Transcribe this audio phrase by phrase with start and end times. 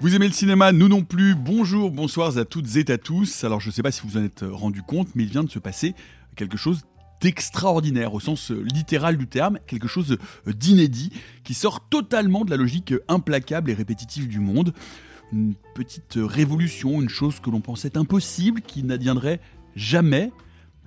[0.00, 1.34] Vous aimez le cinéma Nous non plus.
[1.34, 3.42] Bonjour, bonsoir à toutes et à tous.
[3.42, 5.50] Alors je ne sais pas si vous en êtes rendu compte, mais il vient de
[5.50, 5.96] se passer
[6.36, 6.82] quelque chose
[7.20, 11.10] d'extraordinaire au sens euh, littéral du terme, quelque chose euh, d'inédit
[11.42, 14.72] qui sort totalement de la logique euh, implacable et répétitive du monde.
[15.32, 19.40] Une petite révolution, une chose que l'on pensait impossible, qui n'adviendrait
[19.74, 20.30] jamais.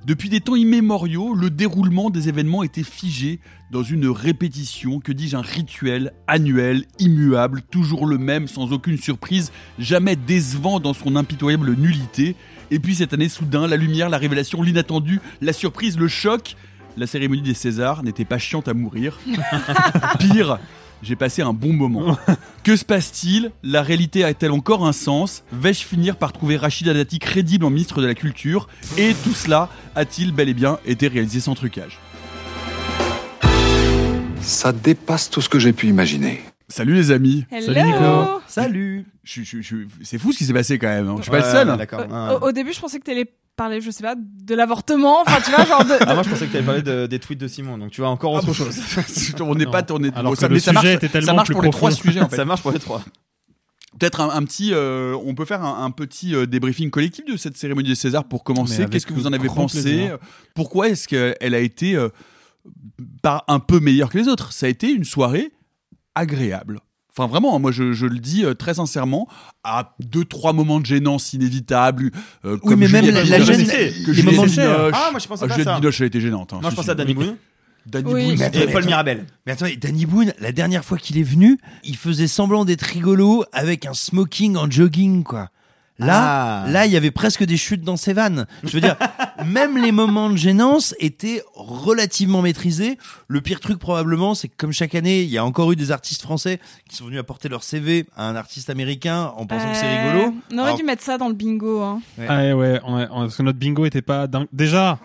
[0.04, 5.38] Depuis des temps immémoriaux, le déroulement des événements était figé dans une répétition, que dis-je,
[5.38, 11.76] un rituel annuel, immuable, toujours le même, sans aucune surprise, jamais décevant dans son impitoyable
[11.76, 12.36] nullité.
[12.72, 16.56] Et puis cette année, soudain, la lumière, la révélation, l'inattendu, la surprise, le choc.
[16.98, 19.20] La cérémonie des Césars n'était pas chiante à mourir.
[20.20, 20.60] Pire,
[21.04, 22.18] j'ai passé un bon moment.
[22.64, 23.52] Que se passe-t-il?
[23.64, 25.44] La réalité a-t-elle encore un sens?
[25.52, 28.68] Vais-je finir par trouver Rachida Dati crédible en ministre de la Culture?
[29.00, 31.98] Et tout cela a-t-il bel et bien été réalisé sans trucage?
[34.42, 36.42] Ça dépasse tout ce que j'ai pu imaginer.
[36.68, 40.88] Salut les amis Hello Salut Je- je- je- C'est fou ce qui s'est passé quand
[40.88, 41.10] même.
[41.10, 41.16] hein.
[41.18, 41.78] Je suis pas le seul.
[41.78, 42.02] D'accord.
[42.10, 43.30] Euh, au, au début, je pensais que t'allais
[43.62, 45.22] parler, je sais pas, de l'avortement.
[45.22, 45.94] Enfin, tu vois, genre de.
[46.02, 48.34] Ah, moi je pensais que parler de- des tweets de Simon, donc tu vois encore
[48.34, 48.80] autre chose.
[49.40, 50.09] on n'est pas tourné.
[50.16, 51.63] Alors bon, que ça, le mais ça sujet marche, était tellement ça marche plus pour
[51.63, 52.36] les trois sujets en fait.
[52.38, 53.03] Ça marche pour les trois.
[54.00, 57.36] Peut-être un, un petit, euh, on peut faire un, un petit euh, débriefing collectif de
[57.38, 58.86] cette cérémonie des Césars pour commencer.
[58.90, 60.18] Qu'est-ce que vous en avez pensé plaisir.
[60.56, 62.09] Pourquoi est-ce qu'elle a été euh,
[63.22, 64.53] pas un peu meilleure que les autres?
[64.53, 65.52] Ça a été une soirée
[66.16, 66.80] agréable.
[67.18, 69.28] Enfin vraiment, hein, moi je, je le dis euh, très sincèrement,
[69.66, 72.12] à deux trois moments de gênance inévitables.
[72.46, 74.92] euh, Oui, comme mais même Juliette la- la Binoche, gêne- que les moments de- Binoche-
[74.94, 75.80] Ah, moi, je pensais Ah, pas à Juliette ça.
[75.80, 76.54] Binoche, elle était gênante.
[76.54, 77.36] hein, Moi je pensais à Danny Boone
[77.86, 78.26] Danny Oui.
[78.28, 79.26] Boone, Mais et c'était- Paul Mirabel.
[79.46, 83.44] Mais attends, Danny Boone, la dernière fois qu'il est venu, il faisait semblant d'être rigolo
[83.52, 85.50] avec un smoking en jogging, quoi.
[86.01, 86.69] Là, Ah.
[86.69, 88.45] là, il y avait presque des chutes dans ses vannes.
[88.63, 88.95] Je veux dire,
[89.45, 92.97] même les moments de gênance étaient relativement maîtrisés.
[93.28, 95.91] Le pire truc probablement, c'est que comme chaque année, il y a encore eu des
[95.91, 99.78] artistes français qui sont venus apporter leur CV à un artiste américain en pensant que
[99.78, 100.35] c'est Euh, rigolo.
[100.51, 101.81] On aurait Alors- dû mettre ça dans le bingo.
[101.81, 102.01] Hein.
[102.28, 104.47] Ah ouais, ouais, on a- on a- parce que notre bingo était pas dingue.
[104.51, 105.00] Déjà,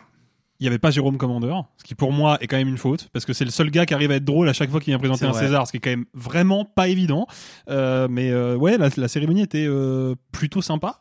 [0.61, 3.09] il y avait pas Jérôme Commandeur, ce qui pour moi est quand même une faute,
[3.13, 4.93] parce que c'est le seul gars qui arrive à être drôle à chaque fois qu'il
[4.93, 5.45] vient présenter un vrai.
[5.45, 7.27] César, ce qui est quand même vraiment pas évident.
[7.69, 11.01] Euh, mais euh, ouais, la, la cérémonie était euh, plutôt sympa.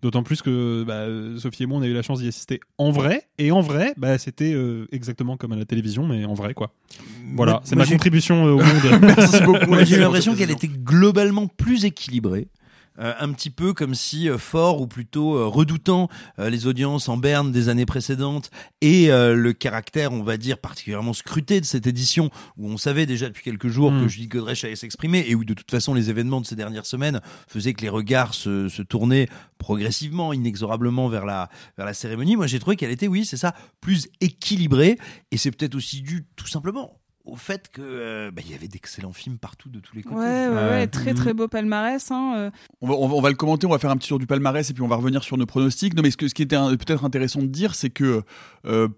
[0.00, 1.06] D'autant plus que bah,
[1.40, 3.24] Sophie et moi, on a eu la chance d'y assister en vrai.
[3.38, 6.70] Et en vrai, bah, c'était euh, exactement comme à la télévision, mais en vrai, quoi.
[7.34, 9.00] Voilà, c'est ma contribution euh, au monde.
[9.02, 9.74] Merci beaucoup.
[9.84, 12.46] J'ai l'impression qu'elle était globalement plus équilibrée.
[13.00, 17.16] Euh, un petit peu comme si euh, fort ou plutôt euh, redoutant les audiences en
[17.16, 18.50] berne des années précédentes
[18.80, 23.28] et le caractère, on va dire, particulièrement scruté de cette édition où on savait déjà
[23.28, 24.02] depuis quelques jours Mm.
[24.02, 26.86] que Judith Godrèche allait s'exprimer et où de toute façon les événements de ces dernières
[26.86, 29.28] semaines faisaient que les regards se, se tournaient
[29.58, 32.36] progressivement, inexorablement vers la, vers la cérémonie.
[32.36, 34.98] Moi j'ai trouvé qu'elle était, oui, c'est ça, plus équilibrée
[35.30, 38.68] et c'est peut-être aussi dû tout simplement au fait que euh, bah, il y avait
[38.68, 40.16] d'excellents films partout de tous les côtés.
[40.16, 42.10] Ouais, ouais, ouais, très très beau palmarès.
[42.10, 42.34] Hein.
[42.36, 42.50] euh.
[42.80, 44.26] On va, on va- on va le commenter, on va faire un petit tour du
[44.26, 45.94] palmarès et puis on va revenir sur nos pronostics.
[45.94, 48.22] Non, mais ce, que- ce qui était un- peut-être intéressant de dire, c'est que
[48.66, 48.88] euh,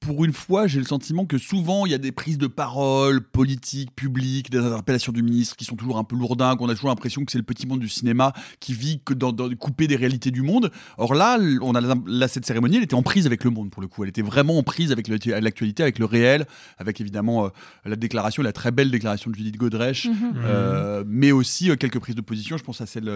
[0.00, 3.20] pour une fois, j'ai le sentiment que souvent il y a des prises de parole
[3.20, 6.56] politiques, publiques, des interpellations du ministre qui sont toujours un peu lourdingues.
[6.58, 9.32] qu'on a toujours l'impression que c'est le petit monde du cinéma qui vit que dans,
[9.32, 10.70] dans coupé des réalités du monde.
[10.96, 13.82] Or là, on a là cette cérémonie, elle était en prise avec le monde pour
[13.82, 14.02] le coup.
[14.04, 16.46] Elle était vraiment en prise avec l'actualité, avec le réel,
[16.78, 17.48] avec évidemment euh,
[17.84, 20.06] la déclaration, la très belle déclaration de Judith Godrèche.
[20.06, 20.34] Mhm.
[20.44, 22.56] Euh, mais aussi euh, quelques prises de position.
[22.56, 23.08] Je pense à celle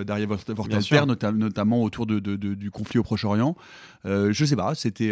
[0.99, 1.07] sûr.
[1.07, 3.57] nota- notamment autour de, de- de- du conflit au Proche-Orient.
[4.05, 5.11] Euh, je sais pas, c'était.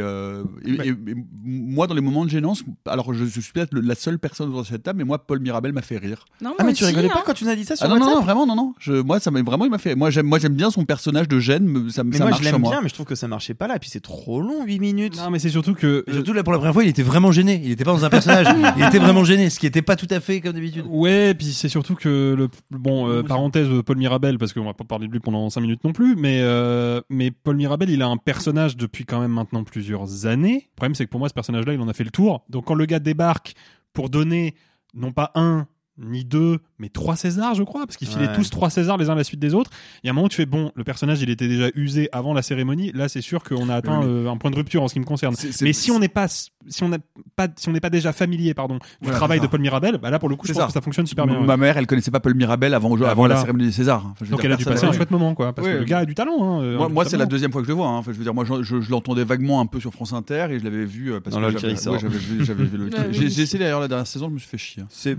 [1.70, 3.74] Euh, et- et- et moi, dans les moments de gênance, alors je, je suis peut-être
[3.76, 6.24] la seule personne autour de cette table, mais moi, Paul Mirabel m'a fait rire.
[6.42, 7.14] Non, Ah, mais tu aussi, rigolais hein.
[7.14, 8.56] pas quand tu nous as dit ça sur Ah non, non, WhatsApp non, vraiment, non,
[8.56, 8.74] non.
[8.78, 9.94] Je, moi, ça m'a vraiment, il m'a fait.
[9.94, 11.90] Moi, j'aime, moi, j'aime bien son personnage de gêne.
[11.90, 12.70] Ça, me- Mais ça moi, marche je l'aime moi.
[12.70, 13.76] bien, mais je trouve que ça marchait pas là.
[13.76, 15.16] Et puis c'est trop long, 8 minutes.
[15.18, 16.04] Non, mais c'est surtout que.
[16.06, 17.60] Et surtout là pour la première fois, il était vraiment gêné.
[17.64, 18.46] Il était pas dans un personnage.
[18.78, 20.84] il était vraiment gêné, ce qui était pas tout à fait comme d'habitude.
[20.88, 24.74] Ouais, puis c'est surtout que le bon euh, parenthèse euh, Paul Mirabel parce qu'on va
[24.74, 28.02] pas parler de lui pendant 5 minutes non plus, mais euh, mais Paul Mirabel, il
[28.02, 30.68] a un personnage depuis quand même maintenant plusieurs années.
[30.70, 32.44] Le problème c'est que pour moi ce personnage-là, il en a fait le tour.
[32.48, 33.54] Donc quand le gars débarque
[33.92, 34.54] pour donner
[34.94, 35.66] non pas un
[36.00, 38.34] ni deux, mais trois Césars, je crois, parce qu'ils filaient Ouais.
[38.34, 39.70] tous trois Césars les uns à la suite des autres.
[40.02, 42.08] Il y a un moment où tu fais bon, le personnage il était déjà usé
[42.12, 42.90] avant la cérémonie.
[42.94, 45.04] Là, c'est sûr qu'on a atteint euh, un point de rupture en ce qui me
[45.04, 45.34] concerne.
[45.60, 46.48] Mais si on n'est pas, si
[46.82, 46.90] on
[47.36, 49.46] pas, si on n'est pas déjà familier, pardon, du Voilà, travail de.
[49.46, 50.66] Paul Mirabel, bah là pour le coup, je pense ça.
[50.68, 51.40] que ça fonctionne super bien.
[51.40, 51.46] ouais.
[51.46, 54.06] Ma mère, elle connaissait pas Paul Mirabel avant, Ah, avant la cérémonie des Césars.
[54.12, 55.52] Enfin, veux Donc dire, elle a dû passer un chouette moment, quoi.
[55.52, 56.60] Parce que le gars a du talent.
[56.60, 57.88] Hein, Moi, moi, c'est la deuxième fois que je le vois.
[57.88, 57.98] hein.
[57.98, 60.46] Enfin, je veux dire, moi, je, je- je l'entendais vaguement un peu sur France Inter
[60.50, 64.06] et je l'avais vu euh, parce Dans que j'avais, vu, J'ai, essayé d'ailleurs la dernière
[64.06, 64.82] saison, je me suis fait chier.
[64.88, 65.16] C'est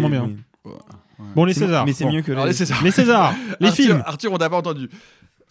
[0.00, 0.30] tellement bien.
[1.34, 1.86] Bon, les Césars.
[1.86, 2.12] Mais c'est Bon.
[2.12, 2.44] mieux que les.
[2.44, 2.82] les Césars.
[2.82, 4.02] Les Césars, les Arthur, films.
[4.04, 4.88] Arthur, on t'a pas entendu.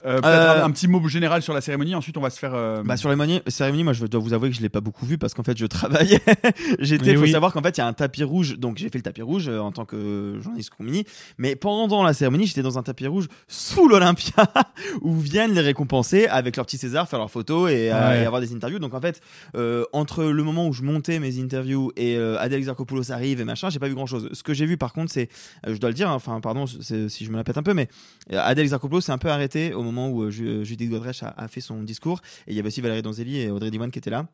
[0.06, 1.96] Euh, peut-être Euh, un, un petit mot général sur la cérémonie.
[1.96, 2.54] Ensuite, on va se faire.
[2.54, 4.82] euh, Bah sur les moni- cérémonies, moi je dois vous avouer que je l'ai pas
[4.82, 6.20] beaucoup vu parce qu'en fait je travaillais.
[6.80, 7.32] J'étais, Mais faut oui.
[7.32, 9.48] savoir qu'en fait il y a un tapis rouge, donc j'ai fait le tapis rouge
[9.48, 11.06] euh, en tant que journaliste combini.
[11.38, 14.34] Mais pendant la cérémonie, j'étais dans un tapis rouge sous l'Olympia
[15.02, 18.22] où viennent les récompenser avec leur petit César, faire leurs photos et, euh, Ouais.
[18.22, 18.80] et avoir des interviews.
[18.80, 19.22] Donc en fait,
[19.56, 23.46] euh, entre le moment où je montais mes interviews et euh, Adèle Exarchopoulos arrive et
[23.46, 24.30] machin, j'ai pas vu grand chose.
[24.34, 25.30] Ce que j'ai vu par contre, c'est,
[25.68, 27.74] euh, je dois le dire, hein, enfin pardon si je me la pète un peu,
[27.74, 27.88] mais
[28.32, 31.48] Adèle Exarchopoulos s'est un peu arrêté au moment où euh, Ju- Judith Godrèche a, a
[31.48, 32.22] fait son discours.
[32.48, 34.28] Et il y avait aussi Valérie Donzelli et Audrey Diwan qui étaient là.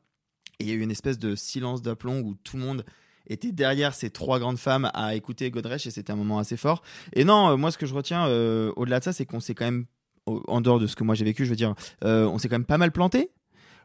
[0.60, 2.86] Et il y a eu une espèce de silence d'aplomb où tout le monde
[3.28, 6.82] était derrière ces trois grandes femmes à écouter Godrèche et c'était un moment assez fort.
[7.14, 9.54] Et non, euh, moi ce que je retiens euh, au-delà de ça, c'est qu'on s'est
[9.56, 9.86] quand même,
[10.26, 11.74] en dehors de ce que moi j'ai vécu, je veux dire,
[12.04, 13.32] euh, on s'est quand même pas mal planté.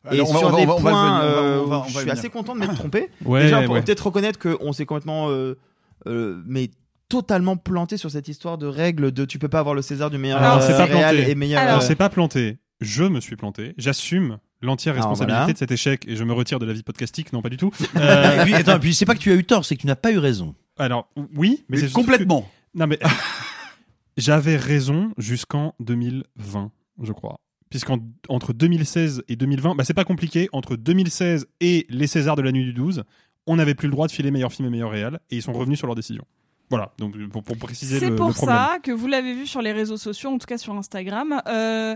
[0.07, 2.11] Et alors, on sur va- des on va- points, on va- euh, on je suis
[2.11, 3.09] assez content de m'être trompé.
[3.25, 3.83] Ouais, Déjà, on ouais.
[3.83, 5.55] peut-être reconnaître qu'on s'est complètement, euh,
[6.07, 6.71] euh, mais
[7.09, 10.19] totalement planté sur cette histoire de règles de tu peux pas avoir le César du
[10.19, 11.31] meilleur Alors, euh, c'est pas réal planté.
[11.31, 11.61] et meilleur.
[11.61, 12.59] Alors, Alors, euh, c'est pas planté.
[12.81, 13.75] Je me suis planté.
[13.79, 15.53] J'assume l'entière Alors, responsabilité voilà.
[15.53, 17.33] de cet échec et je me retire de la vie podcastique.
[17.33, 17.71] Non, pas du tout.
[17.81, 19.81] et Euh, puis, attends, et puis c'est pas que tu as eu tort, c'est que
[19.83, 20.55] tu n'as pas eu raison.
[20.79, 22.43] alors, oui, mais mais complètement.
[22.43, 22.99] que- Non, mais
[24.17, 26.71] j'avais raison jusqu'en 2020,
[27.03, 27.41] je crois.
[27.71, 30.49] Puisqu'entre 2016 et 2020, bah, c'est pas compliqué.
[30.53, 33.03] Entre 2016 et les Césars de la nuit du 12,
[33.47, 35.53] on n'avait plus le droit de filer meilleur film et meilleur réal et ils sont
[35.53, 36.25] revenus sur leur décision.
[36.71, 38.57] Voilà, donc pour, pour préciser C'est le, pour le problème.
[38.57, 41.41] ça que vous l'avez vu sur les réseaux sociaux, en tout cas sur Instagram.
[41.47, 41.95] euh,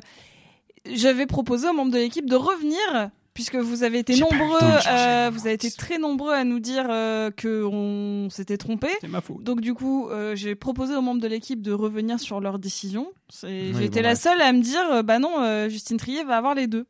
[0.90, 3.10] J'avais proposé aux membres de l'équipe de revenir.
[3.32, 4.58] Puisque vous avez été nombreux,
[4.88, 8.88] euh, vous avez été très nombreux à nous dire euh, que on s'était trompé.
[9.00, 9.44] C'est ma faute.
[9.44, 13.06] Donc du coup, euh, j'ai proposé aux membres de l'équipe de revenir sur leur décision.
[13.28, 16.24] C'est- Oui, J'ai été bon, la seule à me dire, bah non, euh, Justine Trier
[16.24, 16.86] va avoir les deux.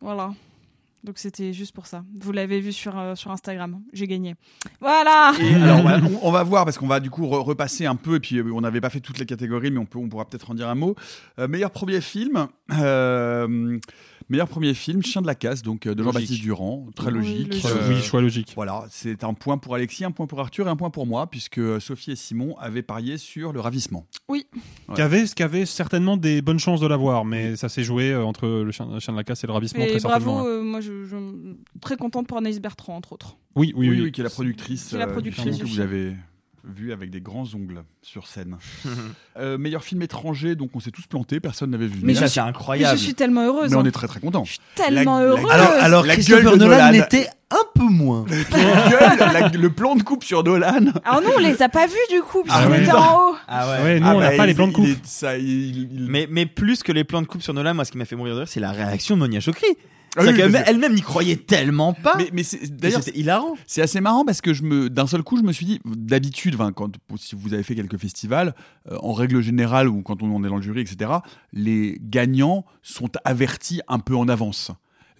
[0.00, 0.32] Voilà.
[1.04, 2.02] Donc c'était juste pour ça.
[2.18, 3.80] Vous l'avez vu sur, euh, sur Instagram.
[3.92, 4.36] J'ai gagné.
[4.80, 5.32] Voilà.
[5.38, 7.84] Et alors, on va, on- on va voir parce qu'on va du coup re- repasser
[7.84, 9.98] un peu et puis euh, on n'avait pas fait toutes les catégories, mais on peut,
[9.98, 10.96] on pourra peut-être en dire un mot.
[11.38, 13.78] Euh, meilleur premier film, euh,
[14.28, 16.40] meilleur premier film, Chien de la casse, donc euh, de Jean-Baptiste.
[16.42, 17.64] Durand, très Oui, logique.
[17.66, 18.52] Euh, Oui, choix logique.
[18.54, 21.26] Voilà, c'est un point pour Alexis, un point pour Arthur et un point pour moi,
[21.28, 24.06] puisque Sophie et Simon avaient parié sur le ravissement.
[24.28, 24.46] Oui.
[24.88, 24.94] Ouais.
[24.94, 28.24] Qui avait, qui avait certainement des bonnes chances de l'avoir, mais ça s'est joué euh,
[28.24, 30.34] entre le chien, le chien de la casse et le ravissement Et très certainement.
[30.34, 30.54] bravo, ouais.
[30.58, 31.16] euh, moi je, je
[31.80, 33.36] très contente pour Anaïs Bertrand entre autres.
[33.56, 34.10] Oui, oui, oui.
[34.12, 35.82] qui est la productrice, Qui est la euh, productrice du film que vous film.
[35.82, 36.16] avez
[36.66, 38.56] vu avec des grands ongles sur scène.
[39.36, 41.98] Euh, meilleur film étranger, donc on s'est tous plantés, personne n'avait vu.
[42.04, 42.96] Mais ça c'est Mais incroyable.
[42.96, 43.70] je suis tellement heureuse.
[43.70, 43.84] Mais on hein.
[43.84, 44.44] est très très contents.
[44.44, 45.50] Je suis tellement La- la- heureuse.
[45.50, 46.90] Alors, alors La Christopher gueule de Nolan Nolan.
[46.92, 48.24] l'était un peu moins.
[48.52, 50.92] La gueule, la- le plan de coupe sur Nolan.
[51.04, 52.82] Alors nous on les a pas vus du coup puisqu'on Ah ouais.
[52.84, 53.34] était en haut.
[53.48, 53.82] Ah ouais.
[53.82, 54.86] Ouais, nous, Ah on n'a bah, pas il- les plans de il coupe.
[54.86, 57.84] est- ça, il- il- Mais, mais plus que les plans de coupe sur Nolan, moi
[57.84, 59.66] ce qui m'a fait mourir de rire, c'est la réaction de Monia Chokri.
[60.16, 62.14] Ah C'est oui, c'est- Elle-même n'y croyait tellement pas.
[62.16, 63.54] Mais, mais c'est- d'ailleurs, c'était hilarant.
[63.66, 66.56] c'est assez marrant parce que je me, d'un seul coup, je me suis dit, d'habitude,
[66.76, 68.54] quand si vous avez fait quelques festivals,
[68.90, 71.10] euh, en règle générale ou quand on est dans le jury, etc.,
[71.52, 74.70] les gagnants sont avertis un peu en avance.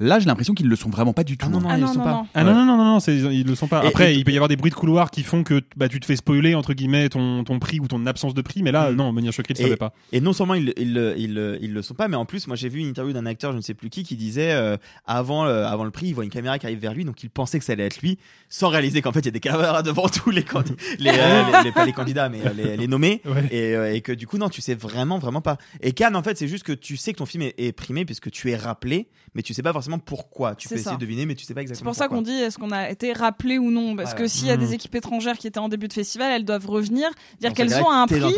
[0.01, 1.47] Là, j'ai l'impression qu'ils le sont vraiment pas du tout.
[1.49, 1.63] Ah non, hein.
[1.63, 2.13] non, Ah ils non le sont non pas.
[2.13, 2.27] non.
[2.35, 3.81] Ah non, non, non, non, non, c'est- ils le sont pas.
[3.87, 6.01] Après, et- il peut y avoir des bruits de couloir qui font que bah, tu
[6.01, 8.91] te fais spoiler, entre guillemets, ton, ton prix ou ton absence de prix, mais là,
[8.91, 8.97] Mm.
[8.97, 9.93] non, Monia Chokri ne savait pas.
[10.11, 12.57] Et non seulement ils, ils, le- ils, ils le sont pas, mais en plus, moi
[12.57, 15.47] j'ai vu une interview d'un acteur, je ne sais plus qui, qui disait euh, avant,
[15.47, 17.61] euh, avant le prix, il voit une caméra qui arrive vers lui, donc il pensait
[17.61, 20.09] que ça allait être lui, sans réaliser qu'en fait il y a des caméras devant
[20.09, 23.47] tous les candidats, les, euh, les- les- pas les candidats, mais les, les nommés, Ouais.
[23.53, 25.57] et, euh, et que du coup, non, tu sais vraiment, vraiment pas.
[25.83, 28.05] Et Cannes, en fait, c'est juste que tu sais que ton film est, est primé
[28.05, 30.55] puisque tu es rappelé, mais tu sais pas forcément pourquoi.
[30.55, 30.91] Tu C'est peux ça.
[30.91, 32.71] essayer de deviner, mais tu sais pas C'est exactement pour ça qu'on dit est-ce qu'on
[32.71, 33.97] a été rappelé ou non?
[33.97, 36.45] Parce que s'il y a des équipes étrangères qui étaient en début de festival, elles
[36.45, 37.09] doivent revenir
[37.41, 38.35] dire qu'elles ça veut ont un prix,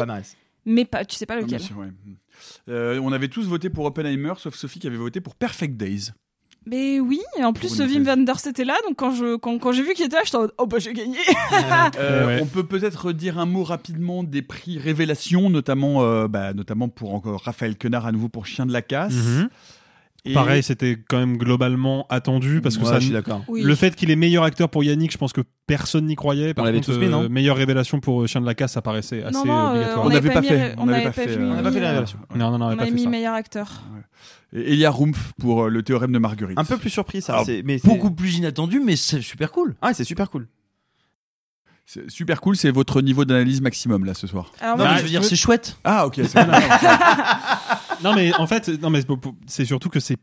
[0.64, 1.48] mais pas tu sais pas lequel.
[1.48, 1.88] bien sûr, ouais.
[2.68, 6.10] Euh, on avait tous voté pour Oppenheimer, sauf Sophie qui avait voté pour Perfect Days.
[6.68, 9.84] Mais oui, en plus, une Wim Wenders était là, donc quand je quand, quand j'ai
[9.84, 11.18] vu qu'il était là, j'étais en mode, oh bah j'ai gagné.
[11.98, 12.40] Euh, Ouais.
[12.42, 17.14] On peut peut-être dire un mot rapidement des prix révélations, notamment, euh, bah, notamment pour
[17.14, 19.14] encore Raphaël Quenard à nouveau pour Chien de la Casse.
[19.14, 19.48] Mhm.
[20.26, 22.98] Et- Pareil, c'était quand même globalement attendu parce que Ouais, ça.
[22.98, 23.44] je suis d'accord.
[23.48, 23.62] Oui.
[23.62, 26.52] Le fait qu'il est meilleur acteur pour Yannick, je pense que personne n'y croyait.
[26.52, 28.72] Par On l'avait contre, tous mis, non meilleure révélation pour euh, Chien de la Casse,
[28.72, 29.98] ça paraissait assez non, non, euh, obligatoire.
[29.98, 31.90] on On n'avait pas, fait, on n'avait pas, fait, on n'avait pas fait la euh,
[31.90, 32.18] révélation.
[32.34, 33.08] Non, non, non, on n'avait pas avait fait mis ça.
[33.10, 33.82] meilleur acteur.
[34.52, 36.58] et Elia Rumpf pour euh, le théorème de Marguerite.
[36.58, 37.34] Un peu plus surpris ça.
[37.34, 39.74] Alors, c'est- mais c'est- Beaucoup plus inattendu, mais c'est super cool.
[39.82, 40.48] Ah, c'est super cool.
[41.88, 44.50] C'est super cool, c'est votre niveau d'analyse maximum là ce soir.
[44.60, 45.76] Alors, Non, mais je veux dire, c'est chouette.
[45.84, 46.34] Ah ok, c'est
[48.02, 49.08] Non, mais en fait, non, mais c'est-
[49.46, 50.16] c'est surtout que c'est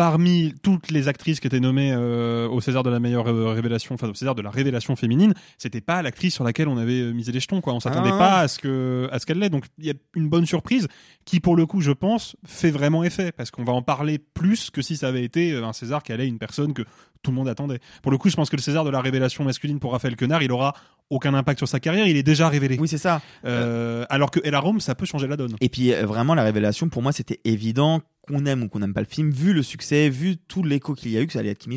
[0.00, 3.96] parmi toutes les actrices qui étaient nommées euh, au César de la meilleure euh, révélation,
[3.96, 7.12] enfin au César de la révélation féminine, c'était pas l'actrice sur laquelle on avait euh,
[7.12, 7.74] misé les jetons, quoi.
[7.74, 8.18] On s'attendait Ah.
[8.18, 9.50] pas à ce que à ce qu'elle l'ait.
[9.50, 10.88] Donc il y a une bonne surprise
[11.26, 14.70] qui, pour le coup, je pense, fait vraiment effet parce qu'on va en parler plus
[14.70, 16.80] que si ça avait été un César qui allait une personne que
[17.22, 17.80] tout le monde attendait.
[18.02, 20.42] Pour le coup, je pense que le César de la révélation masculine pour Raphaël Quenard,
[20.42, 20.72] il aura
[21.10, 22.06] aucun impact sur sa carrière.
[22.06, 22.78] Il est déjà révélé.
[22.80, 23.20] Oui, c'est ça.
[23.44, 25.56] Alors que Ella Rome, ça peut changer la donne.
[25.60, 29.00] Et puis vraiment la révélation pour moi c'était évident qu'on aime ou qu'on n'aime pas
[29.00, 31.50] le film vu le succès, vu tout l'écho qu'il y a eu que ça allait
[31.50, 31.72] être Kim.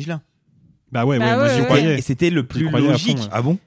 [0.92, 1.98] Bah ouais, Bah ouais, ouais, moi, j'y ouais, croyais.
[1.98, 3.18] Et c'était le plus logique.
[3.18, 3.30] fond, ouais.
[3.32, 3.58] Ah bon?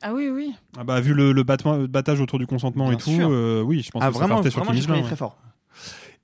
[0.00, 0.54] Ah oui, oui.
[0.78, 3.82] Ah bah vu le, le battement- battage autour du consentement Bien et tout, euh, oui,
[3.84, 5.36] je pense Ah que ça vraiment, partait sur vraiment Kim très fort.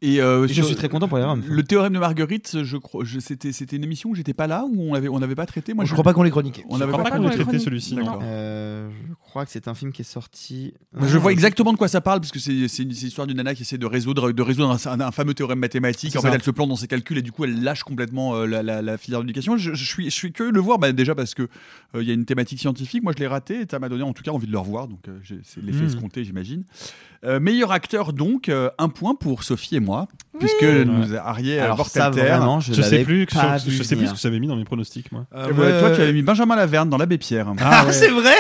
[0.01, 1.43] Et, euh, Et je sur- suis très content pour les Rams.
[1.49, 4.65] Le théorème de Marguerite, je crois, je- c'était c'était une émission où j'étais pas là
[4.71, 5.73] où on avait on n'avait pas traité.
[5.75, 6.65] Moi, Je crois pas qu'on l'ait chroniqué.
[6.69, 7.99] On Je n'avait pas pas qu'on qu'on ait l'ait traité celui-ci.
[8.23, 10.75] Euh, je crois que c'est un film qui est sorti.
[11.03, 13.37] Je vois exactement de quoi ça parle parce que c'est c'est une c'est l'histoire d'une
[13.37, 16.13] nana qui essaie de résoudre, de résoudre un, un- un fameux théorème mathématique.
[16.13, 16.35] C'est En fait, ça.
[16.37, 18.81] elle se plante dans ses calculs et du coup, elle lâche complètement euh, la, la,
[18.81, 19.57] la filière d'éducation.
[19.57, 22.07] Je, je suis, je suis curieux de le voir, bah, déjà parce que euh, il
[22.07, 23.03] y a une thématique scientifique.
[23.03, 24.87] Moi, je l'ai raté et ça m'a donné en tout cas envie de le revoir.
[24.87, 25.87] Donc, euh, j'ai- c'est l'effet Mm.
[25.87, 26.63] escompté, j'imagine.
[27.25, 30.41] Euh, meilleur acteur, donc, euh, un point pour Sophie et moi, Oui.
[30.41, 30.85] puisque Ouais.
[30.85, 32.37] nous Arié à Alors ça Terre.
[32.37, 34.39] vraiment, je, Je sais plus, que pas sur- vu je sais plus ce que j'avais
[34.39, 35.25] mis dans mes pronostics, moi.
[35.35, 35.49] Euh,
[35.81, 37.51] toi, tu euh, avais mis Benjamin Laverne dans l'abbé Pierre.
[37.61, 37.93] Ah, ouais.
[37.95, 38.35] C'est vrai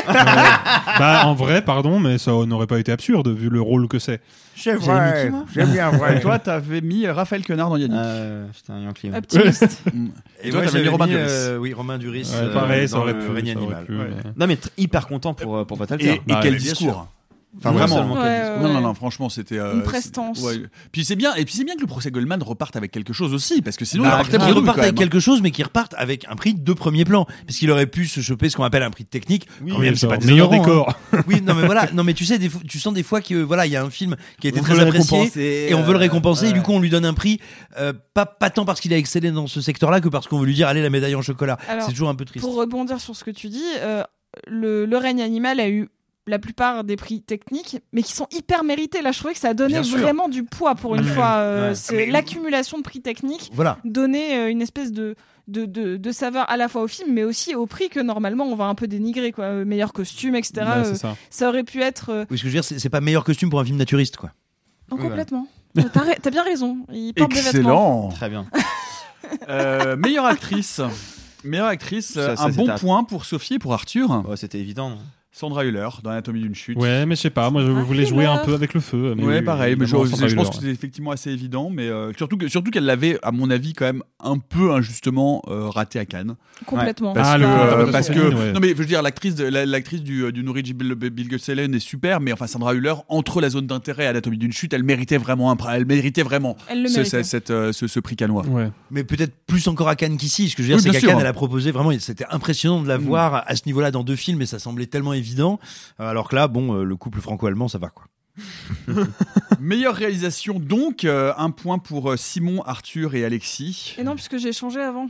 [0.99, 4.21] bah en vrai, pardon, mais ça n'aurait pas été absurde vu le rôle que c'est.
[4.57, 7.97] C'est moi J'aime bien Et toi, t'avais mis Raphaël Quenard dans Yannick.
[7.99, 9.11] Euh, Putain, Yankee.
[9.11, 9.19] ouais.
[9.19, 9.83] Optimiste.
[10.43, 11.25] Et Et toi, t'avais mis Romain mis, Duris.
[11.29, 12.31] euh, oui, Romain Duris.
[12.33, 13.31] Ouais, euh, pareil, ça dans aurait le pu.
[13.33, 13.85] règne ça aurait animal.
[13.87, 14.05] pu, Ouais.
[14.25, 17.09] mais- Non mais hyper content pour euh, pour Fatal Et, et Bah, quel discours
[17.56, 17.96] Enfin Vraiment.
[17.96, 18.14] vraiment.
[18.14, 19.58] Ouais, ouais, Non, non, non, franchement, c'était.
[19.58, 20.40] euh, Une prestance.
[20.42, 20.62] ouais.
[20.92, 23.32] Puis c'est bien, et puis c'est bien que le procès Goldman reparte avec quelque chose
[23.32, 24.94] aussi, parce que sinon Bah, il repartent quand avec même.
[24.94, 27.26] quelque chose, mais qui repartent avec un prix de premier plan.
[27.46, 29.46] Parce qu'il aurait pu se choper ce qu'on appelle un prix de technique.
[29.61, 30.96] Quand Oui, même, c'est pas meilleur décor.
[31.12, 31.20] hein.
[31.28, 31.88] Oui, non, mais voilà.
[31.94, 33.84] Non, mais tu sais, des fois- tu sens des fois que voilà, il y a
[33.84, 35.68] un film qui a été On très apprécié.
[35.70, 37.38] Et on veut le euh, récompenser, et du coup, on lui donne un prix,
[37.78, 40.46] euh, pas, pas tant parce qu'il a excellé dans ce secteur-là que parce qu'on veut
[40.46, 41.56] lui dire, allez, la médaille en chocolat.
[41.80, 42.44] C'est toujours un peu triste.
[42.44, 44.02] Pour rebondir sur ce que tu dis, euh,
[44.49, 45.88] le, le règne animal a eu
[46.26, 49.02] la plupart des prix techniques, mais qui sont hyper mérités.
[49.02, 51.35] Là, je trouvais que ça donnait vraiment du poids pour une fois.
[51.37, 51.75] euh, Ouais.
[51.75, 53.78] c'est Mais- l'accumulation de prix techniques Voilà.
[53.85, 55.16] donnait euh, une espèce de,
[55.49, 58.45] de, de, de saveur à la fois au film, mais aussi au prix que normalement
[58.45, 59.45] on va un peu dénigrer, quoi.
[59.45, 60.52] Euh, Meilleur costume, etc.
[60.64, 61.14] Bah, Euh, ça.
[61.28, 63.50] ça aurait pu être euh, Oui, ce que je veux dire, c'est pas meilleur costume
[63.50, 64.31] pour un film naturiste, quoi.
[64.90, 65.47] non, complètement.
[65.75, 66.78] T'as bien raison.
[66.93, 67.38] Il porte des.
[67.38, 68.09] Excellent.
[68.11, 68.47] Très bien.
[69.49, 70.81] Euh, meilleure actrice.
[71.45, 74.23] Meilleure actrice, Ça, ça, un bon point pour Sophie et pour Arthur.
[74.28, 74.99] Ouais, C'était évident.
[75.37, 76.79] Sandra Hüller dans Anatomie d'une chute.
[76.79, 79.14] Ouais, mais je sais pas, moi je Ah, voulais jouer un peu avec le feu.
[79.17, 82.47] Mais Ouais, pareil, mais je, pense que c'était effectivement assez évident, mais euh, surtout que
[82.47, 86.37] surtout qu'elle l'avait, à mon avis, quand même un peu injustement euh, raté à Cannes.
[86.67, 87.14] Complètement.
[87.14, 88.53] Parce Ah, que, euh, parce que ouais.
[88.53, 92.21] non mais je veux dire l'actrice l'actrice du du Nourri Bill, Bill Gutselen est super
[92.21, 95.50] mais enfin Sandra Hüller entre la zone d'intérêt et Anatomie d'une chute elle méritait vraiment
[95.50, 97.23] un elle méritait vraiment Elle ce, méritait.
[97.25, 98.47] ce- cette, euh, ce, ce prix canois.
[98.47, 98.71] Ouais.
[98.93, 100.49] Mais peut-être plus encore à Cannes qu'ici.
[100.49, 101.09] Ce que je veux dire, Oui, c'est qu'à.
[101.09, 103.03] Cannes, elle a proposé vraiment, c'était impressionnant de la Mm.
[103.03, 105.24] voir à ce niveau-là dans deux films et ça semblait tellement évident.
[105.38, 105.57] Euh,
[105.99, 108.04] Alors que là, bon, euh, le couple franco-allemand, ça va quoi.
[109.61, 113.95] Meilleure réalisation donc euh, un point pour euh, Simon, Arthur et Alexis.
[113.99, 115.09] Et non, puisque j'ai changé avant.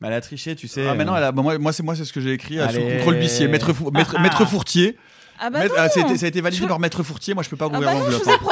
[0.00, 0.86] Mais elle a triché, tu sais.
[0.88, 2.58] Ah mais non, elle a- bah, moi, moi c'est moi c'est ce que j'ai écrit
[2.58, 2.96] euh, sous Allez.
[2.96, 4.96] contrôle d'huissier, maître, Fou- maître, maître Fourtier.
[5.40, 7.02] Ah bah Maître- non ah, ça, a été, ça a été validé Je- par maître
[7.02, 8.24] Fourtier, moi je peux pas Ah ouvrir bah non, je l'enveloppe.
[8.24, 8.50] vous ai pro-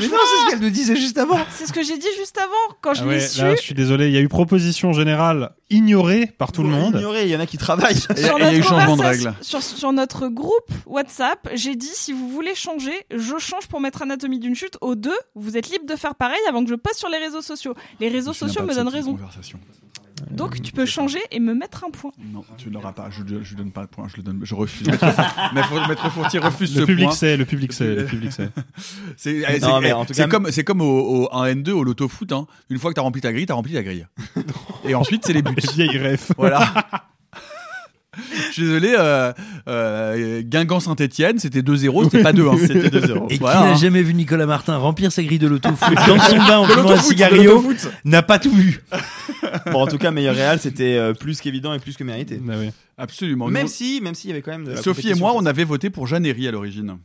[0.00, 1.38] Mais non, c'est ce qu'elle nous disait juste avant.
[1.50, 2.76] C'est ce que j'ai dit juste avant.
[2.80, 5.50] Quand je Ah l'ai su, là, je suis désolé, il y a eu proposition générale
[5.70, 6.94] ignorée par tout le monde.
[6.96, 7.94] ignorer, il y en a qui travaillent.
[7.96, 9.34] Sur il y a eu notre changement de règle.
[9.40, 14.02] Sur, sur notre groupe WhatsApp, j'ai dit si vous voulez changer, je change pour mettre
[14.02, 15.10] Anatomie d'une chute au 2.
[15.34, 17.74] Vous êtes libre de faire pareil avant que je poste sur les réseaux sociaux.
[18.00, 19.12] Les réseaux Je sociaux me donnent raison.
[19.14, 19.58] conversation.
[20.30, 22.10] Donc tu peux changer et me mettre un point.
[22.32, 23.08] Non, tu n'auras pas.
[23.10, 24.08] Je, je donne pas de point.
[24.08, 24.40] Je le donne.
[24.42, 24.86] Je refuse.
[24.88, 25.04] Maître,
[25.88, 27.14] Maître- Fourtier refuse Le ce public point.
[27.14, 28.48] sait, le public sait, le public sait.
[29.16, 32.32] C'est comme c'est comme au, au en N2 au loto foot.
[32.32, 32.46] Hein.
[32.68, 34.06] Une fois que t'as rempli ta grille, t'as rempli la grille.
[34.84, 35.54] Et ensuite c'est les buts.
[35.76, 36.72] Les vieilles voilà.
[38.48, 39.32] Je suis désolé, euh,
[39.68, 42.58] euh, Guingamp-Saint-Etienne, c'était 2-0, c'était pas 2-1.
[42.58, 43.26] C'était 2-0.
[43.30, 43.76] Et Voilà, qui n'a hein.
[43.76, 46.96] jamais vu Nicolas Martin remplir sa grille de l'auto-foot dans son bain en fumant un
[46.98, 47.64] cigario
[48.04, 48.82] n'a pas tout vu.
[49.72, 52.40] Bon, en tout cas, meilleur réal, c'était euh, plus qu'évident et plus que mérité.
[52.48, 52.72] Ah ouais.
[52.98, 53.48] Absolument.
[53.48, 55.64] Même si, même s'il y avait quand même de la Sophie et moi, on avait
[55.64, 56.98] voté pour Jeanne Herry à l'origine.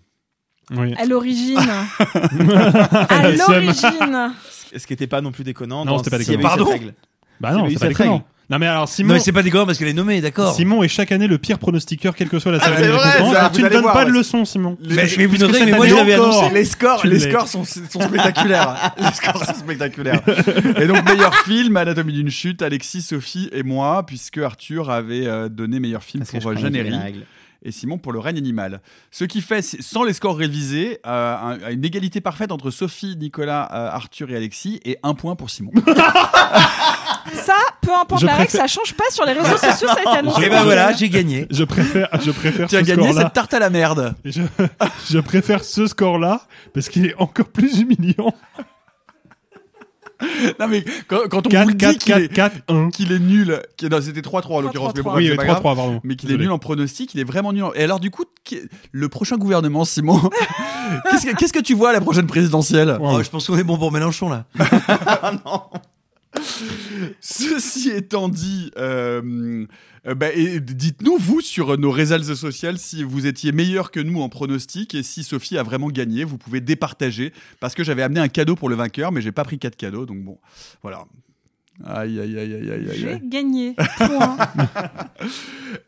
[0.72, 0.94] Oui.
[0.98, 1.58] À l'origine.
[1.60, 4.34] À l'origine.
[4.76, 5.86] Ce qui n'était pas non plus déconnant.
[5.86, 6.58] Non, c'était pas s'il y avait déconnant.
[6.58, 6.94] Pardon règle.
[7.40, 8.26] Bah non, c'est pas déconnant.
[8.50, 10.54] Non mais alors Simon, Non, mais c'est pas déconnant parce qu'elle est nommée, d'accord.
[10.54, 12.96] Simon est chaque année le pire pronostiqueur, quelle que soit la Ah, cérémonie c'est de
[12.98, 13.34] vrai, récompense.
[13.34, 14.78] ça, Alors, vous tu ne allez donnes voir, pas de leçons, Simon.
[14.82, 16.54] Les- Mais- je- mais vous puisque noterez, cette mais moi, année je l'avais encore, annoncé.
[16.54, 18.94] Les scores, Tu les scores sont, sont spectaculaires.
[19.00, 20.22] les scores sont spectaculaires.
[20.80, 25.50] Et donc, meilleur film, Anatomie d'une chute, Alexis, Sophie et moi, puisque Arthur avait euh,
[25.50, 27.04] donné meilleur film Parce que je pour euh, connais Jeanne bien la Herry.
[27.14, 27.26] règle.
[27.64, 28.80] et Simon pour le règne animal.
[29.10, 33.16] Ce qui fait, c'est- sans les scores révisés, euh, un- une égalité parfaite entre Sophie,
[33.20, 35.72] Nicolas, euh, Arthur et Alexis, et un point pour Simon.
[37.34, 39.96] Ça, peu importe Je la règle, préfère- ça change pas sur les réseaux sociaux, ça
[39.98, 40.44] a été annoncé.
[40.44, 41.48] Et ben voilà, j'ai gagné.
[41.50, 44.16] Je préfère, je préfère tu as gagné cette tarte à la merde.
[44.24, 44.42] Je,
[45.10, 46.42] je préfère ce score-là
[46.74, 48.34] parce qu'il est encore plus humiliant.
[50.60, 52.90] Non mais quand, quand on 4, vous le dit 4, qu'il 4, est, 4, 1.
[52.90, 55.14] qu'il est nul, qu'il- non, c'était 3-3 en l'occurrence, mais bon, 3-3.
[55.14, 55.58] bref, Oui, c'est pas grave.
[55.58, 56.00] 3-3, pardon.
[56.06, 56.46] mais qu'il est Désolé.
[56.46, 57.64] nul en pronostic, il est vraiment nul.
[57.66, 58.24] en- Et alors du coup,
[58.94, 60.22] le prochain gouvernement, Simon,
[61.12, 62.98] qu'est-ce que, qu'est-ce que tu vois à la prochaine présidentielle?
[63.02, 64.46] Oh, je pense qu'on est bon pour Mélenchon là.
[67.22, 69.66] Ceci étant dit, euh,
[70.08, 70.28] euh, bah,
[70.60, 75.04] dites-nous, vous, sur nos réseaux sociaux, si vous étiez meilleur que nous en pronostic et
[75.04, 77.34] si Sophie a vraiment gagné, vous pouvez départager.
[77.60, 80.06] Parce que j'avais amené un cadeau pour le vainqueur, mais j'ai pas pris quatre cadeaux,
[80.06, 80.38] donc bon,
[80.82, 81.06] voilà.
[81.84, 82.98] Aïe, aïe, aïe, aïe, aïe, aïe.
[83.00, 83.76] J'ai gagné.
[83.98, 84.38] Point.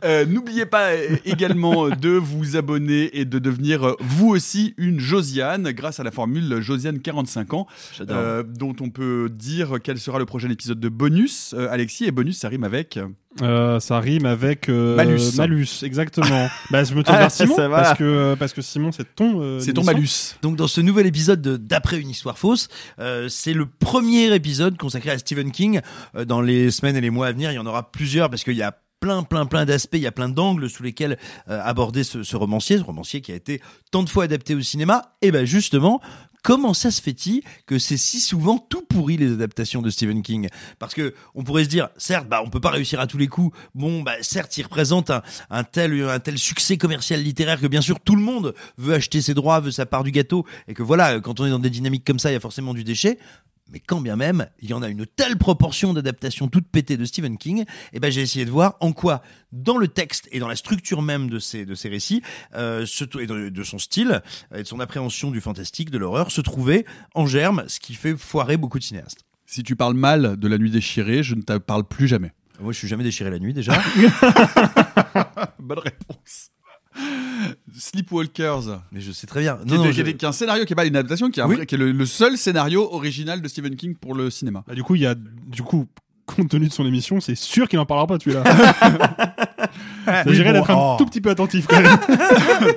[0.03, 4.99] Euh, N'oubliez pas euh, également de vous abonner et de devenir euh, vous aussi une
[4.99, 7.67] Josiane grâce à la formule Josiane 45 ans,
[7.97, 8.17] J'adore.
[8.17, 11.55] euh, dont on peut dire quel sera le prochain épisode de bonus.
[11.57, 12.99] Euh, Alexis, et bonus, ça rime avec.
[13.41, 15.35] Euh, ça rime avec euh, Malus.
[15.37, 16.47] Malus, exactement.
[16.71, 17.81] bah, je me tourne Ah, vers Simon ça va.
[17.83, 19.41] parce que parce que Simon, c'est ton.
[19.41, 20.35] euh, C'est ton malus.
[20.41, 22.67] Donc dans ce nouvel épisode de d'après une histoire fausse,
[22.99, 25.76] euh, c'est le premier épisode consacré à Stephen King.
[26.15, 28.43] Euh, dans les semaines et les mois à venir, il y en aura plusieurs parce
[28.43, 31.17] qu'il y a plein, plein, plein d'aspects, il y a plein d'angles sous lesquels
[31.49, 35.13] euh, aborder ce, romancier, ce romancier qui a été tant de fois adapté au cinéma.
[35.21, 36.01] Et ben justement,
[36.43, 40.49] comment ça se fait-il que c'est si souvent tout pourri les adaptations de Stephen King?
[40.79, 43.27] Parce que on pourrait se dire, certes, bah on peut pas réussir à tous les
[43.27, 43.55] coups.
[43.75, 47.81] Bon, bah certes, il représente un, un tel, un tel succès commercial littéraire que bien
[47.81, 50.83] sûr tout le monde veut acheter ses droits, veut sa part du gâteau, et que
[50.83, 53.19] voilà, quand on est dans des dynamiques comme ça, il y a forcément du déchet.
[53.69, 57.05] Mais quand bien même, il y en a une telle proportion d'adaptations toutes pétées de
[57.05, 60.47] Stephen King, et ben j'ai essayé de voir en quoi, dans le texte et dans
[60.47, 62.21] la structure même de ces de ces récits,
[62.55, 62.85] euh,
[63.19, 64.21] et de, de son style
[64.55, 68.15] et de son appréhension du fantastique, de l'horreur, se trouvait en germe, ce qui fait
[68.15, 69.21] foirer beaucoup de cinéastes.
[69.45, 72.33] Si tu parles mal de la nuit déchirée, je ne te parle plus jamais.
[72.59, 73.73] Moi, je suis jamais déchiré la nuit déjà.
[75.59, 76.51] Bonne réponse.
[77.77, 78.79] Sleepwalkers.
[78.91, 79.57] Mais je sais très bien.
[79.57, 80.95] Qui, Non, non, est, je- qui est- qui est un scénario qui est pas une
[80.95, 81.55] adaptation, qui est, un Oui.
[81.57, 84.63] vrai- qui est le, le seul scénario original de Stephen King pour le cinéma.
[84.67, 85.87] Bah, du coup, il y a du coup
[86.25, 88.43] compte tenu de son émission, c'est sûr qu'il en parlera pas celui-là.
[90.05, 90.95] Ça Oui, dirait bon, d'être un oh.
[90.97, 91.97] tout petit peu attentif quand même.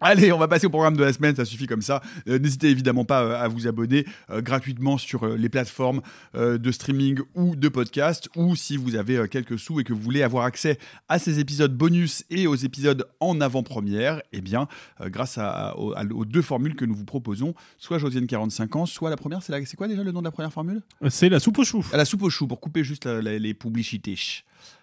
[0.00, 2.02] Allez, on va passer au programme de la semaine, ça suffit comme ça.
[2.28, 6.02] Euh, N'hésitez évidemment pas euh, à vous abonner euh, gratuitement sur les plateformes
[6.34, 10.22] de streaming ou de podcast, ou si vous avez quelques sous et que vous voulez
[10.22, 10.78] avoir accès
[11.08, 14.66] à ces épisodes bonus et aux épisodes en avant-première, eh bien,
[15.04, 18.86] grâce à, aux, à- aux deux formules que nous vous proposons, soit Josiane 45 ans,
[18.86, 20.82] soit la première, c'est quoi déjà le nom de la première formule?
[21.08, 21.84] C'est la soupe au chou.
[21.92, 24.16] à la soupe au chou pour couper juste la- la- les publicités.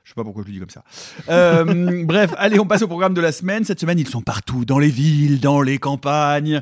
[0.03, 0.83] Je sais pas pourquoi je le dis comme ça.
[1.29, 3.63] Euh, bref, allez, on passe au programme de la semaine.
[3.63, 6.61] Cette semaine, ils sont partout, dans les villes, dans les campagnes.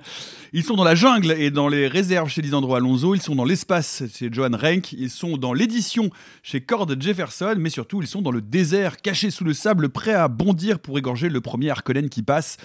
[0.52, 3.16] Ils sont dans la jungle et dans les réserves chez Lisandro Alonso.
[3.16, 4.92] Ils sont dans l'espace chez Johan Renck.
[4.92, 6.10] Ils sont dans l'édition
[6.44, 7.56] chez Cord Jefferson.
[7.58, 10.98] Mais surtout, ils sont dans le désert, cachés sous le sable, prêts à bondir pour
[10.98, 12.58] égorger le premier Harkonnen qui passe.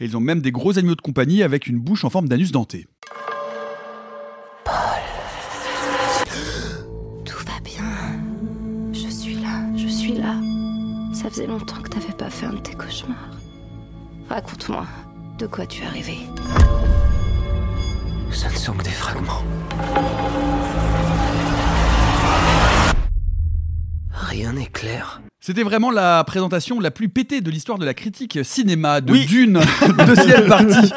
[0.00, 2.50] Et ils ont même des gros animaux de compagnie avec une bouche en forme d'anus
[2.50, 2.86] denté.
[11.34, 13.16] Faisait longtemps que t'avais pas fait un de tes cauchemars.
[14.28, 14.86] Raconte-moi,
[15.36, 16.18] de quoi tu es arrivé
[18.30, 19.42] Ce ne sont que des fragments.
[24.12, 25.22] Rien n'est clair.
[25.40, 29.26] C'était vraiment la présentation la plus pétée de l'histoire de la critique cinéma de Oui.
[29.26, 29.60] Dune,
[30.06, 30.92] deuxième partie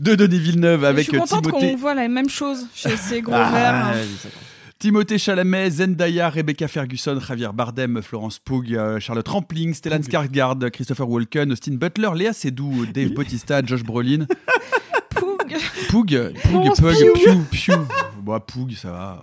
[0.00, 3.20] de Denis Villeneuve avec je suis contente Timothée, qu'on voit la même chose chez ces
[3.20, 3.50] gros Ah,
[3.92, 3.94] verts.
[4.82, 11.08] Timothée Chalamet, Zendaya, Rebecca Ferguson, Javier Bardem, Florence Pugh, euh, Charlotte Rampling, Stellan Skarsgård, Christopher
[11.08, 14.26] Walken, Austin Butler, Léa Seydoux, Dave Bautista, Josh Brolin,
[15.10, 15.54] Poug.
[15.88, 17.44] Pug, Pug, Florence Pug, Pugh.
[17.48, 17.76] Pew,
[18.24, 18.40] Pew.
[18.44, 19.22] Pug, ça va.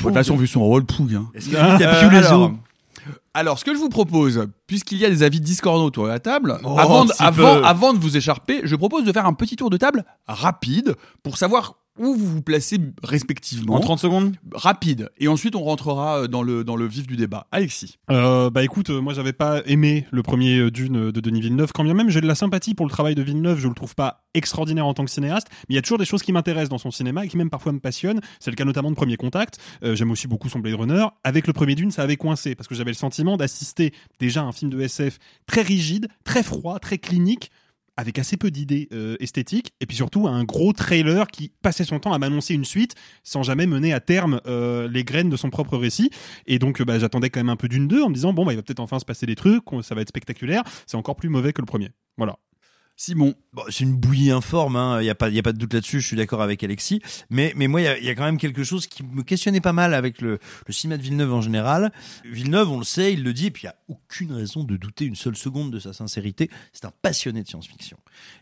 [0.00, 1.14] De toute façon, vu son rôle, Pug.
[1.14, 1.30] Hein.
[1.34, 2.50] Est-ce t'as piou les alors, os
[3.32, 6.18] Alors, ce que je vous propose, puisqu'il y a des avis discordants autour de la
[6.18, 9.76] table, Oh, de, avant de vous écharper, je propose de faire un petit tour de
[9.76, 13.74] table rapide pour savoir où vous vous placez respectivement.
[13.74, 15.10] En 30 secondes Rapide.
[15.18, 17.46] Et ensuite, on rentrera euh, dans le, dans le vif du débat.
[17.52, 17.98] Alexis.
[18.10, 21.84] Euh, bah écoute, euh, moi j'avais pas aimé le premier Dune de Denis Villeneuve, quand
[21.84, 24.24] bien même j'ai de la sympathie pour le travail de Villeneuve, je le trouve pas
[24.34, 26.78] extraordinaire en tant que cinéaste, mais il y a toujours des choses qui m'intéressent dans
[26.78, 28.20] son cinéma et qui même parfois me passionnent.
[28.40, 29.58] C'est le cas notamment de Premier Contact.
[29.82, 31.06] Euh, J'aime aussi beaucoup son Blade Runner.
[31.22, 34.44] Avec le premier Dune, ça avait coincé parce que j'avais le sentiment d'assister déjà à
[34.44, 37.50] un film de SF très rigide, très froid, très clinique
[37.96, 41.98] avec assez peu d'idées euh, esthétiques, et puis surtout un gros trailer qui passait son
[42.00, 45.50] temps à m'annoncer une suite sans jamais mener à terme euh, les graines de son
[45.50, 46.10] propre récit.
[46.46, 48.44] Et donc euh, bah, j'attendais quand même un peu d'une deux en me disant bon
[48.44, 50.62] bah il va peut-être enfin se passer des trucs, ça va être spectaculaire.
[50.86, 51.90] C'est encore plus mauvais que le premier.
[52.16, 52.36] Voilà.
[52.96, 53.34] Simon.
[53.52, 56.00] Bon, c'est une bouillie informe, il n'y a, pas- y a pas de doute là-dessus,
[56.00, 57.00] je suis d'accord avec Alexis.
[57.28, 59.60] Mais, mais moi, il y a, y a quand même quelque chose qui me questionnait
[59.60, 61.92] pas mal avec le, le cinéma de Villeneuve en général.
[62.24, 64.76] Villeneuve, on le sait, il le dit, et puis il n'y a aucune raison de
[64.76, 66.50] douter une seule seconde de sa sincérité.
[66.72, 67.96] C'est un passionné de science-fiction.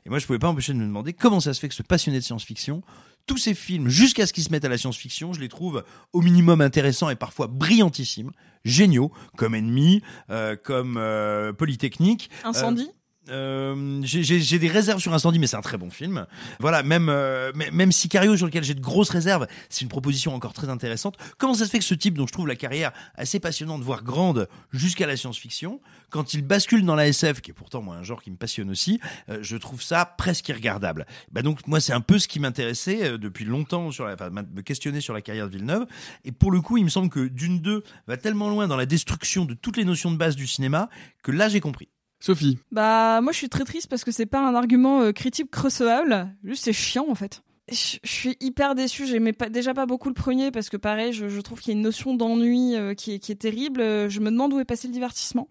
[0.04, 1.82] Et moi, je pouvais pas empêcher de me demander comment ça se fait que ce
[1.82, 2.82] passionné de science-fiction,
[3.26, 6.20] tous ces films, jusqu'à ce qu'ils se mettent à la science-fiction, je les trouve au
[6.20, 8.32] minimum intéressants et parfois brillantissimes,
[8.64, 12.30] géniaux, comme Ennemi, euh, comme euh, Polytechnique.
[12.44, 12.92] Incendie Euh,
[13.28, 16.26] j'ai- j'ai des réserves sur Incendie, mais c'est un très bon film.
[16.60, 20.52] Voilà, même euh, même Sicario sur lequel j'ai de grosses réserves, c'est une proposition encore
[20.52, 21.16] très intéressante.
[21.38, 24.02] Comment ça se fait que ce type, dont je trouve la carrière assez passionnante, voire
[24.02, 25.80] grande, jusqu'à la science-fiction,
[26.10, 28.70] quand il bascule dans la SF, qui est pourtant moi un genre qui me passionne
[28.70, 31.06] aussi, euh, je trouve ça presque irregardable.
[31.30, 34.30] Bah donc moi c'est un peu ce qui m'intéressait euh, depuis longtemps sur la, enfin,
[34.30, 35.86] me questionner sur la carrière de Villeneuve.
[36.24, 38.86] Et pour le coup, il me semble que Dune 2 va tellement loin dans la
[38.86, 40.88] destruction de toutes les notions de base du cinéma
[41.22, 41.88] que là j'ai compris.
[42.22, 42.56] Sophie.
[42.70, 46.28] Bah, moi, je suis très triste parce que c'est pas un argument euh, critique recevable.
[46.44, 47.42] Juste, c'est chiant, en fait.
[47.70, 49.06] Je je suis hyper déçue.
[49.06, 51.76] J'aimais pas, déjà pas beaucoup le premier parce que, pareil, je, je trouve qu'il y
[51.76, 53.80] a une notion d'ennui euh, qui, est, qui est terrible.
[53.80, 55.48] Euh, Je me demande où est passé le divertissement,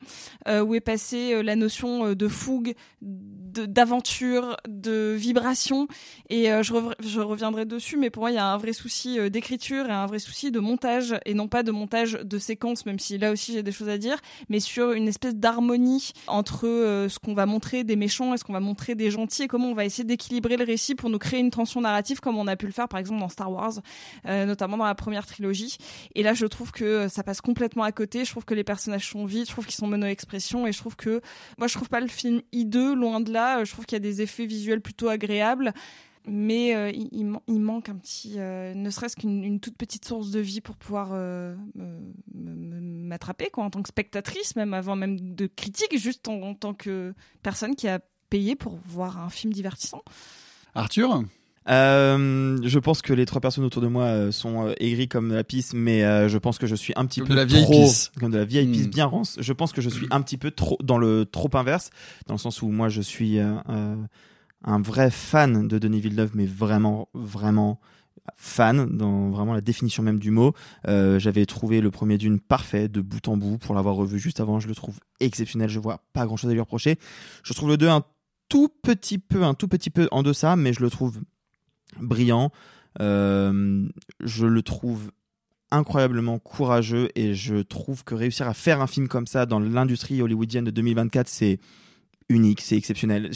[0.48, 2.76] euh, où est passée euh, la notion euh, de fougue,
[3.60, 5.88] d'aventure, de vibration.
[6.30, 8.74] Et euh, je, rev- je reviendrai dessus, mais pour moi, il y a un vrai
[8.74, 12.38] souci euh, d'écriture et un vrai souci de montage, et non pas de montage de
[12.40, 14.18] séquence, même si là aussi j'ai des choses à dire,
[14.50, 18.44] mais sur une espèce d'harmonie entre euh, ce qu'on va montrer des méchants et ce
[18.44, 21.20] qu'on va montrer des gentils, et comment on va essayer d'équilibrer le récit pour nous
[21.20, 23.74] créer une tension narrative, comme on a pu le faire par exemple dans Star Wars,
[24.26, 25.78] notamment dans la première trilogie.
[26.16, 28.26] Et là, je trouve que ça passe complètement à côté.
[28.26, 30.96] Je trouve que les personnages sont vides, je trouve qu'ils sont mono-expression, et je trouve
[30.96, 31.22] que
[31.58, 33.41] moi, je trouve pas le film hideux, loin de là.
[33.60, 35.74] Euh, Je trouve qu'il y a des effets visuels plutôt agréables.
[36.28, 39.76] Mais euh, il, il man- il manque un petit, euh, ne serait-ce qu'une une toute
[39.76, 41.14] petite source de vie pour pouvoir
[42.34, 47.14] m'attraper, quoi, en tant que spectatrice, même avant même de critique, juste en tant que
[47.42, 48.00] personne qui a
[48.30, 50.04] payé pour voir un film divertissant.
[50.76, 51.24] Arthur?
[51.70, 55.30] Euh, je pense que les trois personnes autour de moi euh, sont euh, aigries comme
[55.30, 57.46] de la pisse, mais je pense que je suis un petit Comme peu de la
[57.46, 58.12] vieille trop pisse.
[58.20, 58.90] comme de la vieille pisse Hmm.
[58.92, 59.38] bien rance.
[59.40, 61.92] Je pense que je suis un petit peu trop dans le trop inverse,
[62.28, 63.54] dans le sens où moi je suis euh,
[64.64, 67.80] un vrai fan de Denis Villeneuve, mais vraiment vraiment
[68.36, 70.54] fan dans vraiment la définition même du mot.
[70.88, 74.40] Euh, J'avais trouvé le premier d'une parfait de bout en bout pour l'avoir revu juste
[74.40, 74.60] avant.
[74.60, 75.70] Je le trouve exceptionnel.
[75.70, 76.98] Je vois pas grand chose à lui reprocher.
[77.44, 78.04] Je trouve le 2 un
[78.50, 81.20] tout petit peu, un tout petit peu en deçà, mais je le trouve
[82.00, 82.52] brillant.
[83.02, 83.88] Euh,
[84.20, 85.12] je le trouve
[85.72, 90.22] incroyablement courageux et je trouve que réussir à faire un film comme ça dans l'industrie
[90.22, 91.60] hollywoodienne de 2024, c'est
[92.28, 93.32] unique, c'est exceptionnel.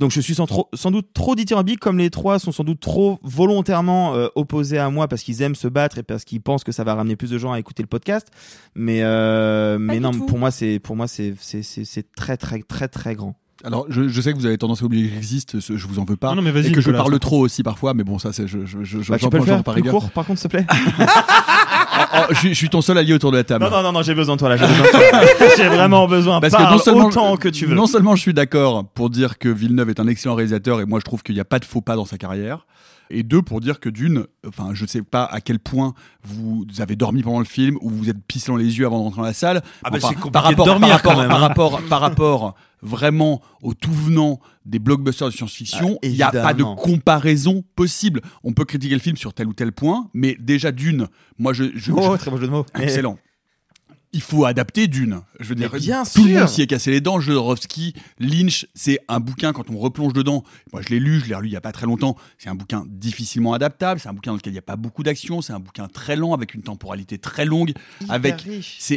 [0.00, 2.80] Donc je suis sans, trop- sans doute trop dithyrambique, comme les trois sont sans doute
[2.80, 6.64] trop volontairement euh, opposés à moi parce qu'ils aiment se battre et parce qu'ils pensent
[6.64, 8.28] que ça va ramener plus de gens à écouter le podcast.
[8.74, 10.26] Mais, euh, mais non, tout.
[10.26, 10.80] pour moi, c'est
[12.16, 13.34] très très très très grand.
[13.64, 16.04] Alors, je, je sais que vous avez tendance à oublier que j'existe, je vous en
[16.04, 16.30] veux pas.
[16.30, 18.46] Non, non, mais vas-y, et que je parle trop aussi parfois, mais bon, ça, c'est.
[18.48, 20.56] Je, je, je, Bah, tu peux le faire par plus court, par contre, s'il te
[20.56, 20.66] plaît.
[20.70, 21.04] Oh,
[22.14, 23.64] oh, je, suis- je suis ton seul allié autour de la table.
[23.64, 24.56] Non, non, non, non, j'ai besoin de toi là.
[24.56, 25.48] J'ai besoin de toi.
[25.56, 26.40] J'ai vraiment besoin.
[26.40, 27.74] Parce que non seulement, autant que tu veux.
[27.74, 30.98] non seulement je suis d'accord pour dire que Villeneuve est un excellent réalisateur et moi
[30.98, 32.66] je trouve qu'il n'y a pas de faux pas dans sa carrière.
[33.14, 35.92] Et deux, pour dire que d'une, enfin, je sais pas à quel point
[36.24, 39.02] vous avez dormi pendant le film ou vous êtes pissé dans les yeux avant de
[39.02, 39.60] rentrer dans la salle.
[39.84, 41.48] Ah bah, Enfin, c'est compliqué par de rapport, dormir par rapport, quand même, par hein.
[41.48, 46.30] rapport, par rapport vraiment au tout venant des blockbusters de science-fiction, Ah, il n'y a
[46.30, 48.20] pas de comparaison possible.
[48.44, 51.64] On peut critiquer le film sur tel ou tel point, mais déjà d'une, moi je,
[51.74, 52.66] je- Oh, je- très beau jeu de mots.
[52.78, 53.18] excellent.
[54.14, 55.22] Il faut adapter Dune.
[55.40, 56.38] Je veux dire, bien tout le sûr.
[56.40, 57.18] monde s'y est cassé les dents.
[57.18, 60.44] Jodorowsky, Lynch, c'est un bouquin quand on replonge dedans.
[60.70, 62.14] Moi, je l'ai lu, je l'ai relu il y a pas très longtemps.
[62.36, 64.00] C'est un bouquin difficilement adaptable.
[64.00, 65.40] C'est un bouquin dans lequel il n'y a pas beaucoup d'action.
[65.40, 67.72] C'est un bouquin très lent avec une temporalité très longue,
[68.10, 68.46] avec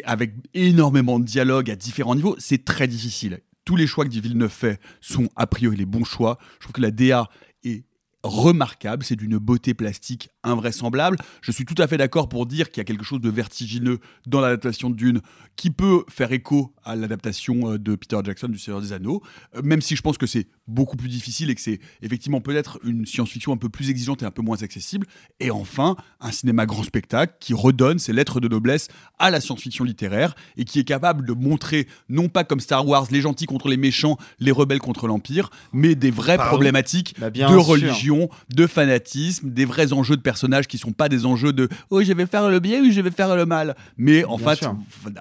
[0.04, 2.36] avec énormément de dialogues à différents niveaux.
[2.38, 3.40] C'est très difficile.
[3.66, 6.38] Tous les choix que Villeneuve fait sont a priori les bons choix.
[6.60, 7.28] Je trouve que la DA
[7.64, 7.84] est
[8.24, 11.18] remarquable, c'est d'une beauté plastique invraisemblable.
[11.42, 14.00] Je suis tout à fait d'accord pour dire qu'il y a quelque chose de vertigineux
[14.28, 15.22] dans l'adaptation de Dune
[15.56, 19.22] qui peut faire écho à l'adaptation euh, de Peter Jackson du Seigneur des Anneaux,
[19.56, 22.80] euh, même si je pense que c'est beaucoup plus difficile et que c'est effectivement peut-être
[22.84, 25.08] une science-fiction un peu plus exigeante et un peu moins accessible.
[25.40, 28.88] Et enfin, un cinéma grand spectacle qui redonne ses lettres de noblesse
[29.20, 33.08] à la science-fiction littéraire et qui est capable de montrer, non pas comme Star Wars,
[33.12, 36.50] les gentils contre les méchants, les rebelles contre l'Empire, mais des vraies Pardon.
[36.52, 37.66] problématiques Bah, de sûr.
[37.66, 42.02] religion, de fanatisme, des vrais enjeux de personnages qui sont pas des enjeux de oh
[42.04, 43.68] je vais faire le bien ou je vais faire le mal,
[43.98, 44.76] mais en Bien fait sûr.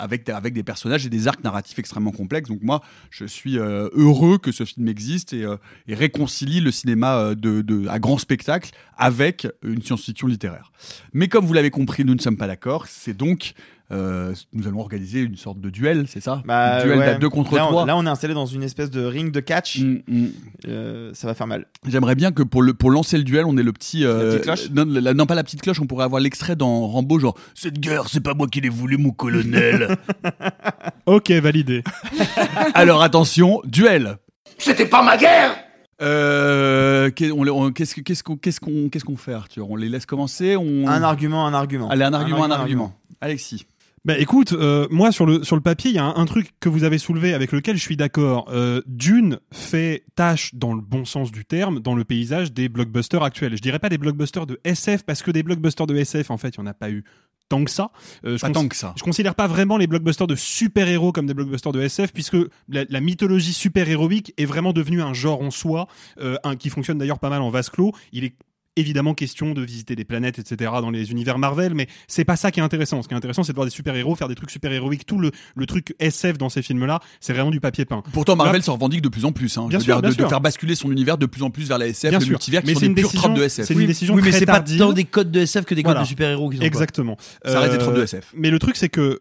[0.06, 2.48] avec avec des personnages et des arcs narratifs extrêmement complexes.
[2.48, 2.78] Donc moi
[3.10, 7.34] je suis euh, heureux que ce film existe et, euh, et réconcilie le cinéma euh,
[7.36, 10.72] de, de- à grand spectacle avec une science-fiction littéraire.
[11.12, 12.86] Mais comme vous l'avez compris, nous ne sommes pas d'accord.
[12.88, 13.54] C'est donc
[13.92, 16.42] euh, nous allons organiser une sorte de duel, c'est ça?
[16.46, 17.04] Bah, Duel ouais.
[17.08, 17.86] à deux contre là, on- trois.
[17.86, 19.78] là, on est installé dans une espèce de ring de catch.
[19.80, 20.26] Mm, mm.
[20.68, 21.66] Euh, ça va faire mal.
[21.86, 24.04] J'aimerais bien que pour, le, pour lancer le duel, on ait le petit.
[24.04, 24.70] euh, petite cloche?
[24.70, 27.78] non, la- non, pas la petite cloche, on pourrait avoir l'extrait dans Rambo, genre Cette
[27.78, 29.96] guerre, c'est pas moi qui l'ai voulu, mon colonel.
[31.06, 31.84] Ok, validé.
[32.74, 34.16] Alors attention, duel
[34.56, 35.54] C'était pas ma guerre
[36.00, 39.70] Euh, Qu'est-ce que- qu'est-ce qu'on qu'est-ce qu'on qu'est-ce qu'on fait, Arthur?
[39.70, 40.88] On les laisse commencer on...
[40.88, 41.90] Un argument, un argument.
[41.90, 42.92] Allez, un argument, un, argument, argument.
[43.20, 43.66] Alexis.
[44.04, 46.50] Bah écoute, euh, moi sur le sur le papier, il y a un, un truc
[46.60, 48.46] que vous avez soulevé avec lequel je suis d'accord.
[48.50, 53.22] Euh, Dune fait tâche dans le bon sens du terme dans le paysage des blockbusters
[53.22, 53.56] actuels.
[53.56, 56.50] Je dirais pas des blockbusters de SF parce que des blockbusters de SF en fait,
[56.50, 57.02] il y en a pas eu
[57.48, 57.92] tant que ça.
[58.26, 58.92] Euh, je Pas tant que ça.
[58.96, 62.36] Je considère pas vraiment les blockbusters de super-héros comme des blockbusters de SF puisque
[62.68, 65.88] la, la mythologie super-héroïque est vraiment devenue un genre en soi,
[66.20, 67.92] euh, un, qui fonctionne d'ailleurs pas mal en vase clos.
[68.12, 68.34] Il est
[68.76, 70.70] évidemment question de visiter des planètes, etc.
[70.80, 73.02] dans les univers Marvel, mais c'est pas ça qui est intéressant.
[73.02, 75.06] Ce qui est intéressant, c'est de voir des super-héros faire des trucs super-héroïques.
[75.06, 78.02] Tout le, le truc SF dans ces films-là, c'est vraiment du papier peint.
[78.12, 79.56] Pourtant, Marvel Là- se revendique de plus en plus.
[79.58, 79.66] Hein.
[79.68, 81.68] Bien Je veux sûr, dire, bien de, faire basculer son univers de plus en plus
[81.68, 82.30] vers la SF, Bien le sûr.
[82.32, 83.66] multivers, qui Mais sont des une pures décision- tropes de SF.
[83.66, 85.82] c'est une décision oui, mais très c'est pas tant des codes de SF que des
[85.82, 86.00] Voilà.
[86.00, 86.60] codes de super-héros qui sont.
[86.60, 86.66] quoi.
[86.66, 87.16] Exactement.
[87.44, 88.32] Ça reste des Euh, tropes de SF.
[88.34, 89.20] Mais le truc, c'est que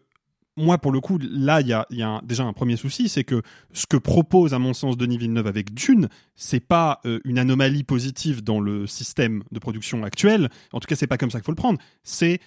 [0.56, 2.76] moi, pour le coup, là, il y a, il y a un- déjà un premier
[2.76, 7.00] souci, c'est que ce que propose, à mon sens, Denis Villeneuve avec Dune, c'est pas
[7.06, 10.48] euh, une anomalie positive dans le système de production actuel.
[10.72, 11.78] En tout cas, c'est pas comme ça qu'il faut le prendre.
[12.04, 12.38] C'est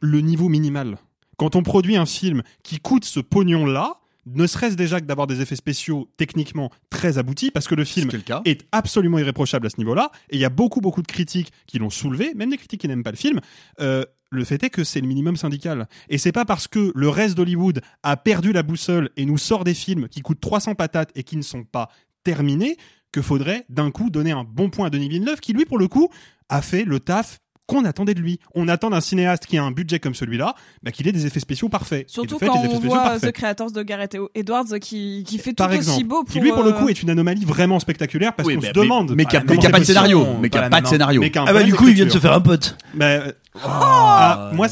[0.00, 0.96] le niveau minimal.
[1.36, 3.94] Quand on produit un film qui coûte ce pognon-là,
[4.26, 8.08] ne serait-ce déjà que d'avoir des effets spéciaux techniquement très aboutis, parce que le film
[8.10, 11.52] le est absolument irréprochable à ce niveau-là, et il y a beaucoup, beaucoup de critiques
[11.66, 13.40] qui l'ont soulevé, même des critiques qui n'aiment pas le film.
[13.80, 15.88] Euh, le fait est que c'est le minimum syndical.
[16.08, 19.64] Et c'est pas parce que le reste d'Hollywood a perdu la boussole et nous sort
[19.64, 21.88] des films qui coûtent 300 patates et qui ne sont pas
[22.24, 22.76] terminés
[23.12, 25.86] que faudrait d'un coup donner un bon point à Denis Villeneuve, qui lui, pour le
[25.86, 26.10] coup,
[26.48, 28.38] a fait le taf qu'on attendait de lui.
[28.54, 31.40] On attend d'un cinéaste qui a un budget comme celui-là, bah, qu'il ait des effets
[31.40, 32.08] spéciaux parfaits.
[32.10, 33.32] Surtout fait, quand on voit parfaits.
[33.32, 36.32] The Creators de Gareth Edwards qui, qui fait tout Par aussi exemple, beau pour.
[36.32, 38.70] qui lui pour le euh, coup est une anomalie vraiment spectaculaire parce Oui, qu'on se
[38.72, 39.96] demande mais- qui a- comment mais qui a c'est pas de possible.
[39.98, 41.22] scénario, mais qui a pas de scénario.
[41.46, 42.76] Ah bah du coup, il vient de se faire un pote.
[43.00, 44.66] Euh, Oh, ah, moi,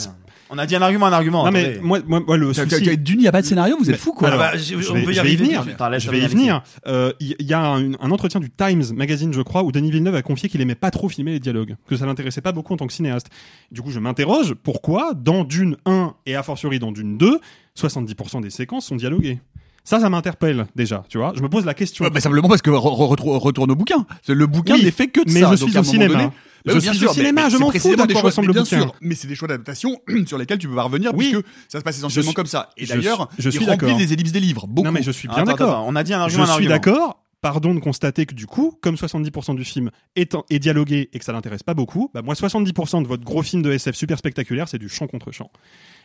[0.55, 1.45] On a dit un argument, un argument.
[1.47, 2.83] non mais moi, moi, moi, le Que- souci.
[2.85, 4.29] que- Dune, il n'y a pas de scénario, vous êtes fou quoi.
[4.29, 5.65] Alors, bah, je- je on vais, peut y je vais y arriver venir.
[5.81, 6.63] Allez, Je vais y venir.
[6.87, 9.91] Euh, Il y, y a un, un entretien du Times Magazine, je crois, où Denis
[9.91, 12.75] Villeneuve a confié qu'il aimait pas trop filmer les dialogues, que ça l'intéressait pas beaucoup
[12.75, 13.29] en tant que cinéaste.
[13.71, 17.41] Du coup, je m'interroge pourquoi dans Dune 1 et a fortiori dans Dune 2,
[17.75, 19.39] 70% des séquences sont dialoguées?
[19.85, 21.33] Ça, ça m'interpelle déjà, tu vois.
[21.35, 22.05] Je me pose la question.
[22.05, 24.07] Ouais, bah, simplement parce que re- re- re- retourne au bouquin.
[24.29, 25.57] Le bouquin Oui, n'est fait que de mais ça.
[25.57, 26.13] je Donc, suis au cinéma.
[26.15, 26.29] donné-
[26.65, 28.95] Je Bah, suis bien mais- cinéma, je m'en fous des quoi choix- ressemble bien sûr,
[29.01, 31.31] mais c'est des choix d'adaptation sur lesquels tu peux pas revenir Oui.
[31.33, 32.71] puisque ça se passe essentiellement comme ça.
[32.77, 33.99] Et je d'ailleurs, je suis remplit d'accord.
[33.99, 34.67] les ellipses des livres.
[34.67, 34.87] Beaucoup.
[34.87, 35.85] Non mais je suis bien Attends, attends, d'accord.
[35.89, 37.19] On a dit un Je argument, un suis d'accord.
[37.41, 41.19] Pardon de constater que du coup, comme 70% du film est, en- est dialogué et
[41.19, 44.17] que ça l'intéresse pas beaucoup, bah moi 70% de votre gros film de SF super
[44.17, 45.51] spectaculaire, c'est du chant contre chant.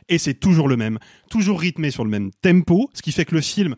[0.09, 0.97] Et c'est toujours le même,
[1.29, 3.75] toujours rythmé sur le même tempo, ce qui fait que le film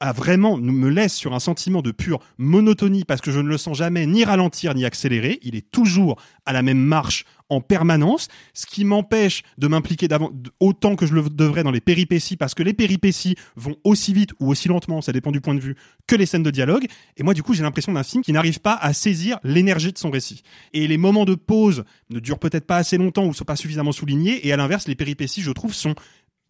[0.00, 3.58] a vraiment me laisse sur un sentiment de pure monotonie parce que je ne le
[3.58, 5.38] sens jamais ni ralentir ni accélérer.
[5.42, 10.08] Il est toujours à la même marche en permanence, ce qui m'empêche de m'impliquer
[10.58, 14.30] autant que je le devrais dans les péripéties parce que les péripéties vont aussi vite
[14.40, 16.86] ou aussi lentement, ça dépend du point de vue, que les scènes de dialogue.
[17.18, 19.98] Et moi, du coup, j'ai l'impression d'un film qui n'arrive pas à saisir l'énergie de
[19.98, 20.42] son récit.
[20.72, 23.92] Et les moments de pause ne durent peut-être pas assez longtemps ou sont pas suffisamment
[23.92, 24.46] soulignés.
[24.46, 25.94] Et à l'inverse, les péripéties, je trouve, sont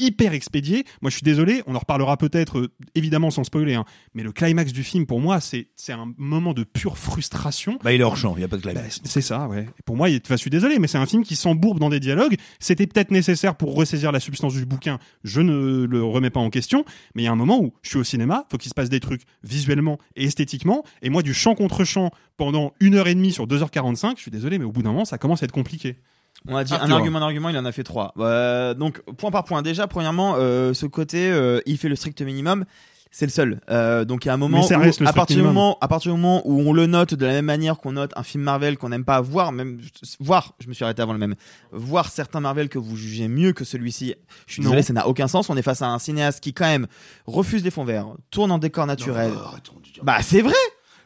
[0.03, 0.85] hyper expédié.
[1.01, 3.85] Moi, je suis désolé, on en reparlera peut-être, euh, évidemment sans spoiler, hein,
[4.15, 7.79] mais le climax du film, pour moi, c'est un moment de pure frustration.
[7.83, 9.01] Bah, il est hors champ, il n'y a pas de climax.
[9.05, 9.62] C'est ça, ouais.
[9.79, 11.91] Et pour moi, il enfin, je suis désolé, mais c'est un film qui s'embourbe dans
[11.91, 12.37] des dialogues.
[12.59, 14.99] C'était peut-être nécessaire pour ressaisir la substance du bouquin.
[15.25, 16.85] Je ne le remets pas en question,
[17.15, 18.88] mais il y a un moment où je suis au cinéma, faut qu'il se passe
[18.88, 20.85] des trucs visuellement et esthétiquement.
[21.03, 24.31] Et moi, du chant contre chant pendant une heure et demie sur 2h45, je suis
[24.31, 25.97] désolé, mais au bout d'un moment, ça commence à être compliqué.
[26.48, 26.88] On a dit Arthur.
[26.88, 28.12] un argument, un argument, il en a fait trois.
[28.18, 29.62] Euh, donc, point par point.
[29.62, 32.64] Déjà, premièrement, euh, ce côté, euh, il fait le strict minimum.
[33.14, 33.61] C'est le seul.
[33.68, 36.18] Euh, donc il y a un moment où, à partir du moment, à partir du
[36.18, 38.88] moment où on le note de la même manière qu'on note un film Marvel qu'on
[38.88, 39.83] n'aime pas voir, même
[40.18, 41.35] voir, je me suis arrêté avant le même,
[41.72, 44.14] voir certains Marvel que vous jugez mieux que celui-ci.
[44.46, 44.70] Je suis Non.
[44.70, 45.50] désolé, ça n'a aucun sens.
[45.50, 46.87] On est face à un cinéaste qui quand même
[47.26, 49.31] refuse les fonds verts, tourne en décor naturel.
[50.02, 50.55] bah c'est vrai.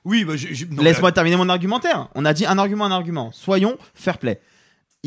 [0.05, 0.35] Oui, bah,
[0.81, 2.07] Laisse-moi terminer mon argumentaire.
[2.14, 3.33] On a dit un argument, un argument.
[3.33, 4.40] Soyons fair play.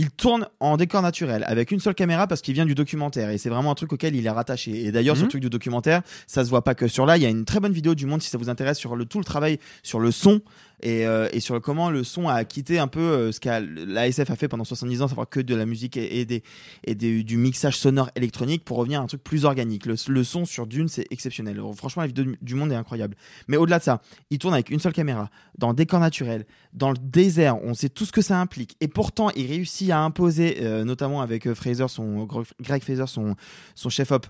[0.01, 3.37] Il tourne en décor naturel avec une seule caméra parce qu'il vient du documentaire et
[3.37, 4.85] c'est vraiment un truc auquel il est rattaché.
[4.85, 5.27] Et d'ailleurs, ce Mhm.
[5.27, 7.17] truc du documentaire, ça se voit pas que sur là.
[7.17, 9.03] Il y a une très bonne vidéo du Monde si ça vous intéresse sur le
[9.03, 10.39] tout le travail sur le son
[10.81, 14.29] et, euh, et sur comment le son a quitté un peu euh, ce qu'a l'ASF
[14.29, 16.43] a fait pendant 70 ans, savoir que de la musique et, des,
[16.85, 19.85] et des- du mixage sonore électronique pour revenir à un truc plus organique.
[19.85, 21.61] Le, son sur Dune, c'est exceptionnel.
[21.75, 23.15] Franchement, la vidéo du- Monde est incroyable.
[23.47, 26.91] Mais au-delà de ça, il tourne avec une seule caméra, dans le décor naturel, dans
[26.91, 27.57] le désert.
[27.63, 28.75] On sait tout ce que ça implique.
[28.81, 32.27] Et pourtant, il réussit à imposer, euh, notamment avec Fraser, son,
[32.61, 33.35] Greg Fraser, son,
[33.75, 34.27] son chef-op,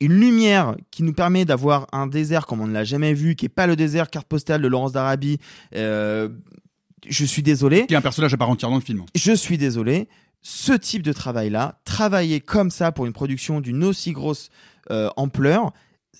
[0.00, 3.46] une lumière qui nous permet d'avoir un désert comme on ne l'a jamais vu, qui
[3.46, 5.38] est pas le désert carte postale de Laurence d'Arabie.
[5.74, 6.28] Euh,
[7.08, 7.86] je suis désolé.
[7.86, 9.04] Qui est un personnage à part entière dans le film.
[9.14, 10.08] Je suis désolé.
[10.40, 14.50] Ce type de travail-là, travailler comme ça pour une production d'une aussi grosse
[14.90, 15.72] euh, ampleur,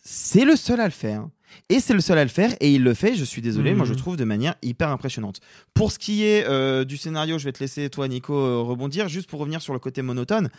[0.02, 1.26] c'est le seul à le faire.
[1.70, 3.76] Et c'est le seul à le faire, et il le fait, je suis désolé, Mhm.
[3.78, 5.40] moi je trouve de manière hyper impressionnante.
[5.72, 9.28] Pour ce qui est euh, du scénario, je vais te laisser toi Nico rebondir, juste
[9.30, 10.50] pour revenir sur le côté monotone.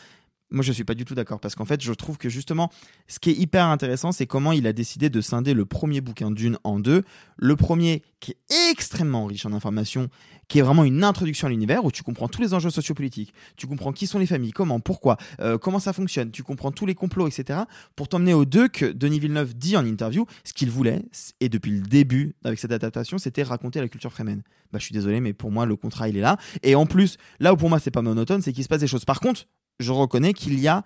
[0.51, 2.71] Moi je suis pas du tout d'accord, parce qu'en fait je trouve que justement,
[3.07, 6.31] ce qui est hyper intéressant, c'est comment il a décidé de scinder le premier bouquin
[6.31, 7.03] d'une en deux.
[7.37, 10.09] Le premier qui est extrêmement riche en informations,
[10.47, 13.67] qui est vraiment une introduction à l'univers où tu comprends tous les enjeux sociopolitiques, tu
[13.67, 16.95] comprends qui sont les familles, comment, pourquoi, euh, comment ça fonctionne, tu comprends tous les
[16.95, 17.59] complots, etc.
[17.95, 21.03] Pour t'emmener aux deux que Denis Villeneuve dit en interview, ce qu'il voulait,
[21.39, 24.41] et depuis le début avec cette adaptation, c'était raconter la culture fremen.
[24.71, 26.37] Bah, je suis désolé, mais pour moi, le contrat, il est là.
[26.61, 28.87] Et en plus, là où pour moi, c'est pas monotone, c'est qu'il se passe des
[28.87, 29.05] choses.
[29.05, 29.45] Par contre,
[29.79, 30.83] je reconnais qu'il y a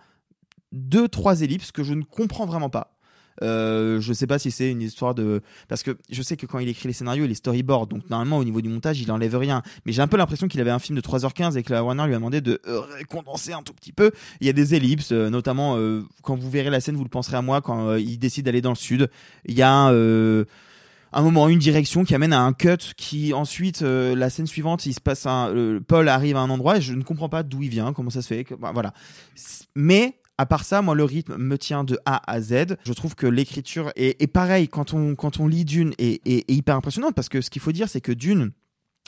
[0.72, 2.94] deux, trois ellipses que je ne comprends vraiment pas.
[3.42, 6.60] Euh, je sais pas si c'est une histoire de parce que je sais que quand
[6.60, 9.36] il écrit les scénarios il est storyboard donc normalement au niveau du montage il enlève
[9.36, 9.64] rien.
[9.86, 12.06] Mais j'ai un peu l'impression qu'il avait un film de 3h15 et que la Warner
[12.06, 14.12] lui a demandé de euh, condenser un tout petit peu.
[14.40, 17.10] Il y a des ellipses euh, notamment euh, quand vous verrez la scène vous le
[17.10, 19.10] penserez à moi quand il décide d'aller dans le sud.
[19.46, 20.46] Il y a euh,
[21.14, 24.86] un moment, une direction qui amène à un cut qui ensuite, euh, la scène suivante,
[24.86, 27.44] il se passe un, euh, Paul arrive à un endroit et je ne comprends pas
[27.44, 28.94] d'où il vient, comment ça se fait, que- bah, voilà.
[29.76, 32.76] Mais à part ça, moi, le rythme me tient de A à Z.
[32.86, 36.50] Je trouve que l'écriture est, est pareil quand on quand on lit Dune est- est
[36.52, 38.52] hyper impressionnante parce que ce qu'il faut dire, c'est que Dune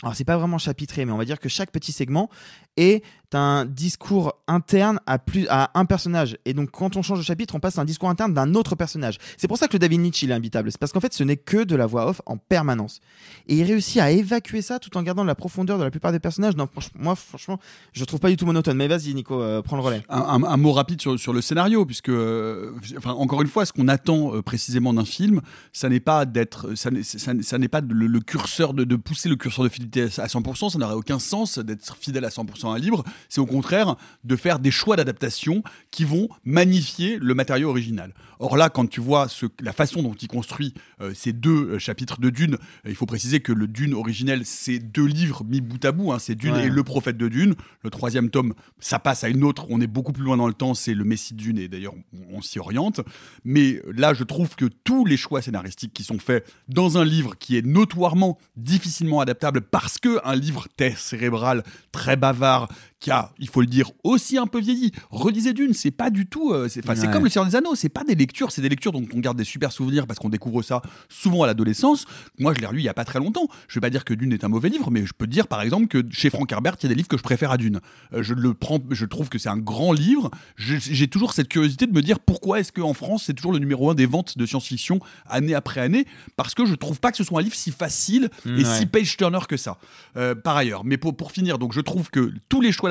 [0.04, 2.30] alors c'est pas vraiment chapitré, mais on va dire que chaque petit segment
[2.76, 3.02] est
[3.36, 6.38] un discours interne à plus à un personnage.
[6.46, 8.76] Et donc quand on change de chapitre, on passe à un discours interne d'un autre
[8.76, 9.18] personnage.
[9.38, 10.72] C'est pour ça que le David Nietzsche il est imbitable.
[10.72, 13.02] C'est parce qu'en fait ce n'est que de la voix off en permanence.
[13.48, 16.20] Et il réussit à évacuer ça tout en gardant la profondeur de la plupart des
[16.20, 16.56] personnages.
[16.56, 17.60] Non, moi franchement,
[17.94, 18.78] je trouve pas du tout monotone.
[18.78, 20.04] Mais vas-y Nico, euh, prends le relais.
[20.10, 22.72] Un, mot rapide sur, sur le scénario, puisque, euh,
[23.06, 25.42] encore une fois, ce qu'on attend euh, précisément d'un film,
[25.74, 29.36] ça n'est pas d'être, ça ça ça n'est pas le curseur de, de pousser le
[29.36, 32.78] curseur de fidélité à 100%, ça n'aurait aucun sens d'être fidèle à 100% à un
[32.78, 33.04] livre.
[33.30, 38.14] C'est au contraire de faire des choix d'adaptation qui vont magnifier le matériau original.
[38.40, 41.80] Or là, quand tu vois ce, la façon dont il construit euh, ces deux euh,
[41.80, 45.62] chapitres de Dune, euh, il faut préciser que le Dune originel, c'est deux livres mis
[45.62, 46.12] bout à bout.
[46.12, 46.66] hein, c'est Dune Ouais.
[46.66, 47.56] et le prophète de Dune.
[47.84, 49.66] Le troisième tome, ça passe à une autre.
[49.70, 50.74] On est beaucoup plus loin dans le temps.
[50.74, 51.94] C'est le Messie de Dune et d'ailleurs
[52.32, 53.00] on, on s'y oriente.
[53.46, 57.36] Mais là, je trouve que tous les choix scénaristiques qui sont faits dans un livre
[57.40, 62.68] qui est notoirement difficilement adaptable parce que un livre terre cérébral très bavard
[63.06, 64.92] qui a, il faut le dire, aussi un peu vieilli.
[65.12, 66.54] Relisez Dune, c'est pas du tout.
[66.54, 67.12] euh, c'est Ouais.
[67.14, 67.76] comme le Seigneur des Anneaux.
[67.76, 70.30] C'est pas des lectures, c'est des lectures dont on garde des super souvenirs parce qu'on
[70.30, 72.06] découvre ça souvent à l'adolescence.
[72.40, 73.48] Moi, je l'ai relu il y a pas très longtemps.
[73.68, 75.62] Je vais pas dire que Dune est un mauvais livre, mais je peux dire par
[75.62, 77.80] exemple que chez Frank Herbert, il y a des livres que je préfère à Dune.
[78.14, 80.32] Euh, je le prends, je trouve que c'est un grand livre.
[80.58, 83.92] J'ai toujours cette curiosité de me dire pourquoi est-ce qu'en France c'est toujours le numéro
[83.92, 86.06] un des ventes de science-fiction année après année?
[86.38, 88.86] Parce que je trouve pas que ce soit un livre si facile et si ouais.
[88.88, 89.78] page turner que ça.
[90.18, 92.90] Euh, par ailleurs, mais pour, pour finir, donc je trouve que tous les choix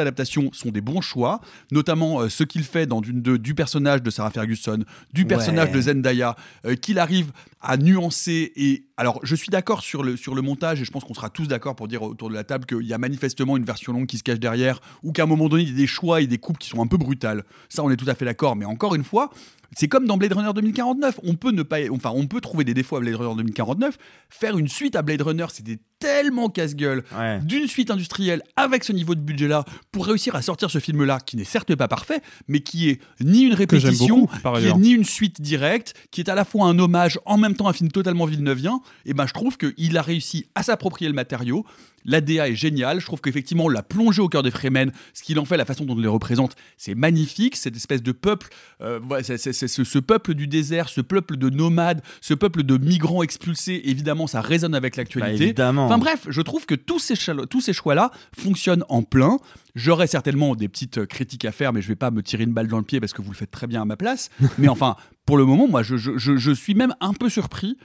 [0.53, 1.41] sont des bons choix,
[1.73, 5.69] notamment euh, ce qu'il fait dans Dune 2 du personnage de Sarah Ferguson, du personnage
[5.69, 5.75] Ouais.
[5.77, 6.37] de Zendaya,
[6.67, 10.83] euh, qu'il arrive à nuancer et alors je suis d'accord sur le sur le montage
[10.83, 12.93] et je pense qu'on sera tous d'accord pour dire autour de la table qu'il y
[12.93, 15.71] a manifestement une version longue qui se cache derrière ou qu'à un moment donné il
[15.71, 17.45] y a des choix et des coupes qui sont un peu brutales.
[17.71, 19.31] Ça on est tout à fait d'accord, mais encore une fois,
[19.77, 21.21] c'est comme dans Blade Runner 2049.
[21.25, 23.97] On peut ne pas, enfin, on peut trouver des défauts à Blade Runner 2049.
[24.31, 27.41] Faire une suite à Blade Runner, c'était tellement casse-gueule Ouais.
[27.43, 31.37] d'une suite industrielle avec ce niveau de budget-là pour réussir à sortir ce film-là, qui
[31.37, 34.91] n'est certes pas parfait, mais qui est ni une répétition, beaucoup, par qui est ni
[34.91, 37.91] une suite directe, qui est à la fois un hommage, en même temps un film
[37.91, 38.81] totalement villeneuveien.
[39.07, 41.65] Et ben, je trouve qu'il a réussi à s'approprier le matériau.
[42.05, 43.01] L'ADA est génial.
[43.01, 45.85] Je trouve qu'effectivement, la plongée au cœur des Fremen, ce qu'il en fait, la façon
[45.85, 47.57] dont on les représente, c'est magnifique.
[47.57, 48.49] Cette espèce de peuple,
[48.81, 52.63] euh, c'est- c'est- c'est ce, ce peuple du désert, ce peuple de nomades, ce peuple
[52.63, 55.39] de migrants expulsés, évidemment, ça résonne avec l'actualité.
[55.39, 55.87] Bah, évidemment.
[55.87, 59.39] Enfin bref, je trouve que tous ces, chalo- tous ces choix-là fonctionnent en plein.
[59.75, 62.53] J'aurais certainement des petites euh, critiques à faire, mais je vais pas me tirer une
[62.53, 64.31] balle dans le pied parce que vous le faites très bien à ma place.
[64.59, 67.77] mais enfin, pour le moment, moi, je, je- je- je suis même un peu surpris.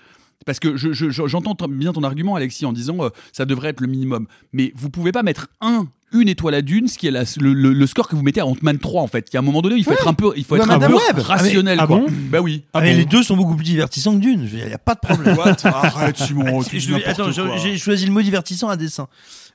[0.45, 3.69] Parce que je- je- je- j'entends bien ton argument, Alexis, en disant euh, ça devrait
[3.69, 4.25] être le minimum.
[4.53, 7.53] Mais vous pouvez pas mettre un, une étoile à Dune, ce qui est la- le,
[7.53, 9.29] le- le score que vous mettez à Ant-Man 3, en fait.
[9.29, 11.77] Qu'à un moment donné, il faut être un peu, il faut être un peu rationnel,
[11.79, 12.03] Ah, mais- quoi.
[12.07, 12.63] ah bon bah oui.
[12.73, 14.49] Ah, mais les deux sont beaucoup plus divertissants que d'une.
[14.51, 15.37] Il n'y a pas de problème.
[15.37, 15.57] What?
[15.65, 19.07] Arrête, Simon, j'ai choisi le mot divertissant à dessin.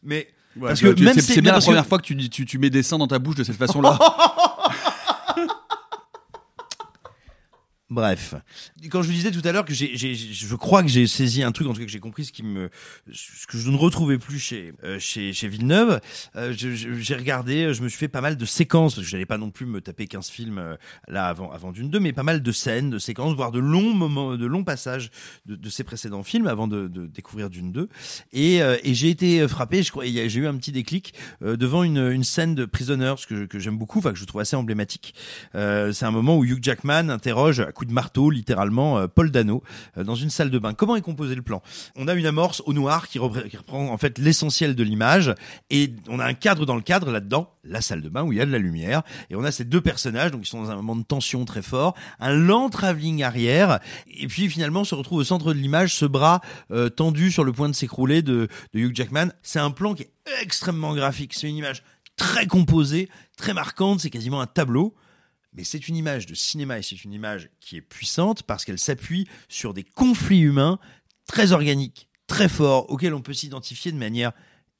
[0.02, 2.30] Mais Ouais, parce bah, que même c'est bien la que- première fois que tu, dis-
[2.30, 3.98] tu, tu mets des seins dans ta bouche de cette façon-là.
[7.94, 8.34] Bref,
[8.90, 11.68] quand je vous disais tout à l'heure que je crois que j'ai saisi un truc,
[11.68, 14.98] en tout cas que j'ai compris ce que je ne retrouvais plus chez euh,
[15.44, 16.00] Villeneuve.
[16.34, 19.10] euh, je- je- j'ai regardé, je me suis fait pas mal de séquences parce que
[19.10, 20.74] j'allais pas non plus me taper 15 films euh,
[21.06, 23.94] là avant avant d'une deux, mais pas mal de scènes, de séquences, voire de longs
[23.94, 25.10] moments, de longs passages
[25.46, 27.88] de, de ses précédents films avant de, découvrir d'une deux.
[28.32, 33.14] Et, j'ai été frappé, je j'ai eu un petit déclic devant une, scène de Prisoners
[33.28, 35.14] que, que j'aime beaucoup, enfin que je trouve assez emblématique.
[35.54, 39.62] C'est un moment où Hugh Jackman interroge à coup de marteau, littéralement, euh, Paul Dano
[39.96, 40.74] euh, dans une salle de bain.
[40.74, 41.62] Comment est composé le plan?
[41.96, 45.34] On a une amorce au noir qui, reprend en fait l'essentiel de l'image
[45.70, 48.38] et on a un cadre dans le cadre là-dedans, la salle de bain où il
[48.38, 50.70] y a de la lumière et on a ces deux personnages donc ils sont dans
[50.70, 54.94] un moment de tension très fort, un lent travelling arrière et puis finalement on se
[54.94, 58.48] retrouve au centre de l'image ce bras euh, tendu sur le point de s'écrouler de,
[58.72, 59.28] de Hugh Jackman.
[59.42, 60.10] C'est un plan qui est
[60.42, 61.82] extrêmement graphique, c'est une image
[62.16, 64.94] très composée, très marquante, c'est quasiment un tableau.
[65.54, 68.78] Mais c'est une image de cinéma et c'est une image qui est puissante parce qu'elle
[68.78, 70.78] s'appuie sur des conflits humains
[71.26, 74.32] très organiques, très forts, auxquels on peut s'identifier de manière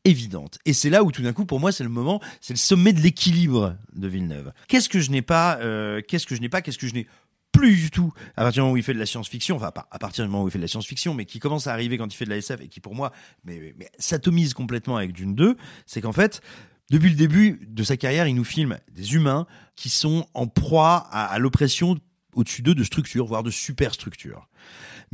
[0.04, 0.58] évidente.
[0.66, 2.92] Et c'est là où tout d'un coup, pour moi, c'est le moment, c'est le sommet
[2.92, 4.52] de l'équilibre de Villeneuve.
[4.68, 7.06] Qu'est-ce que je n'ai pas euh, Qu'est-ce que je n'ai pas Qu'est-ce que je n'ai
[7.52, 9.86] plus du tout à partir du moment où il fait de la science-fiction, enfin pas
[9.92, 11.96] à partir du moment où il fait de la science-fiction, mais qui commence à arriver
[11.96, 13.12] quand il fait de la SF et qui pour moi
[13.44, 15.56] mais, s'atomise complètement avec Dune 2,
[15.86, 16.42] c'est qu'en fait,
[16.90, 21.08] depuis le début de sa carrière, il nous filme des humains qui sont en proie
[21.10, 21.98] à, l'oppression
[22.34, 24.48] au-dessus d'eux de structures, voire de superstructures.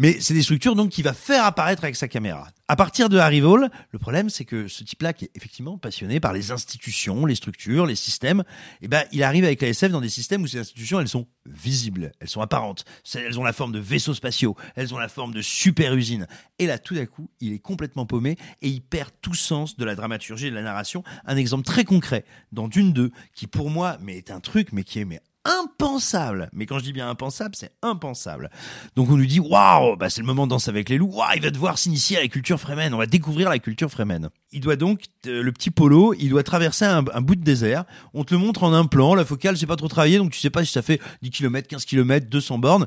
[0.01, 2.49] Mais c'est des structures donc qu'il va faire apparaître avec sa caméra.
[2.69, 6.33] À partir de Arrival, le problème c'est que ce type-là qui est effectivement passionné par
[6.33, 8.43] les institutions, les structures, les systèmes,
[8.81, 11.27] eh ben il arrive avec la SF dans des systèmes où ces institutions elles sont
[11.45, 15.35] visibles, elles sont apparentes, elles ont la forme de vaisseaux spatiaux, elles ont la forme
[15.35, 16.27] de super usines.
[16.59, 19.85] Et là tout d'un coup, il est complètement paumé et il perd tout sens de
[19.85, 21.05] la dramaturgie et de la narration.
[21.27, 24.83] Un exemple très concret dans Dune 2 qui pour moi mais est un truc mais
[24.83, 26.51] qui est impensable.
[26.53, 28.51] Mais quand je dis bien impensable, c'est impensable.
[28.97, 31.13] Donc on nous dit waouh, bah c'est le moment de danse avec les loups.
[31.13, 32.93] Waouh, il va devoir s'initier à la culture Fremen.
[32.95, 34.31] On va découvrir la culture Fremen.
[34.53, 37.85] Il doit donc le petit polo, il doit traverser un, un bout de désert.
[38.15, 39.15] On te le montre en un plan.
[39.15, 41.69] La focale, c'est pas trop travaillé, donc tu sais pas si ça fait 10 km,
[41.69, 42.87] 15 km, 200 bornes.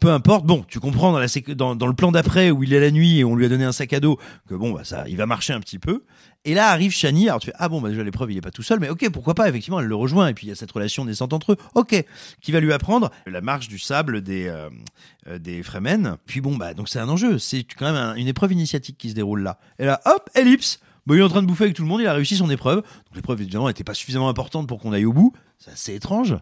[0.00, 0.44] Peu importe.
[0.44, 3.46] Bon, tu comprends dans, le plan d'après où il est la nuit et on lui
[3.46, 4.18] a donné un sac à dos
[4.48, 6.04] que bon, bah ça, il va marcher un petit peu.
[6.44, 7.28] Et là arrive Shani.
[7.28, 9.08] Alors tu fais ah bon, bah déjà l'épreuve il est pas tout seul, mais ok,
[9.10, 9.48] pourquoi pas?
[9.48, 11.56] Effectivement, elle le rejoint et puis il y a cette relation naissante entre eux.
[11.74, 12.04] Ok,
[12.42, 13.10] qui va lui apprendre?
[13.26, 14.68] La marche du sable des euh,
[15.28, 16.16] euh, des Fremen.
[16.26, 17.38] Puis bon bah donc c'est un enjeu.
[17.38, 19.58] C'est quand même un- une épreuve initiatique qui se déroule là.
[19.78, 20.80] Et là hop, ellipse.
[21.06, 22.48] Bah, il est en train de bouffer avec tout le monde, il a réussi son
[22.50, 22.76] épreuve.
[22.76, 25.32] Donc l'épreuve évidemment n'était pas suffisamment importante pour qu'on aille au bout.
[25.58, 26.34] C'est assez étrange.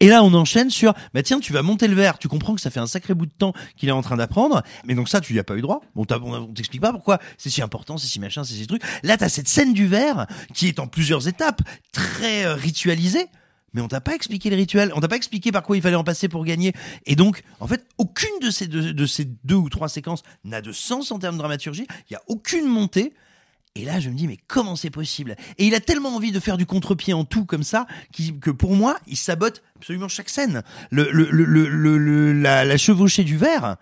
[0.00, 2.18] Et là, on enchaîne sur, bah tiens, tu vas monter le verre.
[2.18, 4.62] Tu comprends que ça fait un sacré bout de temps qu'il est en train d'apprendre.
[4.84, 5.80] Mais donc ça, tu n'y as pas eu droit.
[5.94, 8.82] Bon, on t'explique pas pourquoi c'est si important, c'est si machin, c'est si truc.
[9.02, 13.26] Là, t'as cette scène du verre qui est en plusieurs étapes, très euh, ritualisée.
[13.72, 15.96] Mais on t'a pas expliqué le rituel, on t'a pas expliqué par quoi il fallait
[15.96, 16.72] en passer pour gagner.
[17.06, 20.60] Et donc, en fait, aucune de ces deux, de ces deux ou trois séquences n'a
[20.60, 21.86] de sens en termes de dramaturgie.
[22.08, 23.14] Il y a aucune montée.
[23.76, 25.34] Et là, je me dis, mais comment c'est possible?
[25.58, 27.86] Et il a tellement envie de faire du contre-pied en tout comme ça,
[28.40, 30.62] que pour moi, il sabote absolument chaque scène.
[30.92, 33.76] Le, le, le, le, le- le- la, la chevauchée du verre.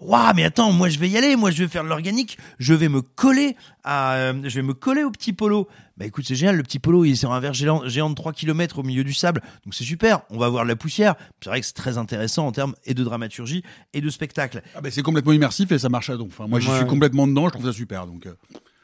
[0.00, 2.72] Waouh, mais attends, moi je vais y aller, moi je vais faire de l'organique, je
[2.74, 5.66] vais me coller à, euh, je vais me coller au petit polo.
[5.96, 8.14] Bah écoute, c'est génial, le petit polo, il est sur un verre géant, géant de
[8.14, 11.16] 3 km au milieu du sable, donc c'est super, on va avoir de la poussière.
[11.42, 14.62] C'est vrai que c'est très intéressant en termes et de dramaturgie et de spectacle.
[14.76, 16.28] Ah bah, c'est complètement immersif et ça marche à donf.
[16.38, 16.76] Enfin, moi, j'y Ouais.
[16.76, 18.06] suis complètement dedans, je trouve ça super.
[18.06, 18.34] Donc, euh,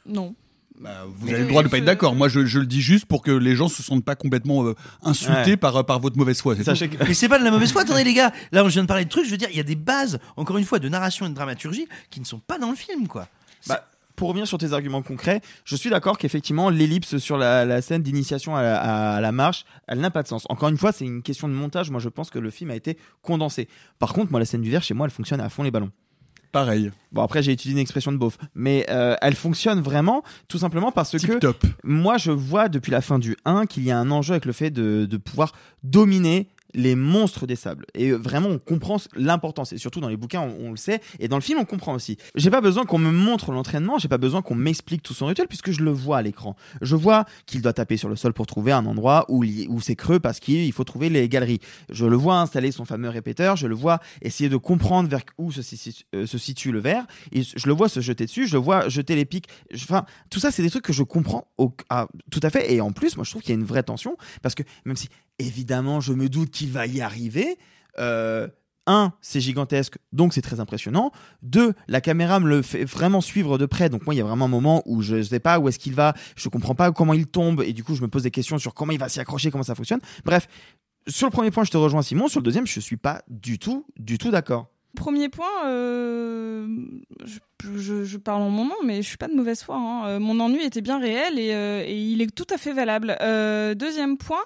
[0.07, 0.35] Non.
[0.81, 2.15] Bah, vous avez le droit de pas être d'accord.
[2.15, 4.75] Moi, je, je le dis juste pour que les gens se sentent pas complètement euh,
[5.03, 5.57] insultés Ouais.
[5.57, 6.57] par, par votre mauvaise foi.
[6.57, 8.33] c'est Sachez que- Mais c'est pas de la mauvaise foi, attendez les gars.
[8.53, 10.19] Là, je viens de parler de trucs, je veux dire, il y a des bases,
[10.37, 13.07] encore une fois, de narration et de dramaturgie qui ne sont pas dans le film,
[13.09, 13.29] quoi.
[13.69, 17.83] Bah, pour revenir sur tes arguments concrets, je suis d'accord qu'effectivement l'ellipse sur la, la
[17.83, 18.81] scène d'initiation à, la-
[19.17, 20.45] à la marche, elle n'a pas de sens.
[20.49, 21.91] Encore une fois, c'est une question de montage.
[21.91, 23.69] Moi, je pense que le film a été condensé.
[23.99, 25.91] Par contre, moi, la scène du verre, chez moi, elle fonctionne à fond les ballons.
[26.55, 26.93] Pareil.
[27.11, 30.93] Bon, après, j'ai utilisé une expression de beauf, mais euh, elle fonctionne vraiment, tout simplement
[30.93, 31.41] parce que
[31.83, 34.53] moi, je vois depuis la fin du 1 qu'il y a un enjeu avec le
[34.53, 35.53] fait de, de pouvoir
[35.83, 37.87] dominer les monstres des sables.
[37.95, 39.73] Et vraiment, on comprend l'importance.
[39.73, 41.01] Et surtout dans les bouquins, on, le sait.
[41.21, 42.17] Et dans le film, on comprend aussi.
[42.35, 43.99] J'ai pas besoin qu'on me montre l'entraînement.
[43.99, 46.57] J'ai pas besoin qu'on m'explique tout son rituel puisque je le vois à l'écran.
[46.83, 49.97] Je vois qu'il doit taper sur le sol pour trouver un endroit où, où c'est
[49.97, 51.61] creux parce qu'il faut trouver les galeries.
[51.91, 53.57] Je le vois installer son fameux répéteur.
[53.57, 55.61] Je le vois essayer de comprendre vers où se,
[56.15, 57.07] euh, situe le verre.
[57.33, 58.47] Et je le vois se jeter dessus.
[58.47, 59.47] Je le vois jeter les pics.
[59.75, 62.73] Enfin, tout ça, c'est des trucs que je comprends au- à- tout à fait.
[62.73, 64.97] Et en plus, moi, je trouve qu'il y a une vraie tension parce que même
[64.97, 65.09] si
[65.39, 67.59] évidemment, je me doute qu'il va y arriver.
[67.99, 68.49] euh,
[68.87, 71.11] un, c'est gigantesque, donc c'est très impressionnant.
[71.43, 73.89] Deux, la caméra me le fait vraiment suivre de près.
[73.89, 75.95] Donc moi, il y a vraiment un moment où je sais pas où est-ce qu'il
[75.95, 78.59] va, je comprends pas comment il tombe, et du coup, je me pose des questions
[78.59, 80.01] sur comment il va s'y accrocher, comment ça fonctionne.
[80.25, 80.49] Bref,
[81.07, 82.29] sur le premier point, je te rejoins Simon.
[82.29, 84.69] Sur le deuxième, je suis pas du tout, du tout d'accord.
[84.97, 86.69] Premier point, euh,
[87.25, 89.77] je, parle en mon nom, mais je suis pas de mauvaise foi.
[89.77, 90.07] hein.
[90.07, 93.17] Euh, mon ennui était bien réel et, il est tout à fait valable.
[93.77, 94.43] Deuxième point,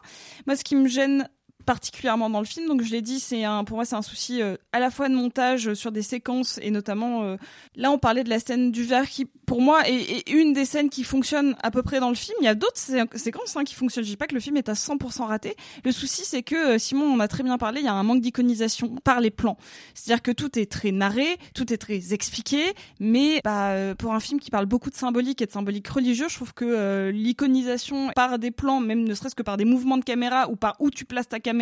[0.46, 1.28] moi, ce qui me gêne
[1.68, 4.40] particulièrement dans le film, donc je l'ai dit, c'est un, pour moi c'est un souci
[4.40, 7.36] euh, à la fois de montage euh, sur des séquences et notamment euh,
[7.76, 10.88] là on parlait de la scène du verre qui pour moi est, une des scènes
[10.88, 12.36] qui fonctionne à peu près dans le film.
[12.40, 14.04] Il y a d'autres sé- séquences hein, qui fonctionnent.
[14.04, 15.56] Je dis pas que le film est à 100% raté.
[15.84, 18.22] Le souci c'est que Simon on a très bien parlé, il y a un manque
[18.22, 19.58] d'iconisation par les plans.
[19.92, 22.62] C'est-à-dire que tout est très narré, tout est très expliqué,
[22.98, 26.36] mais bah, pour un film qui parle beaucoup de symbolique et de symbolique religieux, je
[26.36, 30.48] trouve que l'iconisation par des plans, même ne serait-ce que par des mouvements de caméra
[30.48, 31.57] ou par où tu places ta caméra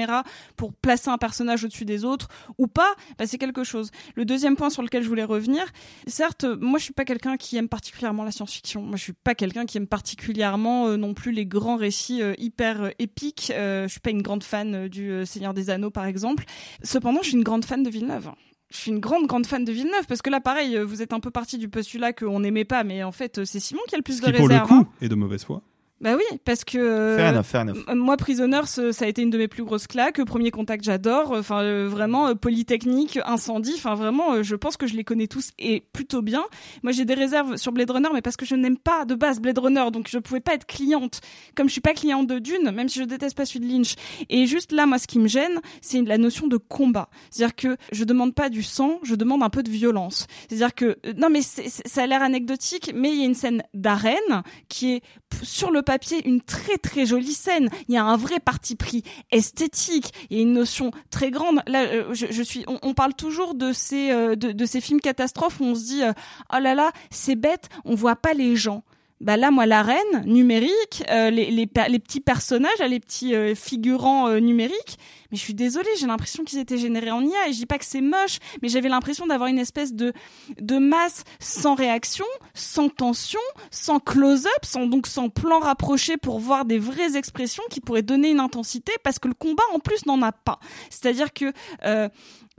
[0.57, 2.29] pour placer un personnage au-dessus des autres
[2.59, 3.91] ou pas, bah, c'est quelque chose.
[4.15, 5.65] Le deuxième point sur lequel je voulais revenir,
[6.07, 8.83] certes, moi je suis pas quelqu'un qui aime particulièrement la science-fiction.
[8.83, 12.35] Moi je suis pas quelqu'un qui aime particulièrement euh, non plus les grands récits euh,
[12.39, 13.53] hyper euh, épiques.
[13.57, 16.45] Je suis pas une grande fan du Seigneur des Anneaux par exemple.
[16.83, 18.31] Cependant, je suis une grande fan de Villeneuve.
[18.71, 21.21] Je suis une grande grande fan de Villeneuve parce que là pareil, vous êtes un
[21.21, 24.03] peu parti du postulat qu'on n'aimait pas, mais en fait c'est Simon qui a le
[24.03, 24.73] plus Ce de qui, pour le réserve.
[24.73, 24.85] hein.
[24.85, 25.63] coup, est de mauvaise foi.
[26.03, 27.79] Bah oui, parce que euh, Fair enough, fair enough.
[27.95, 31.33] moi Prisoners euh, ça a été une de mes plus grosses claques, Premier Contact j'adore,
[31.33, 35.27] enfin euh, vraiment euh, Polytechnique, Incendie, enfin vraiment euh, je pense que je les connais
[35.27, 36.45] tous et plutôt bien.
[36.83, 39.41] Moi j'ai des réserves sur Blade Runner mais parce que je n'aime pas de base
[39.41, 41.23] Blade Runner donc je pouvais pas être cliente
[41.55, 43.95] comme je suis pas cliente de Dune même si je déteste pas celui de Lynch.
[44.29, 47.09] Et juste là moi ce qui me gêne, c'est la notion de combat.
[47.31, 50.27] C'est-à-dire que je demande pas du sang, je demande un peu de violence.
[50.51, 53.63] C'est-à-dire que euh, non mais ça a l'air anecdotique mais il y a une scène
[53.73, 55.03] d'arène qui est
[55.43, 57.71] sur le papier une très très jolie scène.
[57.89, 60.13] Il y a un vrai parti pris esthétique.
[60.31, 61.63] A une notion très grande.
[61.67, 62.65] Là, euh, je, suis.
[62.67, 66.13] On, parle toujours de ces euh, de ces films catastrophes où on se dit euh,
[66.53, 68.83] oh là là c'est bête, on voit pas les gens.
[69.21, 74.29] Bah là, moi, l'arène numérique, euh, les, les, les petits personnages, les petits euh, figurants
[74.29, 74.99] euh, numériques,
[75.31, 77.49] mais je suis désolée, j'ai l'impression qu'ils étaient générés en IA.
[77.49, 80.13] Et je dis pas que c'est moche, mais j'avais l'impression d'avoir une espèce de
[80.61, 83.41] de masse sans réaction, sans tension,
[83.71, 88.31] sans close-up, sans donc sans plan rapproché pour voir des vraies expressions qui pourraient donner
[88.31, 90.59] une intensité, parce que le combat en plus n'en a pas.
[90.91, 91.53] C'est-à-dire que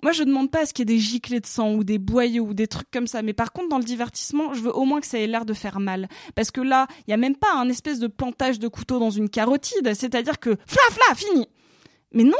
[0.03, 1.97] moi, je demande pas à ce qu'il y ait des giclées de sang ou des
[1.97, 3.23] boyaux ou des trucs comme ça.
[3.23, 5.53] Mais par contre, dans le divertissement, je veux au moins que ça ait l'air de
[5.53, 6.07] faire mal.
[6.35, 9.09] Parce que là, il y a même pas un espèce de plantage de couteau dans
[9.09, 9.93] une carotide.
[9.95, 11.47] C'est-à-dire que fla fla, fini.
[12.13, 12.37] Mais non,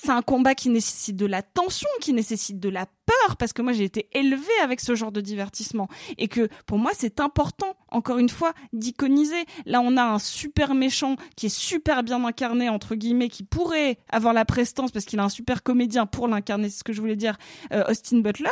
[0.00, 3.62] c'est un combat qui nécessite de la tension, qui nécessite de la peur, parce que
[3.62, 5.88] moi j'ai été élevée avec ce genre de divertissement.
[6.18, 9.44] Et que pour moi c'est important, encore une fois, d'iconiser.
[9.66, 13.98] Là on a un super méchant qui est super bien incarné, entre guillemets, qui pourrait
[14.08, 17.00] avoir la prestance, parce qu'il a un super comédien pour l'incarner, c'est ce que je
[17.00, 17.36] voulais dire,
[17.72, 18.50] euh, Austin Butler.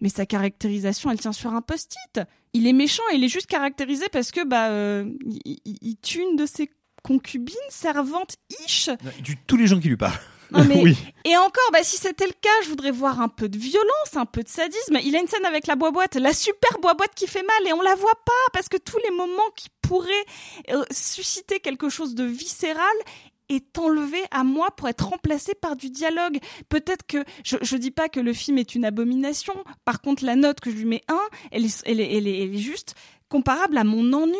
[0.00, 2.20] Mais sa caractérisation, elle tient sur un post-it.
[2.52, 5.10] Il est méchant il est juste caractérisé parce que bah euh,
[5.44, 6.70] il- il tue une de ses
[7.06, 8.36] concubines, servantes,
[8.66, 8.90] ish.
[9.22, 10.18] Tue tous les gens qui lui parlent.
[10.50, 10.94] Non, mais-
[11.24, 14.26] Et encore, bah, si c'était le cas, je voudrais voir un peu de violence, un
[14.26, 14.98] peu de sadisme.
[15.04, 17.82] Il a une scène avec la boîte, la super boîte qui fait mal, et on
[17.82, 20.10] la voit pas parce que tous les moments qui pourraient
[20.70, 22.96] euh, susciter quelque chose de viscéral
[23.48, 26.38] est enlevé à moi pour être remplacé par du dialogue.
[26.68, 29.54] Peut-être que je, je dis pas que le film est une abomination.
[29.84, 31.16] Par contre, la note que je lui mets 1,
[31.52, 32.96] elle est, elle est, elle est, elle est juste
[33.28, 34.36] comparable à mon ennui.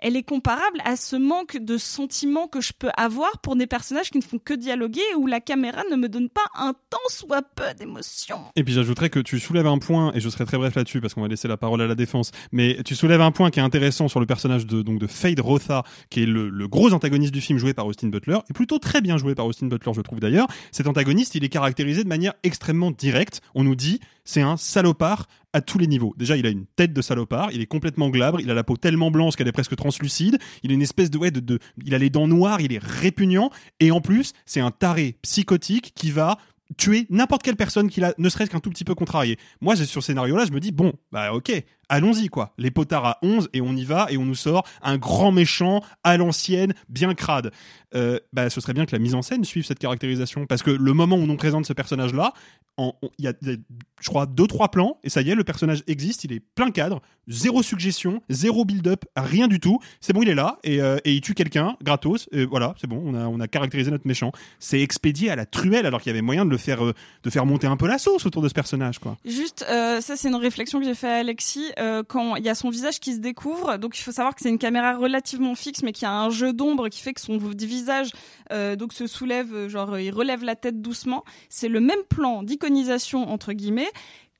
[0.00, 4.10] Elle est comparable à ce manque de sentiments que je peux avoir pour des personnages
[4.10, 7.42] qui ne font que dialoguer où la caméra ne me donne pas un tant soit
[7.42, 8.38] peu d'émotion.
[8.56, 11.14] Et puis j'ajouterais que tu soulèves un point, et je serai très bref là-dessus parce
[11.14, 13.62] qu'on va laisser la parole à la défense, mais tu soulèves un point qui est
[13.62, 17.32] intéressant sur le personnage de, donc de Fade Rotha, qui est le, le gros antagoniste
[17.32, 20.00] du film joué par Austin Butler, et plutôt très bien joué par Austin Butler, je
[20.00, 20.46] trouve d'ailleurs.
[20.72, 23.40] Cet antagoniste, il est caractérisé de manière extrêmement directe.
[23.54, 26.14] On nous dit, c'est un salopard à tous les niveaux.
[26.18, 28.76] Déjà, il a une tête de salopard, il est complètement glabre, il a la peau
[28.76, 31.98] tellement blanche qu'elle est presque translucide, il a une espèce de, ouais, de, il a
[31.98, 33.50] les dents noires, il est répugnant,
[33.80, 36.36] et en plus, c'est un taré psychotique qui va
[36.76, 39.38] tuer n'importe quelle personne qui l'a ne serait-ce qu'un tout petit peu contrarié.
[39.62, 41.50] Moi, sur ce scénario-là, je me dis bon, bah ok,
[41.88, 42.52] allons-y quoi.
[42.58, 45.82] Les potards à 11 et on y va et on nous sort un grand méchant
[46.04, 47.50] à l'ancienne, bien crade.
[47.94, 50.70] Euh, bah, ce serait bien que la mise en scène suive cette caractérisation parce que
[50.70, 52.34] le moment où on présente ce personnage-là,
[52.76, 55.42] en- on- il y a, je crois, deux trois plans et ça y est, le
[55.44, 59.78] personnage existe, il est plein cadre, zéro suggestion, zéro build-up, rien du tout.
[60.00, 62.28] C'est bon, il est là et, euh, il tue quelqu'un gratos.
[62.30, 64.32] Et voilà, c'est bon, on a, caractérisé notre méchant.
[64.58, 67.30] C'est expédié à la truelle alors qu'il y avait moyen de le faire, euh, de
[67.30, 69.16] faire monter un peu la sauce autour de ce personnage quoi.
[69.24, 72.48] Juste, euh, ça c'est une réflexion que j'ai fait à Alexis euh, quand il y
[72.48, 73.76] a son visage qui se découvre.
[73.78, 76.52] Donc il faut savoir que c'est une caméra relativement fixe, mais qui a un jeu
[76.52, 78.10] d'ombre qui fait que son visage
[78.52, 81.24] euh, donc se soulève, euh, genre il relève la tête doucement.
[81.48, 83.90] C'est le même plan d'iconisation entre guillemets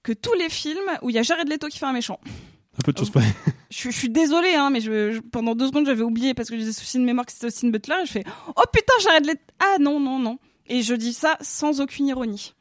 [0.02, 2.20] que tous les films où il y a Jared Leto qui fait un méchant.
[2.78, 3.24] Un peu de choses près.
[3.70, 6.56] Je, je suis désolée, hein, mais je, je- pendant deux secondes j'avais oublié parce que
[6.58, 7.96] j'ai des soucis de mémoire que c'était Austin Butler.
[8.02, 8.24] Et je fais
[8.56, 9.40] oh putain Jared Leto.
[9.58, 10.38] Ah non non non.
[10.68, 12.54] Et je dis ça sans aucune ironie.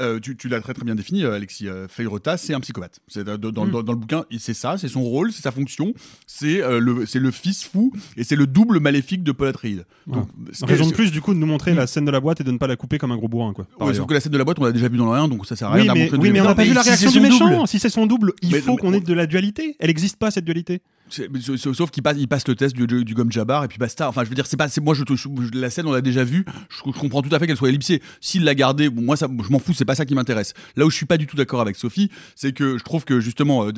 [0.00, 1.68] Euh, tu, tu l'as très très bien défini, euh, Alexis.
[1.68, 2.98] Euh, Feyretas, c'est un psychopathe.
[3.06, 3.70] C'est dans, dans- Mm.
[3.70, 5.94] dans- le bouquin, c'est ça, c'est son rôle, c'est sa fonction.
[6.26, 9.84] C'est euh, le, c'est le fils fou et c'est le double maléfique de Paul Atreides.
[10.08, 10.26] Donc,
[10.60, 12.44] que- Raison de plus du coup de nous montrer la scène de la boîte et
[12.44, 13.66] de ne pas la couper comme un gros bourrin quoi.
[13.80, 15.28] Ouais, sauf que la scène de la boîte, on l'a déjà vu dans le 1,
[15.28, 17.10] donc ça sert à rien Oui, mais, oui, mais on n'a pas vu la réaction
[17.12, 17.48] du méchant.
[17.48, 17.68] double.
[17.68, 19.76] Si c'est son double, il Mais- faut mais- qu'on ait de la dualité.
[19.78, 20.82] Elle n'existe pas cette dualité.
[21.08, 24.08] Sauf- qu'il passe, passe le test du, du, gomme Jabbar et puis basta.
[24.08, 26.44] Enfin, je veux dire, c'est pas, moi, je, je- la scène, on l'a déjà vue.
[26.70, 28.02] Je, comprends tout à fait qu'elle soit ellipsée.
[28.20, 29.74] S'il l'a gardée, bon, moi, ça, je m'en fous.
[29.74, 30.54] C'est pas ça qui m'intéresse.
[30.76, 33.20] Là où je suis pas du tout d'accord avec Sophie, c'est que je trouve que
[33.20, 33.72] justement, euh,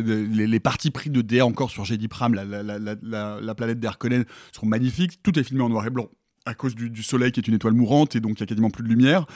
[0.00, 3.40] les, les parties pris de DA encore sur Jedi Pram, la, la, la, la, la-
[3.40, 5.22] la planète d'Harkonnen, sont magnifiques.
[5.22, 6.08] Tout est filmé en noir et blanc
[6.46, 8.46] à cause du, du soleil qui est une étoile mourante et donc il y a
[8.46, 9.26] quasiment plus de lumière.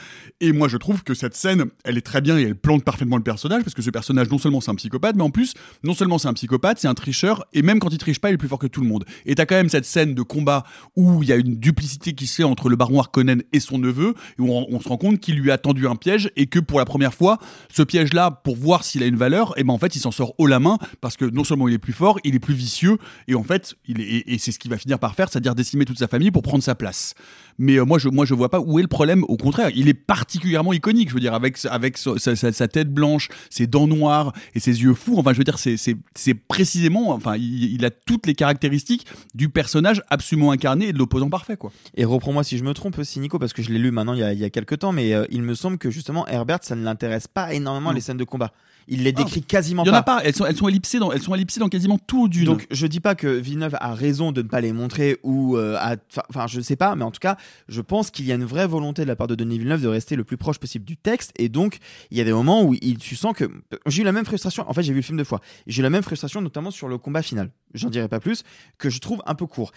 [0.41, 3.17] Et moi je trouve que cette scène, elle est très bien et elle plante parfaitement
[3.17, 5.53] le personnage parce que ce personnage non seulement c'est un psychopathe, mais en plus
[5.83, 8.33] non seulement c'est un psychopathe, c'est un tricheur et même quand il triche pas, il
[8.33, 9.05] est plus fort que tout le monde.
[9.27, 10.63] Et t'as quand même cette scène de combat
[10.95, 13.77] où il y a une duplicité qui se fait entre le baron Harkonnen et son
[13.77, 16.59] neveu et où on, se rend compte qu'il lui a tendu un piège et que
[16.59, 17.37] pour la première fois,
[17.69, 20.33] ce piège-là, pour voir s'il a une valeur, et ben en fait il s'en sort
[20.37, 22.97] haut la main parce que non seulement il est plus fort, il est plus vicieux
[23.27, 25.99] et en fait il et c'est ce qu'il va finir par faire, c'est-à-dire décimer toute
[25.99, 26.94] sa famille pour prendre sa place.
[27.57, 29.23] Mais euh, moi, je, moi, je vois pas où est le problème.
[29.29, 31.07] Au contraire, il est particulièrement iconique.
[31.07, 34.59] Je veux dire, avec, avec sa, sa- sa- sa tête blanche, ses dents noires et
[34.59, 35.15] ses yeux fous.
[35.17, 35.77] Enfin, je veux dire, c'est,
[36.49, 37.11] précisément.
[37.11, 41.55] Enfin, il, il a toutes les caractéristiques du personnage absolument incarné et de l'opposant parfait,
[41.55, 41.71] quoi.
[41.95, 44.19] Et reprends-moi si je me trompe aussi, Nico, parce que je l'ai lu maintenant il
[44.19, 46.59] y a, il y a quelques temps, mais euh, il me semble que justement Herbert,
[46.63, 48.51] ça ne l'intéresse pas énormément les scènes de combat.
[48.87, 49.97] Il les décrit quasiment Il y en pas.
[49.99, 50.21] a pas.
[50.23, 52.45] Elles sont, elles sont ellipsées dans, elles sont ellipsées dans quasiment tout d'une.
[52.45, 55.75] Donc je dis pas que Villeneuve a raison de ne pas les montrer ou euh,
[55.79, 58.35] a- enfin enfin, je sais pas mais en tout cas je pense qu'il y a
[58.35, 60.85] une vraie volonté de la part de Denis Villeneuve de rester le plus proche possible
[60.85, 61.77] du texte et donc
[62.11, 63.49] il y a des moments où il, tu sens que
[63.87, 65.83] j'ai eu la même frustration en fait j'ai vu le film deux fois j'ai eu
[65.83, 68.43] la même frustration notamment sur le combat final j'en dirai pas plus
[68.77, 69.71] que je trouve un peu court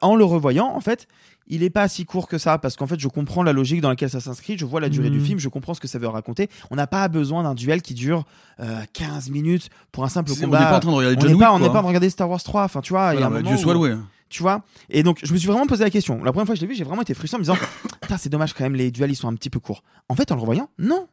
[0.00, 1.06] en le revoyant en fait
[1.48, 3.88] il est pas si court que ça parce qu'en fait je comprends la logique dans
[3.88, 5.24] laquelle ça s'inscrit je vois la durée du Mhm.
[5.24, 7.94] film je comprends ce que ça veut raconter on n'a pas besoin d'un duel qui
[7.94, 8.24] dure
[8.60, 11.16] euh, 15 minutes pour un simple C'est- on combat n'est pas en train de regarder
[11.26, 13.14] on n'est pas, on n'est en train de regarder Star Wars 3 enfin tu vois
[13.14, 13.94] il y a un Voilà, bah, moment Dieu soit où- loué.
[14.28, 16.60] tu vois et donc je me suis vraiment posé la question la première fois que
[16.60, 17.56] je l'ai vu j'ai vraiment été frustré en me disant
[18.02, 20.30] Putain, c'est dommage quand même les duels ils sont un petit peu courts en fait
[20.32, 21.06] en le revoyant non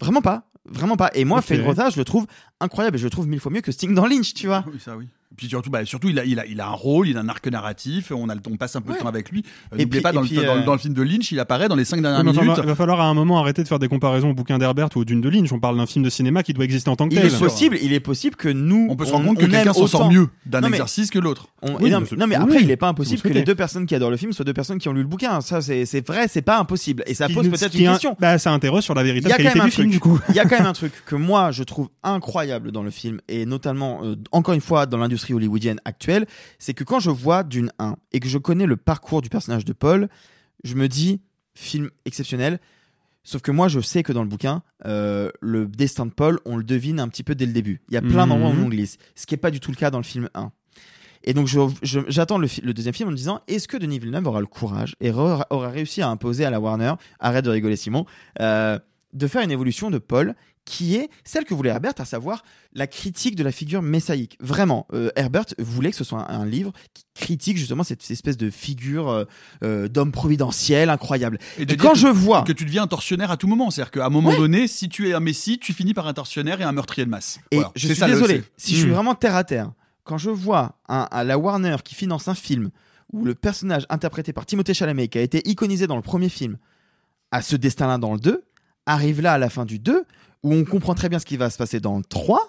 [0.00, 1.44] vraiment pas vraiment pas et moi Ok.
[1.44, 2.26] Fade Rota je le trouve
[2.60, 4.78] incroyable et je le trouve mille fois mieux que Sting dans Lynch tu vois Oui,
[4.80, 5.08] ça oui.
[5.32, 7.20] Et puis surtout, bah, surtout il, a, il, a, il a un rôle, il a
[7.20, 9.42] un arc narratif, on, a, on passe un peu de temps avec lui.
[9.72, 11.00] Euh, Et N'oubliez puis- pas, dans, le, puis, dans, le- euh, dans le film de
[11.02, 12.38] Lynch, il apparaît dans les 5 dernières minutes.
[12.38, 14.88] falloir, il va falloir à un moment arrêter de faire des comparaisons au bouquin d'Herbert
[14.94, 15.50] ou au Dune de Lynch.
[15.52, 17.32] On parle d'un film de cinéma qui doit exister en tant que il tel.
[17.32, 19.86] est possible il est possible que nous On peut se rendre compte que quelqu'un s'en
[19.86, 21.46] sort mieux d'un exercice que l'autre.
[21.62, 22.62] on- Oui, et non, mais c'est- non, mais oui, après oui.
[22.64, 24.78] il est pas impossible que les deux personnes qui adorent le film soient deux personnes
[24.78, 27.48] qui ont lu le bouquin ça c'est c'est vrai c'est pas impossible et ça pose
[27.48, 29.58] peut-être une un- question Bah, ça interroge sur la Il y véritable a quand qualité
[29.58, 29.92] même un du film, truc.
[29.92, 30.20] du coup.
[30.28, 33.20] Il y a quand même un truc que moi je trouve incroyable dans le film
[33.28, 36.26] et notamment euh, encore une fois dans l'industrie hollywoodienne actuelle,
[36.58, 39.64] c'est que quand je vois Dune 1 et que je connais le parcours du personnage
[39.64, 40.08] de Paul,
[40.64, 41.20] je me dis
[41.54, 42.58] film exceptionnel.
[43.24, 46.56] Sauf que moi je sais que dans le bouquin, euh, le destin de Paul, on
[46.56, 47.80] le devine un petit peu dès le début.
[47.88, 48.30] Il y a plein Mhm.
[48.30, 50.28] d'endroits où on glisse, ce qui est pas du tout le cas dans le film
[50.34, 50.50] 1.
[51.24, 51.46] Et donc
[51.82, 55.12] j'attends le, deuxième film en me disant est-ce que Denis Villeneuve aura le courage et
[55.12, 58.06] aura réussi à imposer à la Warner, arrête de rigoler Simon,
[58.40, 58.76] euh,
[59.12, 60.34] de faire une évolution de Paul
[60.64, 64.36] qui est celle que voulait Herbert, à savoir la critique de la figure messaïque.
[64.40, 68.12] Vraiment, euh, Herbert voulait que ce soit un, un livre qui critique justement cette, cette
[68.12, 69.24] espèce de figure euh,
[69.64, 71.38] euh, d'homme providentiel incroyable.
[71.58, 74.06] Et, Et, quand je vois que tu deviens un tortionnaire à tout moment, c'est-à-dire qu'à
[74.06, 74.36] un moment Ouais.
[74.38, 77.10] donné, si tu es un messie, tu finis par un tortionnaire et un meurtrier de
[77.10, 77.40] masse.
[77.50, 77.72] Et Voilà.
[77.74, 78.92] je suis ça, désolé, si je suis Mm.
[78.94, 79.72] vraiment terre à terre,
[80.04, 82.70] quand je vois un, à la Warner qui finance un film
[83.12, 86.56] où le personnage interprété par Timothée Chalamet, qui a été iconisé dans le premier film,
[87.32, 88.44] a ce destin-là dans le 2,
[88.86, 90.04] arrive là à la fin du 2,
[90.42, 92.40] où on comprend très bien ce qui va se passer dans le 3,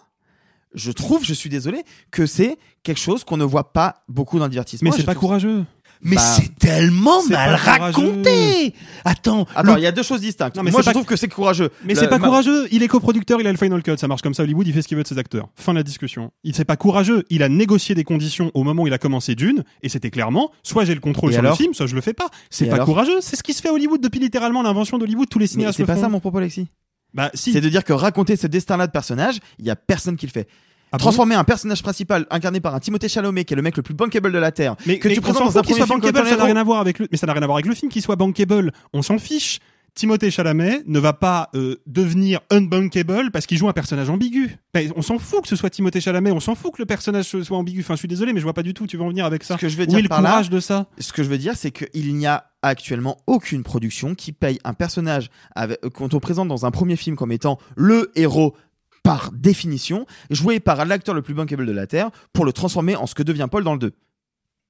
[0.73, 4.45] je trouve, je suis désolé, que c'est quelque chose qu'on ne voit pas beaucoup dans
[4.45, 4.89] le divertissement.
[4.89, 5.63] Mais c'est je pas trouve- courageux.
[6.05, 8.73] Mais Bah, c'est tellement mal raconté.
[9.05, 10.57] Attends, le- il y a deux choses distinctes.
[10.57, 11.69] Non, mais Moi, je pas- trouve que c'est courageux.
[11.85, 12.67] Mais Le- c'est pas ma- courageux.
[12.71, 13.93] Il est coproducteur, il a le final cut.
[13.97, 14.43] Ça marche comme ça.
[14.43, 15.47] Hollywood, il fait ce qu'il veut de ses acteurs.
[15.55, 16.31] Fin de la discussion.
[16.43, 17.23] Il c'est pas courageux.
[17.29, 20.51] Il a négocié des conditions au moment où il a commencé Dune, et c'était clairement
[20.61, 22.27] soit j'ai le contrôle Et sur alors le film, soit je le fais pas.
[22.49, 23.21] C'est pas alors courageux.
[23.21, 25.29] C'est ce qui se fait à Hollywood depuis littéralement l'invention d'Hollywood.
[25.29, 26.01] Tous les Mais cinéastes c'est le pas font.
[26.01, 26.67] ça mon propos, Alexis.
[27.13, 27.53] Bah si.
[27.53, 30.31] C'est de dire que raconter ce destin-là de personnage, il y a personne qui le
[30.31, 30.47] fait.
[30.91, 33.75] Ah bon Transformer un personnage principal incarné par un Timothée Chalamet, qui est le mec
[33.75, 35.77] le plus bankable de la terre, Mais, que mais tu présentes s'en dans un premier
[35.77, 37.47] soit film bankable, ça n'a rien à voir avec le, mais ça n'a rien à
[37.47, 38.71] voir avec le film qu'il soit bankable.
[38.93, 39.59] On s'en fiche.
[39.95, 44.57] Timothée Chalamet ne va pas euh, devenir unbankable parce qu'il joue un personnage ambigu.
[44.73, 47.25] Ben, on s'en fout que ce soit Timothée Chalamet, on s'en fout que le personnage
[47.25, 47.81] soit ambigu.
[47.81, 48.87] Enfin, je suis désolé, mais je vois pas du tout.
[48.87, 50.21] Tu veux en venir avec ça Ce que je veux Où dire est le par
[50.23, 50.87] là, courage de ça?
[50.97, 54.73] Ce que je veux dire, c'est qu'il n'y a actuellement aucune production qui paye un
[54.73, 58.55] personnage avec, euh, quand on présente dans un premier film comme étant le héros
[59.03, 63.05] par définition, joué par l'acteur le plus bankable de la Terre, pour le transformer en
[63.05, 63.91] ce que devient Paul dans le 2.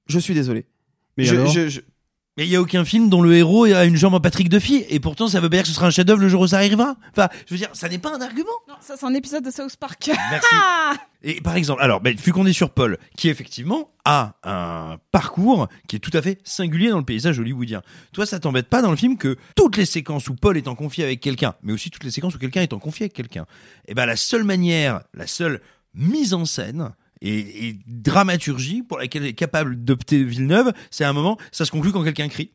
[0.08, 0.66] Je suis désolé.
[1.16, 1.46] Mais Je- alors?
[1.46, 1.80] je- je-
[2.36, 4.84] Mais il y a aucun film dont le héros a une jambe en Patrick Duffy
[4.88, 6.56] et pourtant ça veut pas dire que ce sera un chef-d'œuvre le jour où ça
[6.56, 6.96] arrivera.
[7.12, 8.50] Enfin, je veux dire, ça n'est pas un argument.
[8.68, 10.10] Non, ça c'est un épisode de South Park.
[10.30, 10.54] Merci.
[11.22, 15.68] Et par exemple, alors, ben, vu qu'on est sur Paul, qui effectivement a un parcours
[15.86, 17.82] qui est tout à fait singulier dans le paysage hollywoodien.
[18.12, 20.74] Toi, ça t'embête pas dans le film que toutes les séquences où Paul est en
[20.74, 23.46] conflit avec quelqu'un, mais aussi toutes les séquences où quelqu'un est en conflit avec quelqu'un,
[23.86, 25.60] et ben la seule manière, la seule
[25.94, 26.90] mise en scène
[27.24, 31.70] et, et dramaturgie pour laquelle est capable d'opter Villeneuve, c'est à un moment, ça se
[31.70, 32.50] conclut quand quelqu'un crie.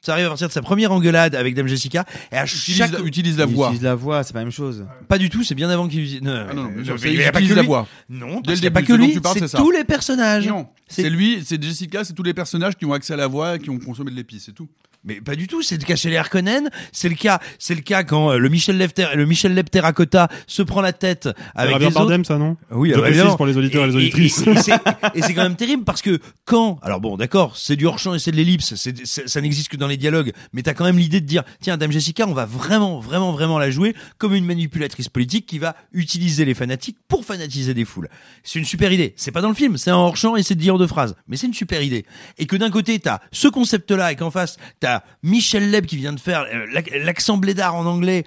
[0.00, 2.92] Ça arrive à partir de sa première engueulade avec Dame Jessica et à Utilise chaque
[2.92, 3.68] la- utilise la il voix.
[3.68, 4.84] utilise la voix, c'est pas la même chose.
[5.08, 6.20] pas du tout, c'est bien avant qu'il utilise.
[6.20, 7.88] Non, Ah non, non, euh, c'est- il il y a pas que la voix.
[8.10, 10.46] Non, parce le qu'il y a pas que lui, c'est tous les personnages.
[10.46, 13.28] Non, C'est- c'est lui, c'est Jessica, c'est tous les personnages qui ont accès à la
[13.28, 14.68] voix et qui ont consommé de l'épice, c'est tout.
[15.04, 17.82] Mais pas du tout, c'est le cas chez les Harkonnen, c'est le cas, c'est le
[17.82, 21.78] cas quand euh, le Michel Leb, le Michel Leb Terracotta se prend la tête avec
[21.78, 21.94] les autres.
[21.94, 22.56] Bardem, ça non?
[22.70, 23.36] Oui, Je alors, précise évidemment.
[23.36, 24.42] pour les auditeurs et les auditrices.
[24.46, 24.80] Et, et c'est-
[25.14, 28.18] et c'est quand même terrible parce que quand, alors bon, d'accord, c'est du hors-champ et
[28.18, 30.98] c'est de l'ellipse, c'est- c'est- ça n'existe que dans les dialogues, mais t'as quand même
[30.98, 34.44] l'idée de dire, tiens, Dame Jessica, on va vraiment, vraiment, vraiment la jouer comme une
[34.46, 38.08] manipulatrice politique qui va utiliser les fanatiques pour fanatiser des foules.
[38.42, 39.12] C'est une super idée.
[39.16, 41.36] C'est pas dans le film, c'est un hors-champ et c'est de dire de phrases, mais
[41.36, 42.06] c'est une super idée.
[42.38, 46.12] Et que d'un côté, t'as ce concept-là et qu'en face, t'as Michel Leb qui vient
[46.12, 48.24] de faire euh, l'ac- l'accent blédard en anglais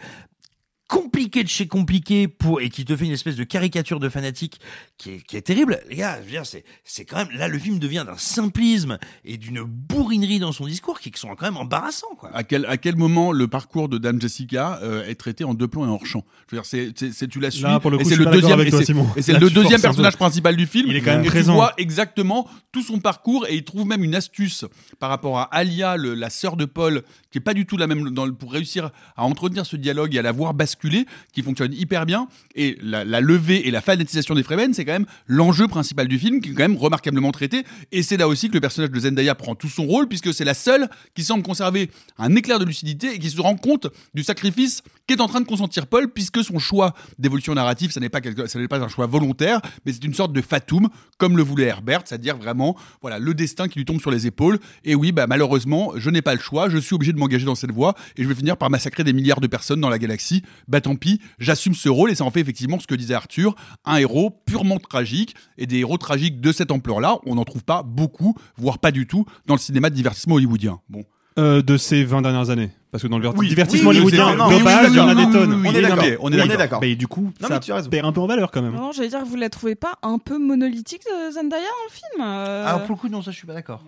[0.88, 4.60] compliqué de chez compliqué pour et qui te fait une espèce de caricature de fanatique
[4.98, 7.48] qui est, qui est terrible les gars je veux dire c'est c'est quand même là
[7.50, 11.58] le film devient d'un simplisme et d'une bourrinerie dans son discours qui sont quand même
[11.58, 15.44] embarrassants quoi À quel, à quel moment le parcours de Dame Jessica euh, est traité
[15.44, 17.64] en deux plans et hors champ Je veux dire, c'est, c'est, c'est- tu la suis.
[17.64, 19.08] Là, pour le et c'est le deuxième, et c'est- Simon.
[19.18, 20.86] et c'est Là, le deuxième personnage principal du film.
[20.90, 21.52] Il est quand même et présent.
[21.54, 24.64] Tu vois exactement tout son parcours et il trouve même une astuce
[25.00, 27.04] par rapport à Alia, le- la sœur de Paul,
[27.40, 30.54] pas du tout la même pour réussir à entretenir ce dialogue et à la voir
[30.54, 32.28] basculer, qui fonctionne hyper bien.
[32.56, 36.42] Et la, levée et la fanatisation des Fremen, c'est quand même l'enjeu principal du film,
[36.42, 37.64] qui est quand même remarquablement traité.
[37.92, 40.46] Et c'est là aussi que le personnage de Zendaya prend tout son rôle, puisque c'est
[40.46, 44.24] la seule qui semble conserver un éclair de lucidité et qui se rend compte du
[44.24, 48.22] sacrifice qu'est en train de consentir Paul, puisque son choix d'évolution narrative, ça n'est pas,
[48.22, 52.38] pas un choix volontaire, mais c'est une sorte de fatum, comme le voulait Herbert, c'est-à-dire
[52.38, 54.60] vraiment voilà, le destin qui lui tombe sur les épaules.
[54.84, 57.56] Et oui, bah, malheureusement, je n'ai pas le choix, je suis obligé de m'engager dans
[57.56, 60.44] cette voie, et je vais finir par massacrer des milliards de personnes dans la galaxie.
[60.68, 63.56] Bah tant pis, j'assume ce rôle, et ça en fait effectivement ce que disait Arthur,
[63.86, 67.84] un héros purement tragique, et des héros tragiques de cette ampleur-là, on n'en trouve pas
[67.84, 70.80] beaucoup, voire pas du tout, dans le cinéma de divertissement hollywoodien.
[70.90, 71.04] Bon.
[71.38, 72.72] Euh, de ces 20 dernières années.
[72.90, 75.54] Parce que dans le Oui, divertissement oui, hollywoodien, global, il y en a des tonnes.
[75.54, 76.04] On est d'accord.
[76.22, 76.82] on est d'accord.
[76.82, 78.74] Mais du coup, Non, ça mais perd un peu en valeur quand même.
[78.74, 82.26] Non, j'allais dire, vous la trouvez pas un peu monolithique, euh, Zendaya, dans le film
[82.28, 83.84] Euh, alors pour le coup non ça je suis pas d'accord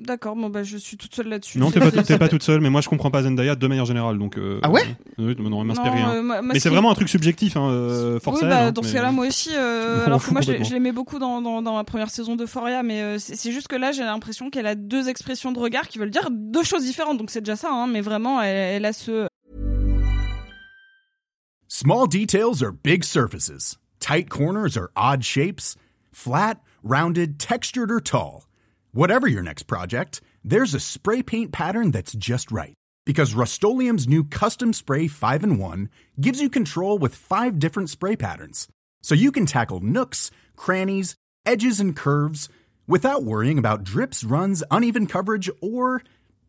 [0.00, 1.58] D'accord, bon, bah, je suis toute seule là-dessus.
[1.58, 3.84] Non, t'es pas, t'es pas toute seule, mais moi je comprends pas Zendaya de manière
[3.84, 4.16] générale.
[4.16, 4.82] Donc, euh, Ah ouais
[5.18, 6.10] euh, oui, Non, elle m'inspire Non, rien.
[6.12, 8.70] euh, moi- mais ce c'est qui- vraiment un truc subjectif, hein, euh, force oui, bah,
[8.70, 9.50] dans ce mais- cas-là, moi aussi.
[9.56, 13.02] euh, alors que moi, je, l'aimais beaucoup dans, dans, dans la première saison d'Euphoria, mais
[13.02, 15.98] euh, c'est c'est juste que là, j'ai l'impression qu'elle a deux expressions de regard qui
[15.98, 17.18] veulent dire deux choses différentes.
[17.18, 19.26] Donc c'est déjà ça, hein, mais vraiment, elle, elle a ce.
[21.66, 23.78] Small details are big surfaces.
[24.00, 25.76] Tight corners are odd shapes.
[26.12, 28.44] Flat, rounded, textured, or tall.
[28.92, 32.72] Whatever your next project, there's a spray paint pattern that's just right.
[33.04, 38.16] Because Rust new Custom Spray 5 in 1 gives you control with five different spray
[38.16, 38.66] patterns.
[39.02, 42.48] So you can tackle nooks, crannies, edges, and curves
[42.86, 46.02] without worrying about drips, runs, uneven coverage, or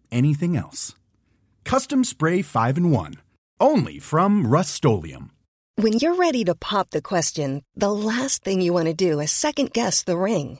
[0.10, 0.96] anything else.
[1.66, 3.16] Custom Spray 5 in 1.
[3.60, 4.86] Only from Rust
[5.76, 9.32] When you're ready to pop the question, the last thing you want to do is
[9.32, 10.60] second guess the ring.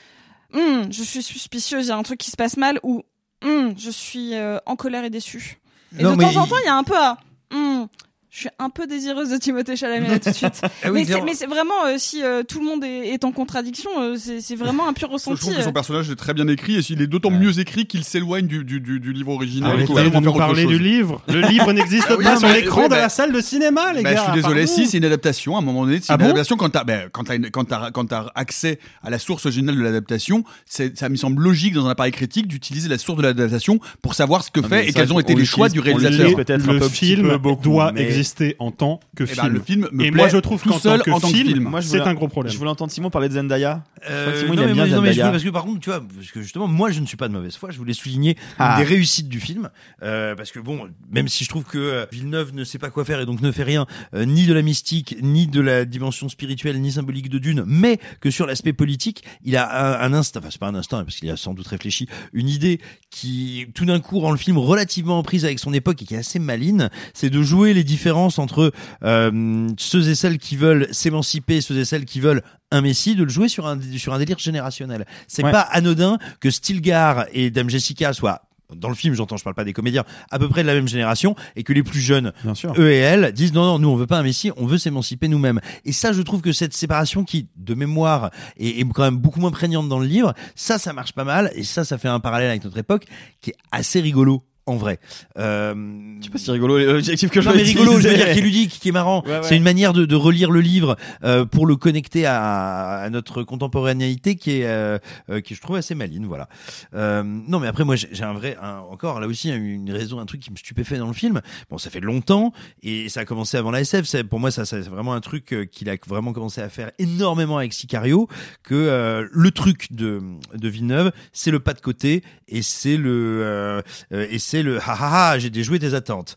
[0.53, 3.03] Hum, je suis suspicieuse, il y a un truc qui se passe mal ou
[3.43, 5.59] hum, je suis euh, en colère et déçue.
[5.97, 7.17] Et Non, de temps en temps, il y a un peu à
[7.53, 7.87] hum,
[8.33, 10.61] je suis un peu désireuse de Timothée Chalamet là, tout de suite.
[10.83, 13.89] Ah oui, mais c'est vraiment euh, si euh, tout le monde est, est en contradiction,
[13.99, 15.41] euh, c'est vraiment un pur Je ressenti.
[15.41, 15.73] trouve que son euh.
[15.73, 18.79] personnage est très bien écrit et il est d'autant mieux écrit qu'il s'éloigne du, du,
[18.79, 19.71] du, du livre original.
[19.71, 21.21] Arrêtez de autre parler du livre.
[21.27, 24.01] Le livre n'existe Ah oui, pas sur l'écran ouais, de la salle de cinéma, les
[24.01, 24.19] Bah, gars.
[24.25, 26.25] je suis désolé, si c'est une adaptation, à un moment donné, c'est Ah une bon
[26.27, 29.81] adaptation quand t'as, ben, quand t'as, une- quand t'as accès à la source originale de
[29.81, 34.15] l'adaptation, ça me semble logique dans un appareil critique d'utiliser la source de l'adaptation pour
[34.15, 36.33] savoir ce que Ah, fait et quels ont été les choix du réalisateur.
[36.35, 39.53] peut-être le film doit mais- exister en tant que Eh ben, film.
[39.53, 41.27] le film me et plaît moi, je trouve tout qu'en seul tant que en tant
[41.29, 42.53] que film, c'est un gros problème.
[42.53, 43.83] Je voulais entendre Simon parler de Zendaya.
[44.09, 45.23] Euh, Simon, non, il mais aime bien moi- non, mais je Zendaya.
[45.25, 47.27] voulais- parce que par contre, tu vois, parce que justement, moi, je ne suis pas
[47.27, 47.69] de mauvaise foi.
[47.71, 48.77] Je voulais souligner Ah.
[48.77, 49.69] des réussites du film,
[50.03, 53.05] euh, parce que bon, même si je trouve que euh, Villeneuve ne sait pas quoi
[53.05, 56.29] faire et donc ne fait rien, euh, ni de la mystique, ni de la dimension
[56.29, 60.39] spirituelle, ni symbolique de Dune, mais que sur l'aspect politique, il a un, un instinct,
[60.39, 63.85] enfin c'est pas un instinct, parce qu'il a sans doute réfléchi, une idée qui tout
[63.85, 66.39] d'un coup rend le film relativement en prise avec son époque et qui est assez
[66.39, 68.71] maline, c'est de jouer les entre
[69.03, 72.41] euh, ceux et celles qui veulent s'émanciper, ceux et celles qui veulent
[72.71, 75.05] un messie, de le jouer sur un sur un délire générationnel.
[75.27, 75.51] C'est Ouais.
[75.51, 78.41] pas anodin que Stilgar et Dame Jessica soient
[78.73, 80.87] dans le film, j'entends, je parle pas des comédiens, à peu près de la même
[80.87, 82.73] génération, et que les plus jeunes, Bien sûr.
[82.77, 85.27] eux et elles, disent non, non, nous on veut pas un messie, on veut s'émanciper
[85.27, 85.59] nous-mêmes.
[85.83, 89.41] Et ça, je trouve que cette séparation qui, de mémoire, est, est quand même beaucoup
[89.41, 92.21] moins prégnante dans le livre, ça, ça marche pas mal, et ça, ça fait un
[92.21, 93.07] parallèle avec notre époque,
[93.41, 94.41] qui est assez rigolo.
[94.67, 94.99] En vrai,
[95.39, 95.73] euh...
[96.19, 98.39] Je sais pas si rigolo l'objectif que je non mais rigolo, je veux dire qui
[98.39, 99.23] est ludique, qui est marrant.
[99.25, 99.43] Ouais, ouais.
[99.43, 103.41] C'est une manière de, de relire le livre euh, pour le connecter à, à notre
[103.43, 104.99] contemporanéité qui est, euh,
[105.29, 106.47] euh, qui je trouve assez maline, voilà.
[106.93, 110.25] Euh, non mais après moi j'ai un vrai, un- encore là aussi une raison, un
[110.27, 111.41] truc qui me stupéfait dans le film.
[111.71, 112.53] Bon ça fait longtemps
[112.83, 114.05] et ça a commencé avant la SF.
[114.05, 116.91] C'est pour moi ça, c'est vraiment un truc euh, qu'il a vraiment commencé à faire
[116.99, 118.27] énormément avec Sicario.
[118.63, 120.21] Que euh, le truc de
[120.53, 123.81] de Villeneuve, c'est le pas de côté et c'est le
[124.11, 126.35] et c'est le ha ha ha j'ai déjoué tes attentes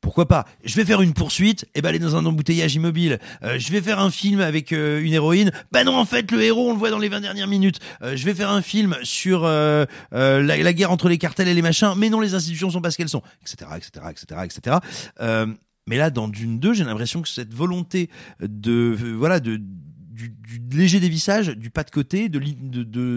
[0.00, 0.44] pourquoi pas?
[0.64, 3.18] Je vais faire une poursuite et ben aller dans un embouteillage immobile.
[3.42, 5.50] Euh, je vais faire un film avec euh, une héroïne.
[5.72, 7.80] Bah non, en fait, le héros, on le voit dans les 20 dernières minutes.
[8.02, 11.62] Euh, je vais faire un film sur la, la guerre entre les cartels et les
[11.62, 11.92] machins.
[11.96, 14.76] Mais non, les institutions sont pas ce qu'elles sont, etc., etc., etc., etc.
[15.88, 18.08] Mais là, dans Dune 2, j'ai l'impression que cette volonté
[18.40, 19.60] de voilà de
[20.16, 20.32] du,
[20.72, 22.40] léger dévissage, du pas de côté, de,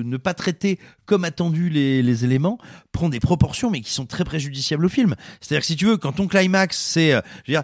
[0.03, 2.57] ne pas traiter comme attendu les, éléments,
[2.91, 5.15] prend des proportions, mais qui sont très préjudiciables au film.
[5.39, 7.55] C'est-à-dire que si tu veux, quand ton climax, c'est, euh, je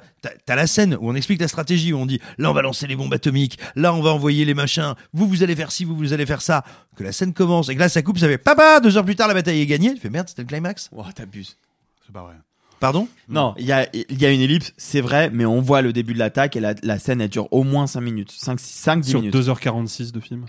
[0.46, 2.88] t'as la scène où on explique la stratégie, où on dit, là on va lancer
[2.88, 5.96] les bombes atomiques, là on va envoyer les machins, vous vous allez faire ci, vous
[5.96, 6.64] vous allez faire ça,
[6.96, 9.16] que la scène commence, et que là ça coupe, ça fait, papa, deux heures plus
[9.16, 10.90] tard la bataille est gagnée, tu fais merde, c'était le climax.
[10.96, 11.58] Oh, t'abuses.
[12.06, 12.36] C'est pas vrai.
[12.80, 13.08] Pardon?
[13.30, 15.94] Non, il y a, il y a une ellipse, c'est vrai, mais on voit le
[15.94, 18.32] début de l'attaque et la, la scène elle dure au moins 5 minutes.
[18.32, 19.36] 5, 5 10 Sur minutes.
[19.36, 20.46] 2h46 de film.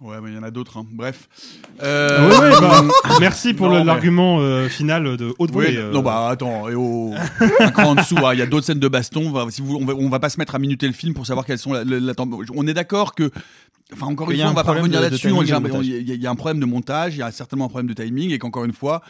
[0.00, 0.76] Ouais, mais il y en a d'autres.
[0.76, 0.86] hein.
[0.92, 1.28] Bref.
[1.82, 2.84] Euh, ouais, bah,
[3.20, 5.76] merci pour non, le- mais- l'argument euh, final de haute Oui, volée.
[5.76, 5.90] euh.
[5.92, 7.12] non bah attends, et oh,
[7.58, 9.26] un cran en dessous, hein, il y a d'autres scènes de baston.
[9.26, 11.14] on va- si vous, on, va, on va pas se mettre à minuter le film
[11.14, 12.12] pour savoir quelles sont la, la-
[12.54, 13.32] On est d'accord que,
[13.92, 15.32] enfin encore une fois, on un va pas revenir de- de là-dessus.
[15.32, 15.42] on-
[15.82, 17.94] y, il y a un problème de montage, il y a certainement un problème de
[18.00, 19.02] timing, et qu'encore une fois.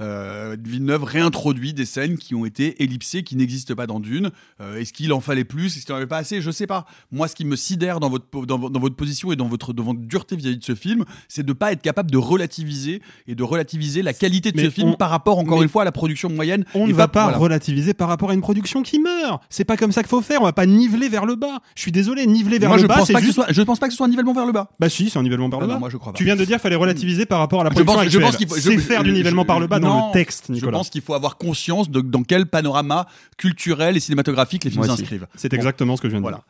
[0.00, 4.30] Euh, Villeneuve réintroduit des scènes qui ont été ellipsées, qui n'existent pas dans Dune.
[4.60, 5.76] Euh, Est-ce qu'il en fallait plus?
[5.76, 6.40] Est-ce qu'il en avait pas assez?
[6.40, 6.84] Je sais pas.
[7.12, 9.46] Moi, ce qui me sidère dans votre, po- dans, vo- dans votre position et dans
[9.46, 13.02] votre, dans votre dureté vis-à-vis de ce film, c'est de pas être capable de relativiser
[13.28, 15.82] et de relativiser la qualité de Mais ce film on- par rapport, encore une fois,
[15.82, 16.64] à la production moyenne.
[16.74, 17.38] On Et ne va pas voilà.
[17.38, 19.42] relativiser par rapport à une production qui meurt.
[19.48, 20.40] C'est pas comme ça qu'il faut faire.
[20.42, 21.60] On va pas niveler vers le bas.
[21.76, 23.34] Je suis désolé, niveler vers Moi, le je bas, pense pas que ce juste.
[23.36, 24.70] soit, je pense pas que ce soit un nivellement vers le bas.
[24.80, 25.74] Bah si, c'est un nivellement par le Ah bas.
[25.74, 26.16] non, moi, je crois pas.
[26.18, 28.22] Tu viens de dire qu'il fallait relativiser par rapport à la Je production je actuelle.
[28.22, 30.52] pense qu'il faut, C'est je- faire du nivellement par le bas dans le texte, Je
[30.54, 30.72] Nicolas.
[30.78, 33.06] pense qu'il faut avoir conscience de dans quel panorama
[33.36, 35.26] culturel et cinématographique les films s'inscrivent.
[35.36, 35.56] C'est Bon.
[35.56, 36.38] exactement ce que je viens de Voilà.
[36.38, 36.44] dire.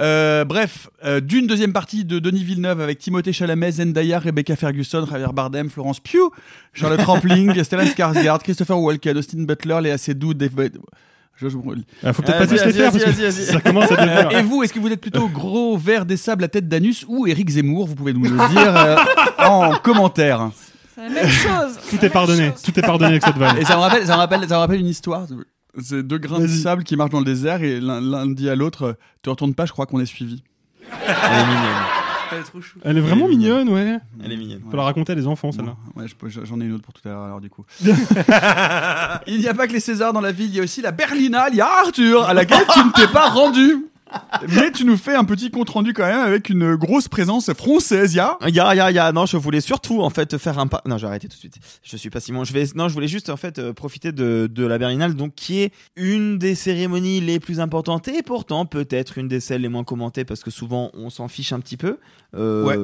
[0.00, 5.04] Euh, bref, euh, d'une deuxième partie de Denis Villeneuve avec Timothée Chalamet, Zendaya, Rebecca Ferguson,
[5.10, 6.30] Javier Bardem, Florence Pugh,
[6.72, 10.50] Charlotte Rampling, Stellan Skarsgård, Christopher Walken, Austin Butler, Léa Seydoux, Dave...
[11.34, 11.56] Je, je-
[12.04, 14.38] Ah, faut peut-être Vas-y, pas tous les faire parce que ça commence à Euh, devenir.
[14.38, 17.26] et vous, est-ce que vous êtes plutôt gros vert des sables à tête d'anus ou
[17.26, 17.86] Éric Zemmour?
[17.88, 18.96] Vous pouvez nous le dire euh,
[19.38, 20.50] en commentaire.
[20.94, 21.78] C'est la même chose.
[21.90, 22.52] Tout est pardonné.
[22.62, 23.58] Tout est pardonné avec cette vanne.
[23.58, 25.26] Et ça me rappelle, ça me rappelle, ça me rappelle une histoire.
[25.80, 28.82] C'est deux grains de sable qui marchent dans le désert et l'un dit à l'autre
[28.88, 30.42] euh, Tu retournes pas, je crois qu'on est suivi.
[31.06, 31.82] Elle est mignonne.
[32.30, 32.78] Elle est trop chou.
[32.84, 33.98] Elle est vraiment Elle est mignonne, ouais.
[34.22, 34.60] Elle est mignonne.
[34.70, 35.76] Faut la raconter à des enfants, celle-là.
[35.96, 37.64] Ouais, je peux- j'en ai une autre pour tout à l'heure alors du coup.
[39.26, 40.92] il n'y a pas que les Césars dans la ville, il y a aussi la
[40.92, 43.86] Berlinale, il y a Arthur à laquelle tu ne t'es pas rendu.
[44.48, 48.14] Mais tu nous fais un petit compte rendu quand même avec une grosse présence française,
[48.14, 48.38] ya.
[48.48, 49.12] Ya ya ya.
[49.12, 50.82] Non je voulais surtout en fait faire un pas.
[50.86, 51.58] Non j'ai arrêté tout de suite.
[51.82, 52.44] Je suis pas Simon.
[52.44, 55.34] Je vais non je voulais juste en fait euh, profiter de, de la Berlinale donc
[55.34, 59.68] qui est une des cérémonies les plus importantes et pourtant peut-être une des celles les
[59.68, 61.98] moins commentées parce que souvent on s'en fiche un petit peu.
[62.34, 62.78] Euh, Ouais.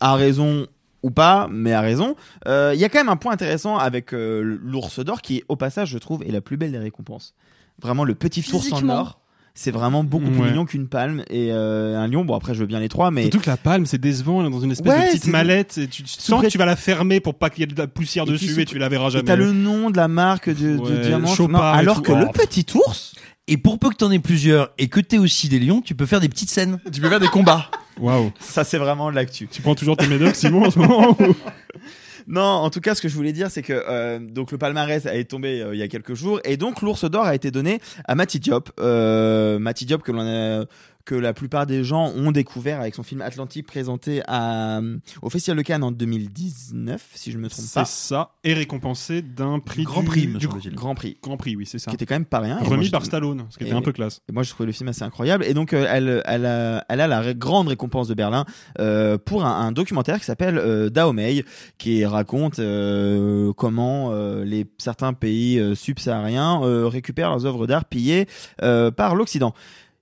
[0.00, 0.66] à raison
[1.02, 2.16] ou pas mais à raison.
[2.48, 5.56] Euh, il y a quand même un point intéressant avec euh, l'ours d'or qui au
[5.56, 7.34] passage je trouve est la plus belle des récompenses.
[7.80, 9.20] Vraiment le petit ours en or
[9.58, 10.50] c'est vraiment beaucoup plus Ouais.
[10.50, 13.22] mignon qu'une palme et euh, un lion bon après je veux bien les trois mais
[13.22, 15.78] Surtout que la palme, c'est décevant, elle est dans une espèce Ouais, de petite mallette,
[15.78, 17.76] et tu, tu sens que tu vas la fermer pour pas qu'il y ait de
[17.80, 19.24] la poussière Et dessus et tu la verras Et jamais.
[19.24, 21.34] t'as le nom de la marque de, de Ouais, diamant.
[21.48, 22.02] Non, alors tout.
[22.02, 22.16] que Oh.
[22.18, 23.14] le petit ours,
[23.48, 26.04] Et pour peu que t'en aies plusieurs et que t'aies aussi des lions, tu peux
[26.06, 26.78] faire des petites scènes.
[26.92, 27.70] Tu peux faire des combats.
[27.98, 28.30] Waouh.
[28.40, 29.48] ça c'est vraiment de l'actu.
[29.50, 31.34] Tu prends toujours tes médocs, Simon, en ce moment ou-
[32.26, 35.06] Non, en tout cas, ce que je voulais dire, c'est que euh, donc le palmarès
[35.06, 37.80] est tombé euh, il y a quelques jours, et donc l'ours d'or a été donné
[38.04, 38.70] à Mati Diop.
[38.80, 40.64] Euh, que l'on a
[41.06, 44.80] que la plupart des gens ont découvert avec son film Atlantique présenté à,
[45.22, 47.84] au Festival de Cannes en 2019, si je me trompe C'est pas.
[47.86, 50.74] ça, et récompensé d'un prix Grand du, Prix, du semble-t-il.
[50.74, 51.90] Grand Prix, Grand Prix, oui, c'est ça.
[51.90, 52.58] qui était quand même pas rien.
[52.58, 54.20] Moi, Remis par Stallone, ce qui était un peu classe.
[54.28, 55.44] Et moi, je trouvais le film assez incroyable.
[55.44, 58.44] Et donc, euh, elle, elle, a, elle a la grande récompense de Berlin
[58.80, 61.44] euh, pour un, un documentaire qui s'appelle euh, Dahomey,
[61.78, 64.12] qui raconte euh, comment
[64.44, 68.26] les certains pays subsahariens récupèrent leurs œuvres d'art pillées
[68.58, 69.54] par l'Occident.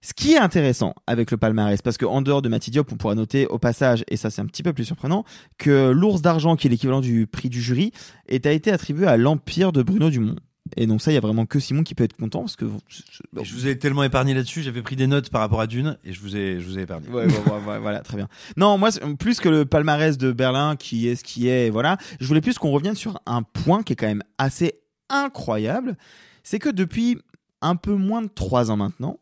[0.04, 3.14] Ce qui est intéressant avec le palmarès, parce qu'en dehors de Mati Diop, on pourra
[3.14, 5.24] noter au passage, et ça c'est un petit peu plus surprenant,
[5.56, 7.90] que l'ours d'argent, qui est l'équivalent du prix du jury,
[8.28, 10.36] est, a été attribué à l'Empire de Bruno Dumont.
[10.76, 12.66] Et donc ça, il y a vraiment que Simon qui peut être content, parce que...
[13.42, 16.12] Je vous ai tellement épargné là-dessus, j'avais pris des notes par rapport à Dune et
[16.12, 17.08] je vous ai, je vous ai épargné.
[17.08, 18.28] Ouais, ouais, ouais, ouais, voilà, très bien.
[18.58, 22.26] Non, moi, plus que le palmarès de Berlin, qui est ce qui est, voilà, je
[22.26, 24.74] voulais plus qu'on revienne sur un point qui est quand même assez
[25.08, 25.96] incroyable.
[26.42, 27.16] C'est que depuis
[27.62, 29.18] un peu moins de trois ans maintenant,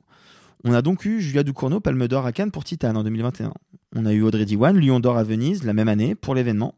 [0.64, 3.52] on a donc eu Julia Ducournau, Palme d'Or à Cannes pour Titane en 2021.
[3.94, 6.74] On a eu Audrey Diwan, Lion d'Or à Venise la même année pour l'événement.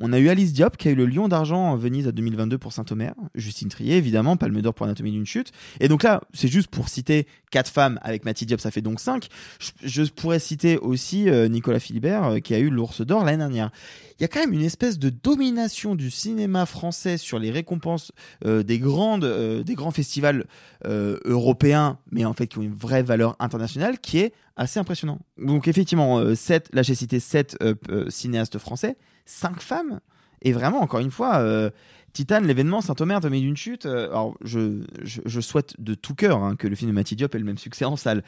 [0.00, 2.58] On a eu Alice Diop qui a eu le Lion d'Argent en Venise à 2022
[2.58, 3.14] pour Saint-Omer.
[3.34, 5.52] Justine Trier, évidemment, Palme d'Or pour Anatomie d'une chute.
[5.80, 9.00] Et donc là, c'est juste pour citer quatre femmes avec Mathilde Diop, ça fait donc
[9.00, 9.28] cinq.
[9.58, 9.70] Je,
[10.04, 13.70] je pourrais citer aussi euh, Nicolas Philibert euh, qui a eu l'Ours d'Or l'année dernière.
[14.18, 18.12] Il y a quand même une espèce de domination du cinéma français sur les récompenses
[18.44, 20.46] euh, des grandes, euh, des grands festivals
[20.86, 25.18] euh, européens, mais en fait qui ont une vraie valeur internationale, qui est assez impressionnant.
[25.38, 28.96] Donc effectivement, euh, sept, là j'ai cité sept euh, euh, cinéastes français,
[29.26, 30.00] cinq femmes,
[30.42, 31.70] et vraiment encore une fois.
[32.12, 33.84] Titane, l'événement Saint-Omer, Tommy d'une chute.
[33.84, 37.44] alors, je souhaite de tout cœur hein, que le film de Mathieu Diop ait le
[37.44, 38.22] même succès en salle.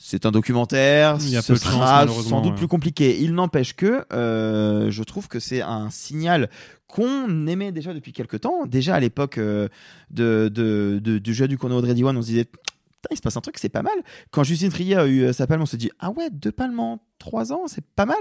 [0.00, 2.56] C'est un documentaire, Il y a ce peu de sera sans doute ouais.
[2.56, 3.20] plus compliqué.
[3.20, 6.48] Il n'empêche que euh, je trouve que c'est un signal
[6.86, 8.64] qu'on aimait déjà depuis quelques temps.
[8.64, 9.68] Déjà à l'époque euh,
[10.10, 13.22] de, de, de- du jeu du Cournot Audrey Diwan, on se disait Putain, il se
[13.22, 13.94] passe un truc, c'est pas mal.
[14.30, 16.78] Quand Justine Trier a eu euh, sa palme, on se dit ah ouais, deux palmes
[16.78, 18.16] en trois ans, c'est pas mal.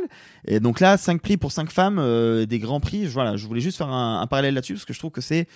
[0.45, 3.05] Et donc là, cinq prix pour cinq femmes, euh, des grands prix.
[3.05, 5.47] Voilà, je voulais juste faire un, un parallèle là-dessus parce que je trouve que c'est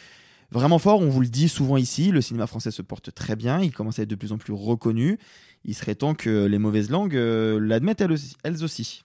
[0.52, 1.02] vraiment fort.
[1.02, 3.60] On vous le dit souvent ici, le cinéma français se porte très bien.
[3.62, 5.18] Il commence à être de plus en plus reconnu.
[5.64, 8.36] Il serait temps que les mauvaises langues euh, l'admettent elles aussi.
[8.44, 9.04] Elles aussi.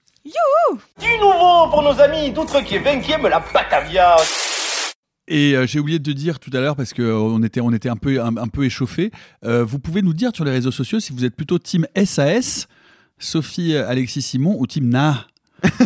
[1.00, 4.16] Du nouveau pour nos amis d'outre qui est 20e, la Batavia.
[5.28, 7.60] Et euh, j'ai oublié de te dire tout à l'heure parce que euh, on était
[7.60, 9.10] on était un peu un, un peu échauffé.
[9.44, 12.66] Euh, vous pouvez nous dire sur les réseaux sociaux si vous êtes plutôt team SAS,
[13.18, 15.26] Sophie, Alexis Simon ou team Na,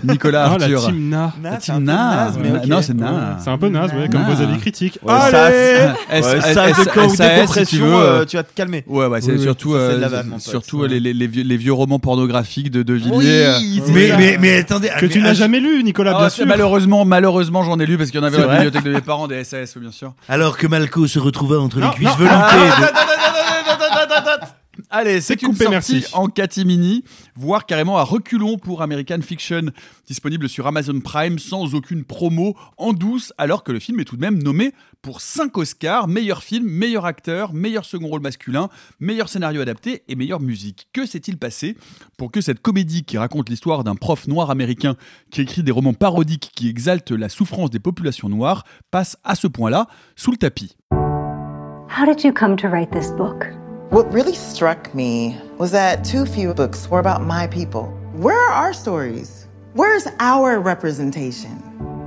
[0.05, 0.87] Nicolas Ah, la Arthur.
[0.87, 1.33] team Na.
[1.43, 2.31] La Na, team Na.
[2.41, 2.67] mais.
[2.67, 3.39] Non, c'est Na.
[3.43, 4.99] C'est un peu naze, ouais, comme vos avis critiques.
[5.03, 7.95] Ouais, Allez SAS, si tu décompression, veux.
[7.95, 8.85] euh, tu vas te calmer.
[8.87, 11.99] Ouais, ouais, c'est surtout, de euh, surtout euh, les, les, les vieux, les vieux romans
[11.99, 13.47] pornographiques de, de Villiers.
[13.47, 13.59] Euh.
[13.93, 16.47] Mais- mais- mais attendez, Que tu n'as ah, jamais lu, Nicolas, Ah, bien sûr.
[16.47, 19.01] Malheureusement, malheureusement, j'en ai lu parce qu'il y en avait dans la bibliothèque de mes
[19.01, 20.15] parents, des SAS, bien sûr.
[20.29, 24.47] Alors que Malco se retrouva entre les cuisses veloutées ah, de-
[24.93, 26.15] Allez, c'est une coupé, sortie merci.
[26.15, 27.05] en catimini,
[27.37, 29.67] voire carrément à reculons pour American Fiction,
[30.05, 34.17] disponible sur Amazon Prime sans aucune promo, en douce, alors que le film est tout
[34.17, 38.69] de même nommé pour 5 Oscars, meilleur film, meilleur acteur, meilleur second rôle masculin,
[38.99, 40.89] meilleur scénario adapté et meilleure musique.
[40.93, 41.77] Que s'est-il passé
[42.19, 44.97] pour que cette comédie qui raconte l'histoire d'un prof noir américain
[45.31, 49.47] qui écrit des romans parodiques qui exaltent la souffrance des populations noires passe à ce
[49.47, 49.87] point-là
[50.17, 50.77] sous le tapis?
[50.93, 53.60] How did you come to write this book?
[53.91, 57.87] What really struck me was that too few books were about my people.
[58.13, 59.49] Where are our stories?
[59.73, 61.61] Where's our representation?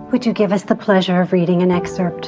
[0.10, 2.28] Would you give us the pleasure of reading an excerpt?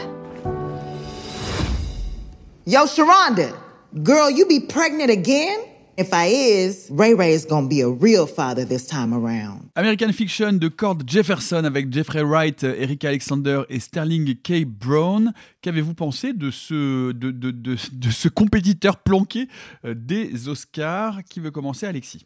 [2.66, 3.58] Yo, Sharonda,
[4.04, 5.64] girl, you be pregnant again?
[5.98, 9.70] If I is, Ray Ray is gonna be a real father this time around.
[9.76, 14.66] American Fiction de Cord Jefferson avec Jeffrey Wright, Erika Alexander et Sterling K.
[14.66, 15.32] Brown.
[15.62, 19.48] Qu'avez-vous pensé de ce, de, de, de ce compétiteur planqué
[19.86, 21.24] euh, des Oscars?
[21.24, 22.26] Qui veut commencer, Alexis?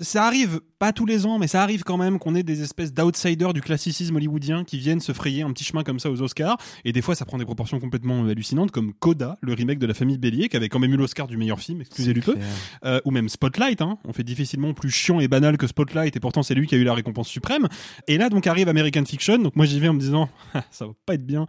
[0.00, 2.92] Ça arrive pas tous les ans, mais ça arrive quand même qu'on ait des espèces
[2.92, 6.58] d'outsiders du classicisme hollywoodien qui viennent se frayer un petit chemin comme ça aux Oscars.
[6.84, 9.94] Et des fois, ça prend des proportions complètement hallucinantes, comme Coda, le remake de la
[9.94, 12.36] famille Bélier, qui avait quand même eu l'Oscar du meilleur film, excusez du peu.
[12.84, 13.98] Euh, ou même Spotlight, hein.
[14.04, 16.78] on fait difficilement plus chiant et banal que Spotlight, et pourtant c'est lui qui a
[16.78, 17.68] eu la récompense suprême.
[18.08, 19.38] Et là, donc arrive American Fiction.
[19.38, 20.28] Donc moi, j'y vais en me disant,
[20.70, 21.46] ça va pas être bien.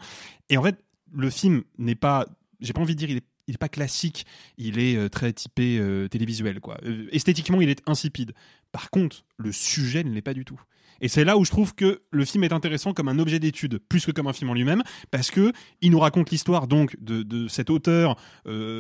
[0.50, 0.78] Et en fait,
[1.14, 2.26] le film n'est pas,
[2.60, 4.26] j'ai pas envie de dire, il est il n'est pas classique,
[4.58, 6.60] il est euh, très typé euh, télévisuel.
[6.60, 6.78] Quoi.
[6.84, 8.34] Euh, esthétiquement, il est insipide.
[8.72, 10.60] Par contre, le sujet ne l'est pas du tout.
[11.00, 13.78] Et c'est là où je trouve que le film est intéressant comme un objet d'étude,
[13.88, 14.82] plus que comme un film en lui-même,
[15.12, 18.16] parce que il nous raconte l'histoire donc de, de, cet auteur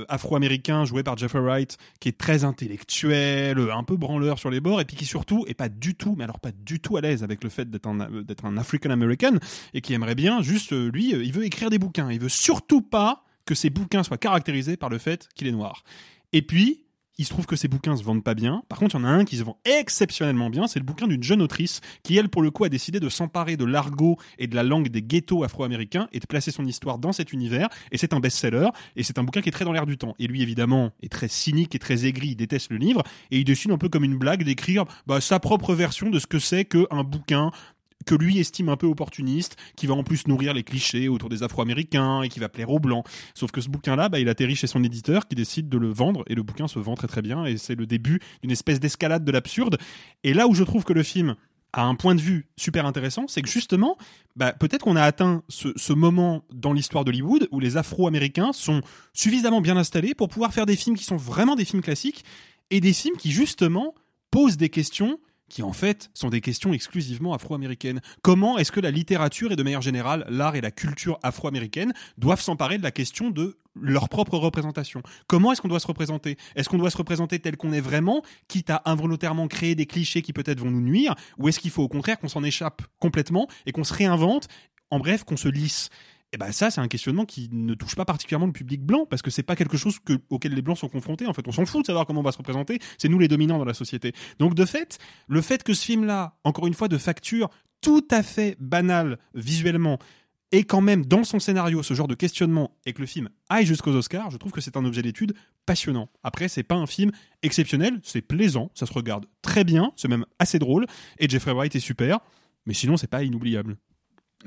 [0.10, 4.82] afro-américain joué par Jeffrey Wright, qui est très intellectuel, un peu branleur sur les bords,
[4.82, 7.24] et puis qui surtout est pas du tout, mais alors pas du tout à l'aise
[7.24, 9.38] avec le fait d'être un, d'être un African American,
[9.76, 13.27] et qui aimerait bien juste, lui, il veut écrire des bouquins, il veut surtout pas
[13.48, 15.84] que ses bouquins soient caractérisés par le fait qu'il est noir.
[16.34, 16.84] Et puis,
[17.18, 18.64] il se trouve que ces bouquins se vendent pas bien.
[18.70, 20.68] Par contre, il y en a un qui se vend exceptionnellement bien.
[20.68, 23.58] C'est le bouquin d'une jeune autrice qui, elle, pour le coup, a décidé de s'emparer
[23.58, 27.12] de l'argot et de la langue des ghettos afro-américains et de placer son histoire dans
[27.12, 27.70] cet univers.
[27.92, 28.70] Et c'est un best-seller.
[28.96, 30.14] Et c'est un bouquin qui est très dans l'air du temps.
[30.20, 32.30] Et lui, évidemment, est très cynique et très aigri.
[32.30, 33.02] Il déteste le livre.
[33.32, 36.28] Et il décide un peu comme une blague d'écrire bah, sa propre version de ce
[36.28, 37.52] que c'est qu'un bouquin
[38.06, 41.44] que lui estime un peu opportuniste, qui va en plus nourrir les clichés autour des
[41.44, 43.06] Afro-Américains et qui va plaire aux Blancs.
[43.34, 46.24] Sauf que ce bouquin-là, bah, il atterrit chez son éditeur qui décide de le vendre
[46.28, 49.24] et le bouquin se vend très très bien et c'est le début d'une espèce d'escalade
[49.24, 49.78] de l'absurde.
[50.24, 51.36] Et là où je trouve que le film
[51.74, 53.98] a un point de vue super intéressant, c'est que justement,
[54.36, 58.82] bah, peut-être qu'on a atteint ce, ce moment dans l'histoire d'Hollywood où les Afro-Américains sont
[59.14, 62.24] suffisamment bien installés pour pouvoir faire des films qui sont vraiment des films classiques
[62.72, 63.94] et des films qui justement
[64.32, 65.20] posent des questions
[65.50, 68.02] qui en fait sont des questions exclusivement afro-américaines.
[68.22, 72.42] Comment est-ce que la littérature et de manière générale l'art et la culture afro-américaine doivent
[72.42, 75.02] s'emparer de la question de leur propre représentation?
[75.28, 76.38] Comment est-ce qu'on doit se représenter?
[76.56, 80.22] Est-ce qu'on doit se représenter tel qu'on est vraiment, quitte à involontairement créer des clichés
[80.22, 81.16] qui peut-être vont nous nuire?
[81.38, 84.48] Ou est-ce qu'il faut au contraire qu'on s'en échappe complètement et qu'on se réinvente?
[84.90, 85.90] En bref, qu'on se lisse
[86.28, 89.06] et eh ben ça, c'est un questionnement qui ne touche pas particulièrement le public blanc
[89.10, 91.26] parce que c'est pas quelque chose que, auquel les blancs sont confrontés.
[91.26, 92.80] En fait, on s'en fout de savoir comment on va se représenter.
[92.98, 94.12] C'est nous les dominants dans la société.
[94.38, 95.00] Donc de fait,
[95.30, 97.50] le fait que ce film-là, encore une fois, de facture
[97.80, 100.00] tout à fait banal visuellement,
[100.52, 103.66] et quand même dans son scénario ce genre de questionnement et que le film aille
[103.66, 105.34] jusqu'aux Oscars, je trouve que c'est un objet d'étude
[105.66, 106.10] passionnant.
[106.24, 107.12] Après, c'est pas un film
[107.42, 110.88] exceptionnel, c'est plaisant, ça se regarde très bien, c'est même assez drôle,
[111.20, 112.20] et Jeffrey Wright est super,
[112.66, 113.78] mais sinon c'est pas inoubliable.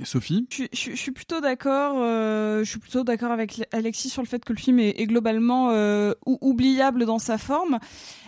[0.04, 1.96] Sophie je, suis plutôt d'accord.
[1.98, 5.70] Euh, je suis plutôt d'accord avec Alexis sur le fait que le film est, globalement
[5.70, 7.78] euh, oubliable dans sa forme.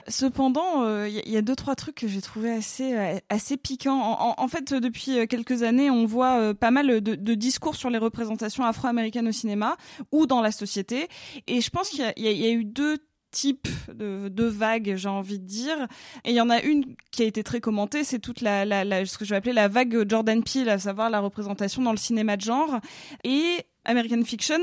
[0.08, 4.34] Cependant, il euh, y, a deux trois trucs que j'ai trouvé assez euh, assez piquants.
[4.36, 8.64] En, fait, depuis quelques années, on voit euh, pas mal de, discours sur les représentations
[8.64, 9.76] afro-américaines au cinéma
[10.10, 11.08] ou dans la société.
[11.46, 12.98] Et je pense qu'il y, a eu deux
[13.32, 15.88] type de, de vague, j'ai envie de dire.
[16.24, 18.84] Et il y en a une qui a été très commentée, c'est toute la, la,
[18.84, 21.90] la, ce que je vais appeler la vague Jordan Peele, à savoir la représentation dans
[21.90, 22.78] le cinéma de genre.
[23.24, 24.60] Et American Fiction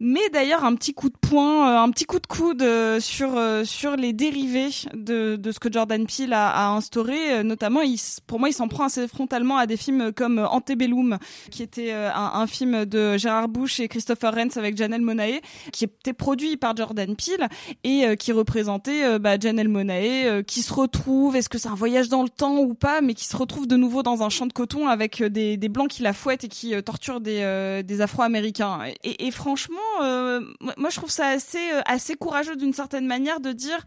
[0.00, 3.36] mais d'ailleurs un petit coup de poing, euh, un petit coup de coude euh, sur
[3.36, 7.42] euh, sur les dérivés de, de ce que Jordan Peele a, instauré.
[7.44, 7.80] Notamment,
[8.26, 11.18] pour moi, il s'en prend assez frontalement à des films comme Antebellum,
[11.50, 15.40] qui était un, film de Gérard Bush et Christopher Renz avec Janelle Monae,
[15.72, 17.48] qui était produit par Jordan Peele
[17.82, 22.22] et qui représentait bah, Janelle Monae, qui se retrouve, est-ce que c'est un voyage dans
[22.22, 24.88] le temps ou pas, mais qui se retrouve de nouveau dans un champ de coton
[24.88, 28.80] avec des, blancs qui la fouettent et qui torturent des, des Afro-Américains.
[29.04, 30.40] Et franchement, euh,
[30.76, 33.84] moi je trouve ça assez, euh, assez courageux d'une certaine manière de dire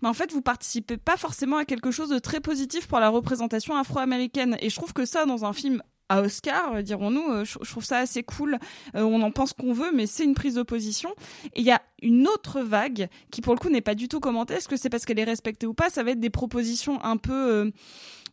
[0.00, 3.08] mais en fait, vous participez pas forcément à quelque chose de très positif pour la
[3.08, 4.56] représentation afro-américaine.
[4.60, 7.98] Et je trouve que ça, dans un film à Oscar, euh, dirons-nous, je, trouve ça
[7.98, 8.58] assez cool.
[8.94, 11.10] on en pense qu'on veut, mais c'est une prise d'opposition.
[11.56, 14.20] Et il y a une autre vague qui, pour le coup, n'est pas du tout
[14.20, 14.54] commentée.
[14.54, 15.90] Est-ce que c'est parce qu'elle est respectée ou pas?
[15.90, 17.72] Ça va être des propositions un peu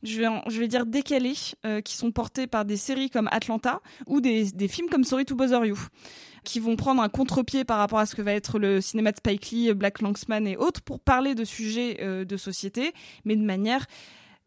[0.04, 1.36] je vais, dire décalées,
[1.84, 5.66] qui sont portées par des séries comme Atlanta ou des, films comme Sorry to Bother
[5.66, 5.78] You
[6.46, 9.18] qui vont prendre un contre-pied par rapport à ce que va être le cinéma de
[9.18, 12.94] Spike Lee, Black Lanksman et autres pour parler de sujets euh, de société,
[13.26, 13.88] mais de manière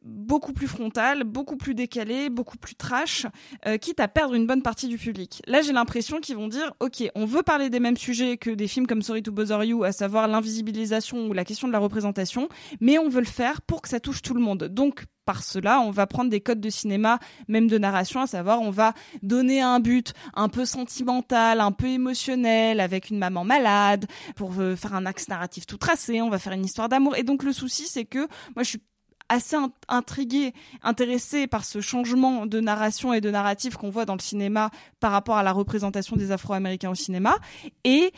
[0.03, 3.27] beaucoup plus frontal, beaucoup plus décalé, beaucoup plus trash,
[3.67, 5.43] euh, quitte à perdre une bonne partie du public.
[5.47, 8.69] Là, j'ai l'impression qu'ils vont dire, ok, on veut parler des mêmes sujets que des
[8.69, 12.49] films comme Sorry to Bother You, à savoir l'invisibilisation ou la question de la représentation,
[12.81, 14.65] mais on veut le faire pour que ça touche tout le monde.
[14.65, 17.19] Donc, par cela, on va prendre des codes de cinéma,
[17.49, 21.87] même de narration, à savoir on va donner un but un peu sentimental, un peu
[21.87, 24.07] émotionnel, avec une maman malade,
[24.37, 27.15] pour euh, faire un axe narratif tout tracé, on va faire une histoire d'amour.
[27.17, 28.21] Et donc le souci, c'est que
[28.55, 28.81] moi je suis
[29.29, 29.57] assez
[29.89, 30.53] intrigué,
[30.83, 35.13] intéressé par ce changement de narration et de narratif qu'on voit dans le cinéma par
[35.13, 37.37] rapport à la représentation des Afro-Américains au cinéma
[37.85, 38.13] et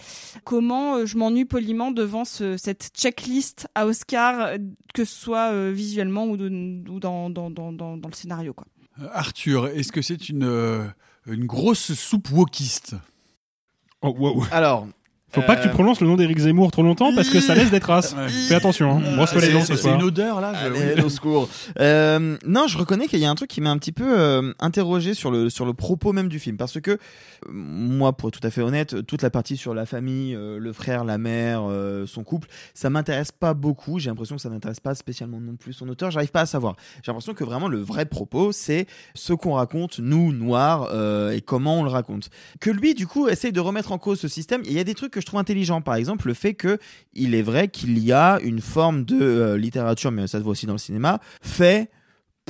[0.45, 4.59] comment euh, je m'ennuie poliment devant ce, cette checklist à Oscar, euh,
[4.95, 6.49] que ce soit euh, visuellement ou, de,
[6.89, 8.55] ou dans, dans, dans, dans, le scénario.
[8.55, 8.67] Quoi.
[9.13, 10.93] Arthur, est-ce que c'est une,
[11.27, 12.95] une grosse soupe wokiste?
[14.03, 14.45] Oh, wow.
[14.51, 14.87] Alors,
[15.33, 17.55] faut pas que tu Euh, prononces le nom d'Éric Zemmour trop longtemps parce que ça
[17.55, 18.15] laisse des traces.
[18.49, 19.15] Fais attention, hein.
[19.17, 19.95] brosse-toi les dents ce C'est soir.
[19.97, 20.53] une odeur là.
[20.55, 21.49] je- Allez, au secours.
[21.79, 24.53] Euh, non, je reconnais qu'il y a un truc qui m'a un petit peu euh,
[24.59, 26.97] interrogé sur le sur le propos même du film parce que euh,
[27.49, 30.73] moi, pour être tout à fait honnête, toute la partie sur la famille, euh, le
[30.73, 33.99] frère, la mère, euh, son couple, ça m'intéresse pas beaucoup.
[33.99, 36.11] J'ai l'impression que ça n'intéresse pas spécialement non plus son auteur.
[36.11, 36.77] J'arrive pas à savoir.
[37.03, 41.41] J'ai l'impression que vraiment le vrai propos, c'est ce qu'on raconte nous noirs euh, et
[41.41, 42.31] comment on le raconte.
[42.61, 44.63] Que lui, du coup, essaye de remettre en cause ce système.
[44.65, 45.81] Il y a des trucs que je trouve intelligents.
[45.81, 46.79] Par exemple, le fait que
[47.15, 50.53] il est vrai qu'il y a une forme de euh, littérature, mais ça se voit
[50.53, 51.91] aussi dans le cinéma, fait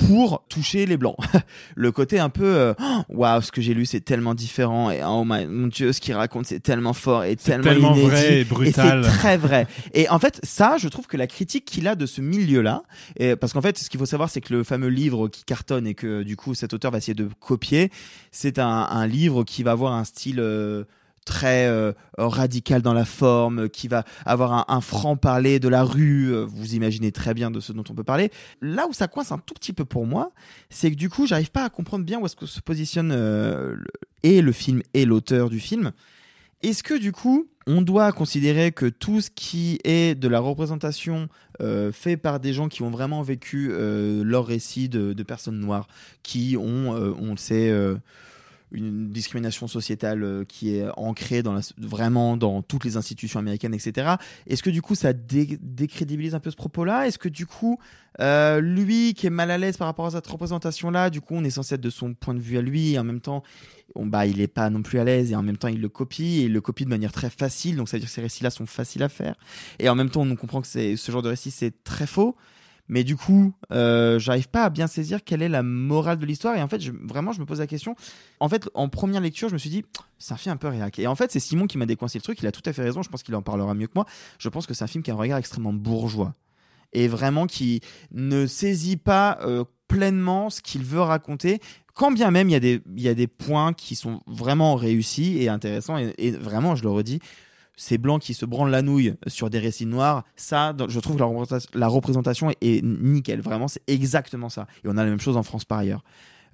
[0.07, 1.17] pour toucher les blancs.
[1.75, 2.73] le côté un peu euh,
[3.09, 6.13] waouh, ce que j'ai lu c'est tellement différent et oh my, mon dieu, ce qu'il
[6.13, 8.09] raconte c'est tellement fort et tellement, tellement inédit.
[8.09, 9.03] vrai et brutal.
[9.03, 9.67] c'est très vrai.
[9.93, 12.83] Et en fait, ça, je trouve que la critique qu'il a de ce milieu-là,
[13.17, 15.87] et parce qu'en fait, ce qu'il faut savoir, c'est que le fameux livre qui cartonne
[15.87, 17.91] et que du coup cet auteur va essayer de copier,
[18.31, 20.83] c'est un, un livre qui va avoir un style euh,
[21.25, 26.33] très euh, radical dans la forme, qui va avoir un, franc-parler de la rue.
[26.33, 28.31] euh, Vous imaginez très bien de ce dont on peut parler.
[28.61, 30.31] Là où ça coince un tout petit peu pour moi,
[30.69, 33.75] c'est que du coup, j'arrive pas à comprendre bien où est-ce que se positionne euh,
[34.23, 35.91] et le film et l'auteur du film.
[36.63, 41.27] Est-ce que du coup, on doit considérer que tout ce qui est de la représentation
[41.61, 45.87] euh, fait par des gens qui ont vraiment vécu euh, leur récit de, personnes noires,
[46.23, 47.95] qui ont, euh, on le sait, euh,
[48.71, 54.15] une discrimination sociétale euh, qui est ancrée dans vraiment dans toutes les institutions américaines, etc.
[54.47, 57.07] Est-ce que du coup ça dé- décrédibilise un peu ce propos-là?
[57.07, 57.79] Est-ce que du coup
[58.19, 61.43] euh, lui qui est mal à l'aise par rapport à cette représentation-là, du coup on
[61.43, 63.43] est censé être de son point de vue à lui et en même temps
[63.95, 66.39] bah, il est pas non plus à l'aise et en même temps il le copie
[66.39, 68.49] et il le copie de manière très facile donc ça veut dire que ces récits-là
[68.49, 69.35] sont faciles à faire.
[69.79, 72.35] Et en même temps on comprend que ce genre de récit c'est très faux
[72.91, 76.57] mais du coup, euh, j'arrive pas à bien saisir quelle est la morale de l'histoire.
[76.57, 77.95] Et en fait, vraiment, je me pose la question.
[78.41, 79.85] En fait, en première lecture, je me suis dit,
[80.19, 80.99] c'est un film un peu réac.
[80.99, 82.41] Et en fait, c'est Simon qui m'a décoincé le truc.
[82.41, 83.01] Il a tout à fait raison.
[83.01, 84.05] Je pense qu'il en parlera mieux que moi.
[84.39, 86.35] Je pense que c'est un film qui a un regard extrêmement bourgeois.
[86.91, 87.79] Et vraiment qui
[88.11, 91.61] ne saisit pas euh, pleinement ce qu'il veut raconter.
[91.93, 94.75] Quand bien même, il y, a des, il y a des points qui sont vraiment
[94.75, 95.97] réussis et intéressants.
[95.97, 97.21] Et, et vraiment, je le redis,
[97.83, 101.19] ces blancs qui se branlent la nouille sur des récits noirs, ça, je trouve que
[101.21, 103.41] la représentation, la représentation est, nickel.
[103.41, 104.67] Vraiment, c'est exactement ça.
[104.83, 106.03] Et on a la même chose en France par ailleurs.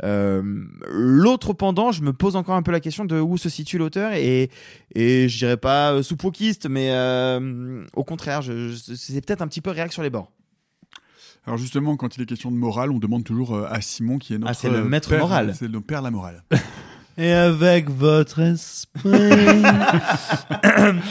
[0.03, 0.41] Euh,
[0.87, 4.13] L'autre pendant, je me pose encore un peu la question de où se situe l'auteur
[4.13, 4.49] et,
[4.95, 9.47] et je dirais pas euh, sous-pokiste, mais euh, au contraire, je, je- c'est peut-être un
[9.47, 10.31] petit peu réac sur les bords.
[11.45, 14.37] Alors justement, quand il est question de morale, on demande toujours à Simon qui est
[14.37, 15.53] notre Ah, c'est le maître père- moral.
[15.57, 16.43] C'est le père la morale.
[17.17, 19.09] Et avec votre esprit.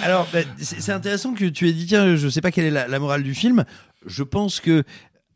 [0.02, 2.88] Alors, bah, c'est intéressant que tu aies dit, tiens, je sais pas quelle est la,
[2.88, 3.64] la morale du film.
[4.06, 4.84] Je pense que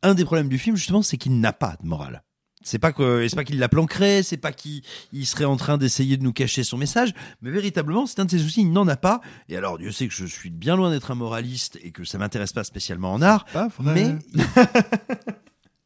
[0.02, 2.22] un des problèmes du film, justement, c'est qu'il n'a pas de morale.
[2.62, 4.82] C'est pas que, c'est pas qu'il la planquerait, c'est pas qu'il
[5.12, 8.30] il serait en train d'essayer de nous cacher son message, mais véritablement, c'est un de
[8.30, 9.22] ses soucis, il n'en a pas.
[9.48, 12.18] Et alors, Dieu sait que je suis bien loin d'être un moraliste et que ça
[12.18, 13.46] m'intéresse pas spécialement en art.
[13.46, 14.18] Pas vrai.
[14.34, 14.44] Mais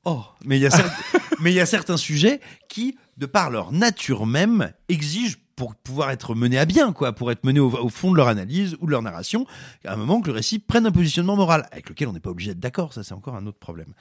[0.05, 0.91] Oh, mais il y a cer-
[1.41, 6.11] mais il y a certains sujets qui, de par leur nature même, exigent pour pouvoir
[6.11, 8.91] être menés à bien, quoi, pour être menés au, fond de leur analyse ou de
[8.91, 9.47] leur narration,
[9.85, 12.31] à un moment que le récit prenne un positionnement moral, avec lequel on n'est pas
[12.31, 13.93] obligé d'être d'accord, ça c'est encore un autre problème.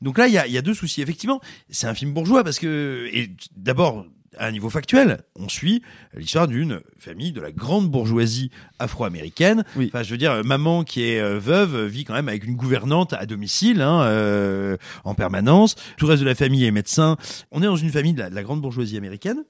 [0.00, 1.02] Donc là, il y a, y a deux soucis.
[1.02, 3.08] Effectivement, c'est un film bourgeois parce que,
[3.56, 4.06] d'abord,
[4.38, 5.82] à un niveau factuel, on suit
[6.14, 9.64] l'histoire d'une famille de la grande bourgeoisie afro-américaine.
[9.76, 13.12] Enfin, je veux dire, maman qui est euh, veuve vit quand même avec une gouvernante
[13.12, 15.74] à domicile, hein, euh, en permanence.
[15.96, 17.16] Tout le reste de la famille est médecin.
[17.50, 19.44] On est dans une famille de la, de la grande bourgeoisie américaine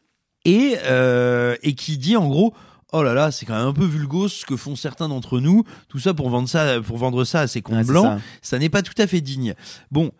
[0.45, 2.55] et euh, et qui dit en gros.
[2.93, 5.63] Oh là là, c'est quand même un peu vulgos ce que font certains d'entre nous.
[5.89, 8.19] Tout ça pour vendre ça, pour vendre ça à ces cons blancs.
[8.19, 8.25] ça.
[8.43, 9.55] Ça n'est pas tout à fait digne.
[9.93, 10.11] Bon,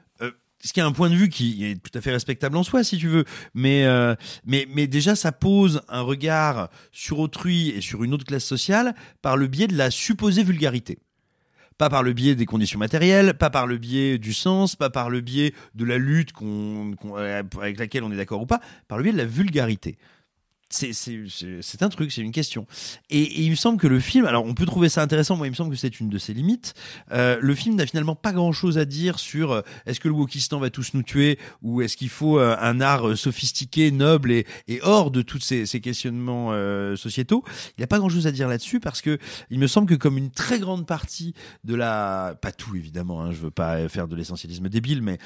[0.63, 2.85] ce qui est un point de vue qui est tout à fait respectable en soi,
[2.85, 3.25] si tu veux.
[3.55, 4.15] Mais, euh,
[4.45, 8.95] mais, mais déjà, ça pose un regard sur autrui et sur une autre classe sociale
[9.23, 10.99] par le biais de la supposée vulgarité.
[11.79, 15.09] Pas par le biais des conditions matérielles, pas par le biais du sens, pas par
[15.09, 16.33] le biais de la lutte
[17.59, 19.97] avec laquelle on est d'accord ou pas, par le biais de la vulgarité.
[20.73, 22.65] C'est, un truc, c'est une question.
[23.11, 25.51] Et, il me semble que le film, alors on peut trouver ça intéressant, moi il
[25.51, 26.75] me semble que c'est une de ses limites.
[27.11, 30.15] Euh, le film n'a finalement pas grand chose à dire sur euh, est-ce que le
[30.15, 34.47] wokistan va tous nous tuer ou est-ce qu'il faut euh, un art sophistiqué, noble et,
[34.83, 36.51] hors de tous ces, questionnements
[36.97, 37.43] sociétaux.
[37.77, 39.19] Il n'a pas grand chose à dire là-dessus parce que
[39.51, 41.35] il me semble que comme une très grande partie
[41.65, 45.19] de la, pas tout évidemment, hein, je veux pas faire de l'essentialisme débile, mais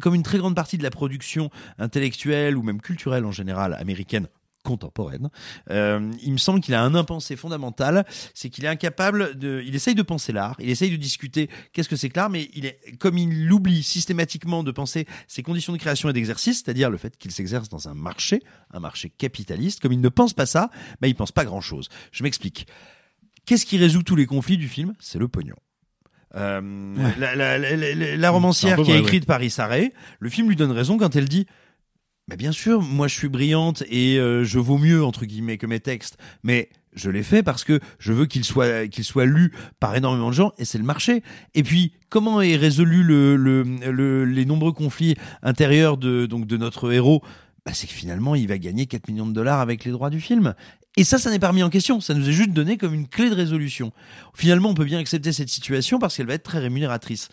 [0.00, 4.28] comme une très grande partie de la production intellectuelle ou même culturelle en général américaine
[4.68, 5.30] contemporaine.
[5.70, 8.04] Euh, il me semble qu'il a un impensé fondamental,
[8.34, 11.88] c'est qu'il est incapable de, il essaye de penser l'art, il essaye de discuter qu'est-ce
[11.88, 15.72] que c'est que l'art, mais il est, comme il oublie systématiquement de penser ses conditions
[15.72, 18.42] de création et d'exercice, c'est-à-dire le fait qu'il s'exerce dans un marché,
[18.72, 20.70] un marché capitaliste, comme il ne pense pas ça,
[21.00, 21.88] bah, il pense pas grand chose.
[22.12, 22.66] Je m'explique.
[23.46, 24.92] Qu'est-ce qui résout tous les conflits du film?
[25.00, 25.56] C'est le pognon.
[26.34, 26.60] Euh,
[27.18, 29.24] la, la- la- la- la romancière qui a vrai, écrit ouais.
[29.24, 31.46] Paris Sarré, le film lui donne raison quand elle dit
[32.28, 35.66] mais bien sûr, moi je suis brillante et euh, je vaux mieux entre guillemets que
[35.66, 39.52] mes textes, mais je l'ai fait parce que je veux qu'il soit qu'il soit lu
[39.80, 41.22] par énormément de gens et c'est le marché.
[41.54, 46.56] Et puis comment est résolu le, le, le- les nombreux conflits intérieurs de donc de
[46.56, 47.22] notre héros?
[47.66, 50.20] Bah, c'est que finalement il va gagner 4 millions de dollars avec les droits du
[50.20, 50.54] film.
[50.96, 52.00] Et ça, ça n'est pas remis en question.
[52.00, 53.92] Ça nous est juste donné comme une clé de résolution.
[54.34, 57.28] Finalement, on peut bien accepter cette situation parce qu'elle va être très rémunératrice.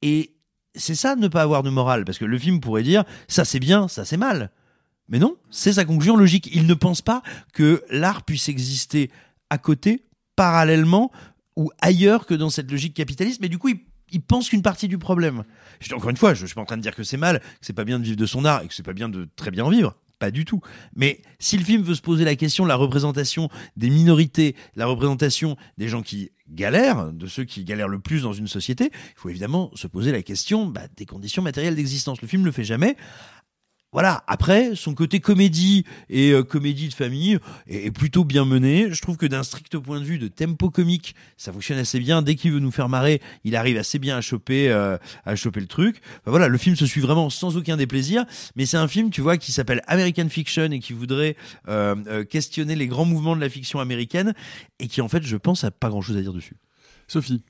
[0.00, 0.34] Et
[0.74, 2.04] c'est ça, ne pas avoir de morale.
[2.04, 4.50] Parce que le film pourrait dire, ça c'est bien, ça c'est mal.
[5.08, 6.48] Mais non, c'est sa conclusion logique.
[6.52, 7.22] Il ne pense pas
[7.52, 9.10] que l'art puisse exister
[9.50, 10.04] à côté,
[10.36, 11.10] parallèlement
[11.56, 13.40] ou ailleurs que dans cette logique capitaliste.
[13.40, 15.44] Mais du coup, il, pense qu'une partie du problème.
[15.92, 17.46] Encore une fois, je, je suis pas en train de dire que c'est mal, que
[17.60, 19.50] c'est pas bien de vivre de son art et que c'est pas bien de très
[19.50, 19.94] bien en vivre.
[20.22, 20.60] Pas du tout.
[20.94, 24.86] Mais si le film veut se poser la question de la représentation des minorités, la
[24.86, 29.16] représentation des gens qui galèrent, de ceux qui galèrent le plus dans une société, il
[29.16, 32.22] faut évidemment se poser la question bah, des conditions matérielles d'existence.
[32.22, 32.96] Le film ne le fait jamais.
[33.92, 34.24] Voilà.
[34.26, 38.90] Après, son côté comédie et euh, comédie de famille est, plutôt bien mené.
[38.90, 42.22] Je trouve que d'un strict point de vue de tempo comique, ça fonctionne assez bien.
[42.22, 44.96] Dès qu'il veut nous faire marrer, il arrive assez bien à choper, euh,
[45.26, 46.00] à choper le truc.
[46.20, 48.24] Enfin, voilà, le film se suit vraiment sans aucun déplaisir.
[48.56, 51.36] Mais c'est un film, tu vois, qui s'appelle American Fiction et qui voudrait
[51.68, 54.32] euh, euh, questionner les grands mouvements de la fiction américaine
[54.78, 56.56] et qui, en fait, je pense, a pas grand-chose à dire dessus.
[57.08, 57.42] Sophie.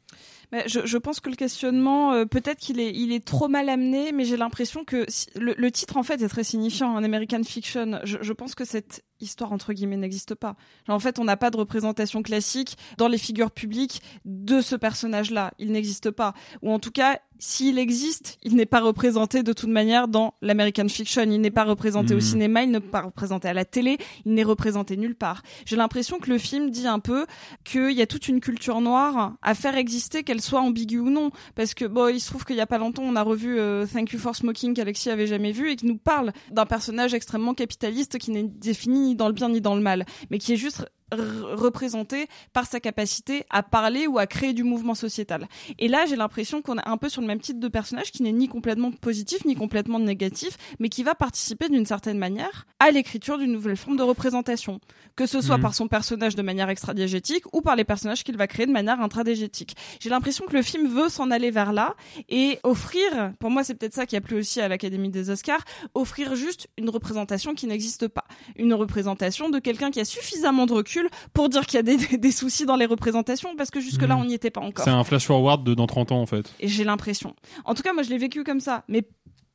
[0.67, 4.13] Je, je pense que le questionnement, euh, peut-être qu'il est, il est trop mal amené,
[4.13, 8.01] mais j'ai l'impression que le, titre en fait est très signifiant, un American Fiction.
[8.05, 10.57] Je, je pense que cette histoire entre guillemets n'existe pas.
[10.87, 14.77] Genre, en fait, on n'a pas de représentation classique dans les figures publiques de ce
[14.77, 15.53] personnage-là.
[15.59, 19.69] Il n'existe pas, ou en tout cas, s'il existe, il n'est pas représenté de toute
[19.69, 21.23] manière dans l'American Fiction.
[21.23, 22.23] Il n'est pas représenté au Mhm.
[22.23, 25.43] cinéma, il n'est pas représenté à la télé, il n'est représenté nulle part.
[25.67, 27.27] J'ai l'impression que le film dit un peu
[27.65, 31.31] qu'il y a toute une culture noire à faire exister, qu'elle soit ambiguë ou non.
[31.57, 33.87] Parce que bon, il se trouve qu'il y a pas longtemps, on a revu euh,
[33.93, 37.55] Thank You for Smoking qu'Alexis avait jamais vu et qui nous parle d'un personnage extrêmement
[37.55, 40.57] capitaliste qui n'est défini ni dans le bien ni dans le mal, mais qui est
[40.57, 45.49] juste représenté par sa capacité à parler ou à créer du mouvement sociétal.
[45.79, 48.23] Et là, j'ai l'impression qu'on est un peu sur le même type de personnage qui
[48.23, 52.91] n'est ni complètement positif ni complètement négatif, mais qui va participer d'une certaine manière à
[52.91, 54.81] l'écriture d'une nouvelle forme de représentation,
[55.17, 55.63] que ce soit Mhm.
[55.63, 59.01] par son personnage de manière extradiégétique ou par les personnages qu'il va créer de manière
[59.01, 59.77] intradégétique.
[60.01, 61.95] J'ai l'impression que le film veut s'en aller vers là
[62.29, 65.65] et offrir, pour moi c'est peut-être ça qui a plu aussi à l'Académie des Oscars,
[65.95, 68.25] offrir juste une représentation qui n'existe pas.
[68.57, 71.02] Une représentation de quelqu'un qui a suffisamment de recul
[71.33, 74.21] pour dire qu'il y a des, des soucis dans les représentations parce que jusque-là Mhm.
[74.21, 74.85] on n'y était pas encore.
[74.85, 76.53] C'est un flash forward de dans 30 ans en fait.
[76.61, 77.35] Et j'ai l'impression.
[77.65, 78.85] En tout cas, moi, je l'ai vécu comme ça.
[78.89, 79.07] Mais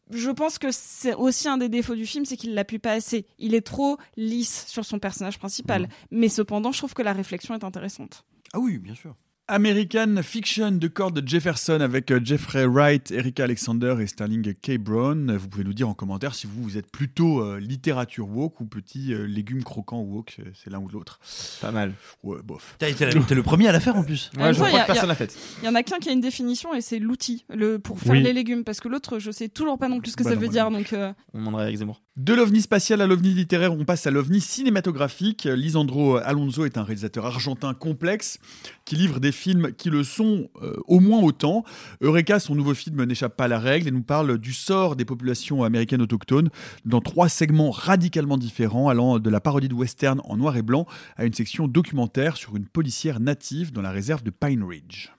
[0.10, 3.26] je pense que c'est aussi un des défauts du film, c'est qu'il l'appuie pas assez.
[3.40, 5.90] Il est trop lisse sur son personnage principal.
[6.11, 8.24] Mais cependant, je trouve que la réflexion est intéressante.
[8.53, 9.15] Ah oui, bien sûr.
[9.49, 14.78] American Fiction de Cord Jefferson avec euh, Jeffrey Wright, Erika Alexander et Sterling K.
[14.78, 15.38] Brown.
[15.38, 18.65] Vous pouvez nous dire en commentaire si vous, vous êtes plutôt euh, littérature woke ou
[18.65, 21.19] petit euh, légumes croquants woke, c'est l'un ou l'autre.
[21.61, 21.94] Pas mal.
[22.24, 22.76] Ouais, bof.
[22.78, 24.32] T'as été t'es le premier à la faire en plus.
[24.38, 25.34] A- il y a- personne l'a fait.
[25.61, 28.11] Il y en a qu'un qui a une définition et c'est l'outil le, pour faire
[28.11, 28.22] Oui.
[28.24, 28.65] les légumes.
[28.65, 30.49] Parce que l'autre, je sais toujours pas non plus ce que Bah ça non, veut
[30.49, 30.69] dire.
[30.69, 32.02] Donc, euh, On demanderait à.
[32.18, 35.44] De l'ovni spatial à l'ovni littéraire, on passe à l'ovni cinématographique.
[35.45, 38.40] Lisandro Alonso est un réalisateur argentin complexe
[38.86, 41.64] qui livre des films qui le sont euh, au moins autant.
[42.01, 45.05] Eureka, son nouveau film, n'échappe pas à la règle et nous parle du sort des
[45.05, 46.49] populations américaines autochtones
[46.85, 50.85] dans trois segments radicalement différents, allant de la parodie de western en noir et blanc
[51.15, 55.09] à une section documentaire sur une policière native dans la réserve de Pine Ridge.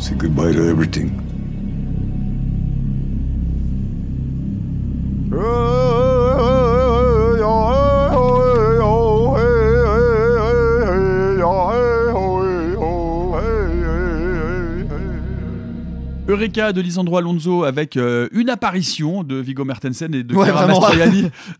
[0.00, 1.27] Say goodbye to everything.
[16.28, 20.66] Eureka de Lisandro Alonso avec euh, une apparition de Vigo Mertensen et de ouais, Chiara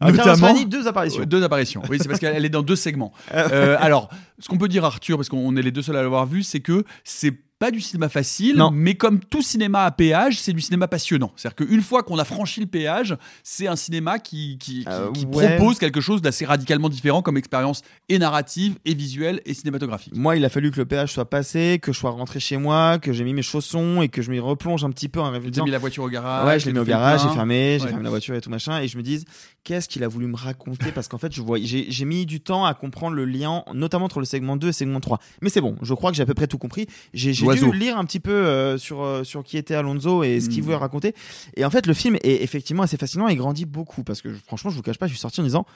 [0.01, 0.55] ah, notamment.
[0.65, 1.25] deux apparitions.
[1.25, 1.83] Deux apparitions.
[1.89, 3.13] Oui, c'est parce qu'elle est dans deux segments.
[3.35, 4.09] Euh, alors,
[4.39, 6.61] ce qu'on peut dire Arthur, parce qu'on est les deux seuls à l'avoir vu, c'est
[6.61, 8.71] que c'est pas du cinéma facile, Non.
[8.73, 11.33] mais comme tout cinéma à péage, c'est du cinéma passionnant.
[11.35, 15.11] C'est-à-dire qu'une fois qu'on a franchi le péage, c'est un cinéma qui, qui, qui- Euh,
[15.13, 15.57] qui ouais.
[15.57, 20.15] propose quelque chose d'assez radicalement différent comme expérience et narrative, et visuelle, et cinématographique.
[20.17, 22.99] Moi, il a fallu que le péage soit passé, que je sois rentré chez moi,
[23.01, 25.65] que j'ai mis mes chaussons et que je m'y replonge un petit peu en réfléchissant.
[25.65, 26.47] mis la voiture au garage.
[26.47, 27.89] Ouais, je l'ai mis au garage, j'ai fermé, j'ai Ouais.
[27.91, 29.25] fermé la voiture et tout machin, et je me dis,
[29.65, 30.93] qu'est-ce qu'il a voulu me raconter?
[30.93, 34.05] Parce qu'en fait, je vois, j'ai j'ai mis du temps à comprendre le lien, notamment
[34.05, 35.19] entre le segment 2 et le segment 3.
[35.43, 36.87] Mais c'est bon, je crois que j'ai à peu près tout compris.
[37.13, 37.48] J'ai j'ai.
[37.55, 40.61] Dû lire un petit peu euh, sur, euh, sur qui était Alonso et ce qu'il
[40.61, 40.65] Mm.
[40.65, 41.15] voulait raconter.
[41.57, 44.71] Et en fait, le film est effectivement assez fascinant et grandit beaucoup, parce que franchement,
[44.71, 45.67] je vous cache pas, je suis sorti en disant,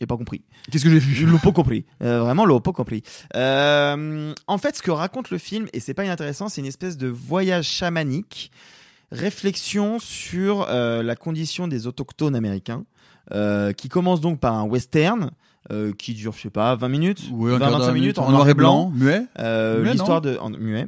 [0.00, 0.42] j'ai pas compris.
[0.70, 1.26] Qu'est-ce que j'ai vu?
[1.26, 1.84] L'eau pas compris.
[2.02, 3.02] Euh, vraiment, l'eau pas compris.
[3.36, 6.96] Euh, en fait, ce que raconte le film, et c'est pas inintéressant, c'est une espèce
[6.96, 8.50] de voyage chamanique,
[9.12, 12.84] réflexion sur euh, la condition des autochtones américains,
[13.34, 15.30] euh, qui commence donc par un western.
[15.70, 18.02] euh, qui dure, je sais pas, 20 minutes, Ouais, un 20, quart d'heure, 25 minutes,
[18.16, 20.38] minute, en noir et blanc, muet Euh, Muet, L'histoire de.
[20.38, 20.86] En, muet.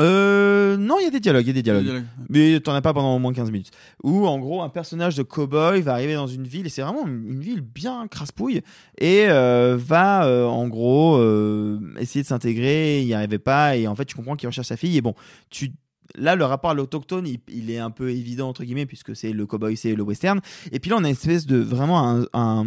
[0.00, 1.84] Euh, non, il y a des dialogues, il y a des dialogues.
[1.84, 2.04] dialogues.
[2.28, 3.70] Mais t'en as pas pendant au moins 15 minutes.
[4.04, 7.06] Où, en gros, un personnage de cowboy va arriver dans une ville, et c'est vraiment
[7.06, 8.62] une ville bien craspouille,
[8.98, 13.88] et euh, va, euh, en gros, euh, essayer de s'intégrer, il n'y arrivait pas, et
[13.88, 15.14] en fait, tu comprends qu'il recherche sa fille, et bon,
[15.50, 15.72] tu.
[16.14, 19.30] Là, le rapport à l'autochtone, il, il est un peu évident, entre guillemets, puisque c'est
[19.30, 20.40] le cowboy, c'est le western.
[20.72, 22.64] Et puis là, on a une espèce de vraiment un, un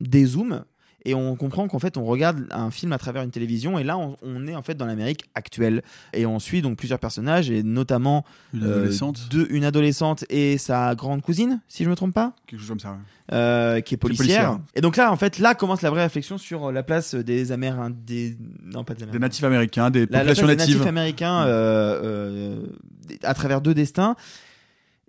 [0.00, 0.64] dézoom
[1.04, 3.96] et on comprend qu'en fait on regarde un film à travers une télévision et là
[3.98, 5.82] on, on est en fait dans l'Amérique actuelle
[6.12, 8.24] et on suit donc plusieurs personnages et notamment
[8.54, 9.28] Une euh, adolescente.
[9.30, 12.80] deux- une adolescente et sa grande cousine si je me trompe pas Quelque chose comme
[12.80, 12.90] ça.
[12.90, 12.96] ouais.
[13.34, 14.26] euh, qui est policière.
[14.50, 14.58] policière.
[14.74, 17.96] et donc là en fait là commence la vraie réflexion sur la place des Amérindiens
[18.06, 20.74] des non pas des Des natifs américains, des la, la populations place des natives.
[20.76, 22.66] natifs américains euh, euh,
[23.22, 24.16] à travers deux destins.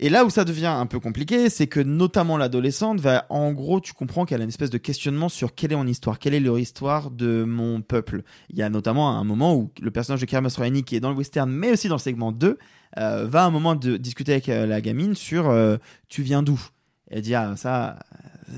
[0.03, 3.79] Et là où ça devient un peu compliqué, c'est que notamment l'adolescente va, en gros,
[3.79, 6.39] tu comprends qu'elle a une espèce de questionnement sur quelle est mon histoire, quelle est
[6.39, 8.23] leur histoire de mon peuple.
[8.49, 11.11] Il y a notamment un moment où le personnage de Kara Mastroianni, qui est dans
[11.11, 12.57] le western, mais aussi dans le segment 2,
[12.97, 15.77] euh, va à un moment discuter avec euh, la gamine sur euh,
[16.09, 16.59] tu viens d'où?
[17.07, 17.99] Elle dit ah ça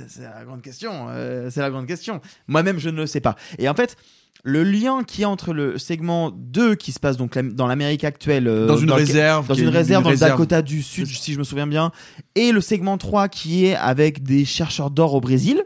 [0.07, 1.07] c'est la grande question,
[1.49, 2.21] c'est la grande question.
[2.47, 3.35] Moi-même je ne le sais pas.
[3.59, 3.95] Et en fait,
[4.43, 8.47] le lien qui a entre le segment 2 qui se passe donc dans l'Amérique actuelle
[8.47, 10.31] euh, Dans une réserve, dans est une réserve dans réserve.
[10.31, 11.91] le Dakota du Sud si je me souviens bien
[12.35, 15.63] et le segment 3 qui est avec des chercheurs d'or au Brésil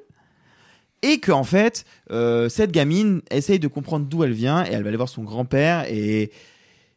[1.02, 4.84] et que en fait euh, cette gamine essaye de comprendre d'où elle vient et elle
[4.84, 6.32] va aller voir son grand-père et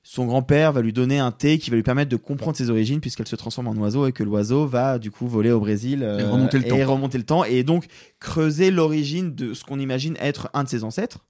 [0.02, 3.00] son grand-père va lui donner un thé qui va lui permettre de comprendre ses origines
[3.00, 6.18] puisqu'elle se transforme en oiseau et que l'oiseau va du coup voler au Brésil euh,
[6.18, 6.92] Et remonter le temps.
[6.92, 7.86] remonter le temps et donc
[8.18, 11.20] creuser l'origine de ce qu'on imagine être un de ses ancêtres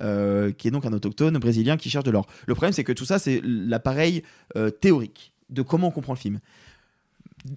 [0.00, 2.26] euh, qui est donc un autochtone brésilien qui cherche de l'or.
[2.46, 4.22] Le problème c'est que tout ça c'est l'appareil
[4.56, 6.40] euh, théorique de comment on comprend le film.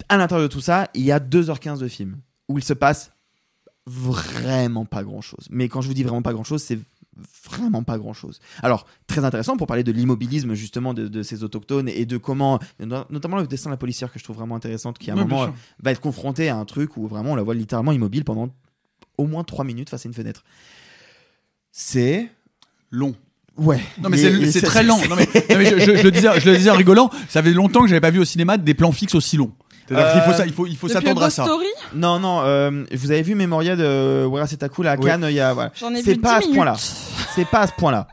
[0.09, 2.17] À l'intérieur de tout ça, il y a 2h15 de film
[2.47, 3.11] où il se passe
[3.85, 5.47] vraiment pas grand chose.
[5.49, 6.79] Mais quand je vous dis vraiment pas grand chose, c'est
[7.49, 8.39] vraiment pas grand chose.
[8.61, 12.59] Alors, très intéressant pour parler de l'immobilisme justement de, de ces autochtones et de comment,
[12.79, 15.53] notamment le destin de la policière que je trouve vraiment intéressante, qui à un moment
[15.81, 18.49] va être confrontée à un truc où vraiment on la voit littéralement immobile pendant
[19.17, 20.43] au moins 3 minutes face à une fenêtre.
[21.75, 22.29] C'est
[22.91, 23.15] long.
[23.57, 23.81] Ouais.
[24.01, 24.17] Non mais
[24.51, 24.97] c'est très lent.
[25.09, 27.09] Non, mais, non, mais je, je- je le disais, je le disais en rigolant.
[27.29, 29.51] Ça fait longtemps que j'avais pas vu au cinéma des plans fixes aussi longs.
[29.87, 31.43] C'est-à-dire qu'il faut ça, il faut, il s'attendre à ça.
[31.43, 35.05] Story Non, non, euh, vous avez vu Memoria de Werasetakul à Oui.
[35.05, 35.71] Cannes, il y a, voilà.
[35.75, 36.75] J'en ai C'est pas à 10 ce point-là.
[37.35, 38.07] C'est pas à ce point-là.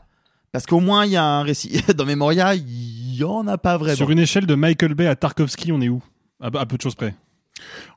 [0.51, 1.81] Parce qu'au moins, il y a un récit.
[1.95, 3.95] Dans Memoria, il y en a pas vraiment.
[3.95, 6.01] Sur une échelle de Michael Bay à Tarkovsky, on est où?
[6.41, 7.13] À, à peu de choses près.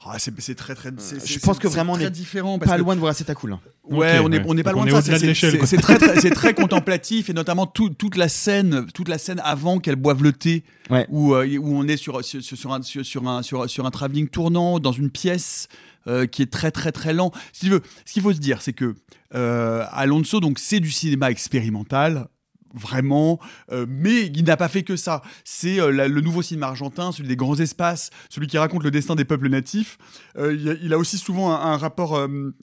[0.05, 0.91] Ah, c'est c'est très très.
[0.99, 2.95] c'est- Je c'est- pense que c'est vraiment, on très est différent parce pas que- loin
[2.97, 3.53] de Werasetakul.
[3.53, 3.61] hein.
[3.85, 4.45] Ouais, Ok, on est ouais.
[4.47, 4.99] on n'est pas Donc loin on de est ça.
[4.99, 5.67] au-delà C'est de l'échelle, c'est- quoi.
[5.67, 9.41] c'est très très c'est très contemplatif et notamment tout- toute la scène toute la scène
[9.45, 10.65] avant qu'elle boive le thé
[11.09, 13.91] où euh, où on est sur sur, sur un sur, sur un sur, sur un
[13.91, 15.69] travelling tournant dans une pièce
[16.07, 17.31] euh, qui est très très très lent.
[17.53, 18.95] Si tu veux, ce qu'il faut se dire, c'est que
[19.35, 22.27] euh, Alonso donc c'est du cinéma expérimental
[22.75, 23.39] vraiment,
[23.73, 25.23] euh, mais il n'a pas fait que ça.
[25.45, 28.91] C'est euh, la- le nouveau cinéma argentin, celui des grands espaces, celui qui raconte le
[28.91, 29.97] destin des peuples natifs.
[30.37, 32.19] Euh, il, a, il a aussi souvent un, un rapport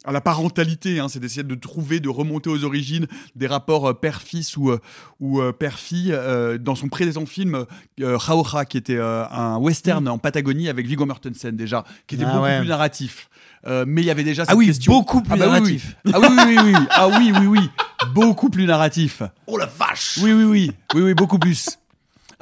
[0.06, 4.58] à la parentalité, hein, c'est d'essayer de trouver, de remonter aux origines des rapports père-fils
[4.58, 4.72] ou,
[5.20, 6.16] ou père-fille.
[6.60, 7.66] dans son précédent film,
[7.98, 12.44] Jauja, qui était un western en Patagonie avec Viggo Mortensen déjà, qui était Ah beaucoup
[12.44, 12.60] ouais.
[12.60, 13.30] plus narratif.
[13.68, 14.92] Euh, mais il y avait déjà Ah cette oui, question.
[14.94, 15.96] beaucoup plus Ah bah narratif.
[16.06, 16.12] oui.
[16.16, 16.74] Ah oui, oui, oui.
[16.90, 17.70] Ah oui, oui, oui.
[18.14, 19.22] Beaucoup plus narratif.
[19.48, 20.72] Oh la vache Oui, oui, oui.
[20.96, 21.78] Oui, oui, beaucoup plus.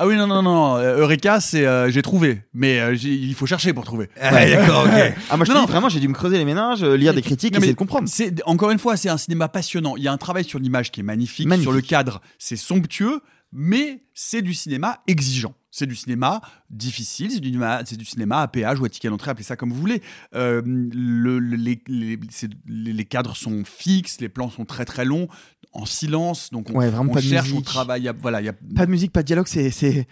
[0.01, 0.77] Ah oui, non, non, non.
[0.77, 2.41] euh, Eureka, c'est euh, j'ai trouvé.
[2.53, 4.09] Mais euh, il faut chercher pour trouver.
[4.21, 4.91] Ah, d'accord, ok.
[5.29, 5.71] Ah, moi, je te Non, dis, non.
[5.73, 8.07] vraiment, j'ai dû me creuser les méninges, lire des critiques, Non, mais essayer de comprendre.
[8.07, 9.97] C'est encore une fois, c'est un cinéma passionnant.
[9.97, 11.65] Il y a un travail sur l'image qui est magnifique, Magnifique.
[11.65, 13.19] sur le cadre, c'est somptueux,
[13.51, 15.53] mais c'est du cinéma exigeant.
[15.71, 19.09] C'est du cinéma difficile, c'est du, cinéma- c'est du cinéma à péage ou à ticket
[19.09, 20.01] d'entrée, appelez ça comme vous voulez.
[20.35, 24.85] Euh, le- le- les, les- c'est- les- les cadres sont fixes, les plans sont très
[24.85, 25.27] très longs,
[25.71, 27.65] en silence, donc on, Ouais, on pas de cherche, on musique.
[27.65, 28.11] travaille.
[28.19, 30.07] voilà, il y a, Pas de musique, pas de dialogue, c'est.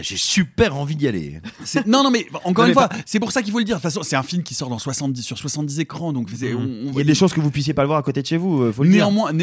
[0.00, 1.40] J'ai super envie d'y aller.
[1.86, 3.76] Non, non, mais encore Non, une mais fois, c'est pour ça qu'il faut le dire.
[3.78, 6.54] De toute façon, c'est un film qui sort dans 70, sur 70 écrans, donc c'est-
[6.54, 6.90] on- on- Mhm.
[6.92, 8.36] Il y a des choses que vous puissiez pas le voir à côté de chez
[8.36, 8.90] vous, euh, faut le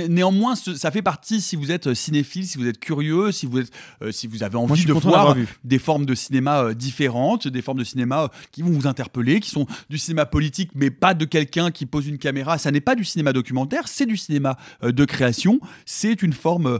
[0.07, 1.41] Néanmoins, ça fait partie.
[1.41, 3.71] Si vous êtes euh, cinéphile, si vous êtes curieux, si vous êtes,
[4.01, 7.79] euh, si vous avez envie de voir des formes de cinéma euh, différentes, des formes
[7.79, 11.25] de cinéma euh, qui vont vous interpeller, qui sont du cinéma politique, mais pas de
[11.25, 12.57] quelqu'un qui pose une caméra.
[12.57, 15.59] Ça n'est pas du cinéma documentaire, c'est du cinéma de création.
[15.85, 16.79] C'est une forme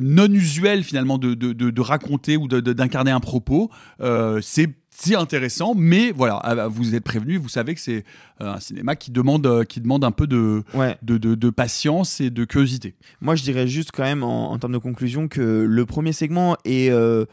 [0.00, 3.70] non usuelle finalement de, de, de- de raconter ou d'incarner un propos.
[4.00, 4.68] Euh, c'est
[4.98, 8.02] c'est intéressant, mais voilà, ah, vous êtes prévenus, vous savez que c'est
[8.40, 10.96] euh, un cinéma qui demande, euh, qui demande un peu de, Ouais.
[11.02, 12.94] de, de, de patience et de curiosité.
[13.20, 16.56] Moi, je dirais juste quand même en, en termes de conclusion que le premier segment
[16.64, 17.26] est euh,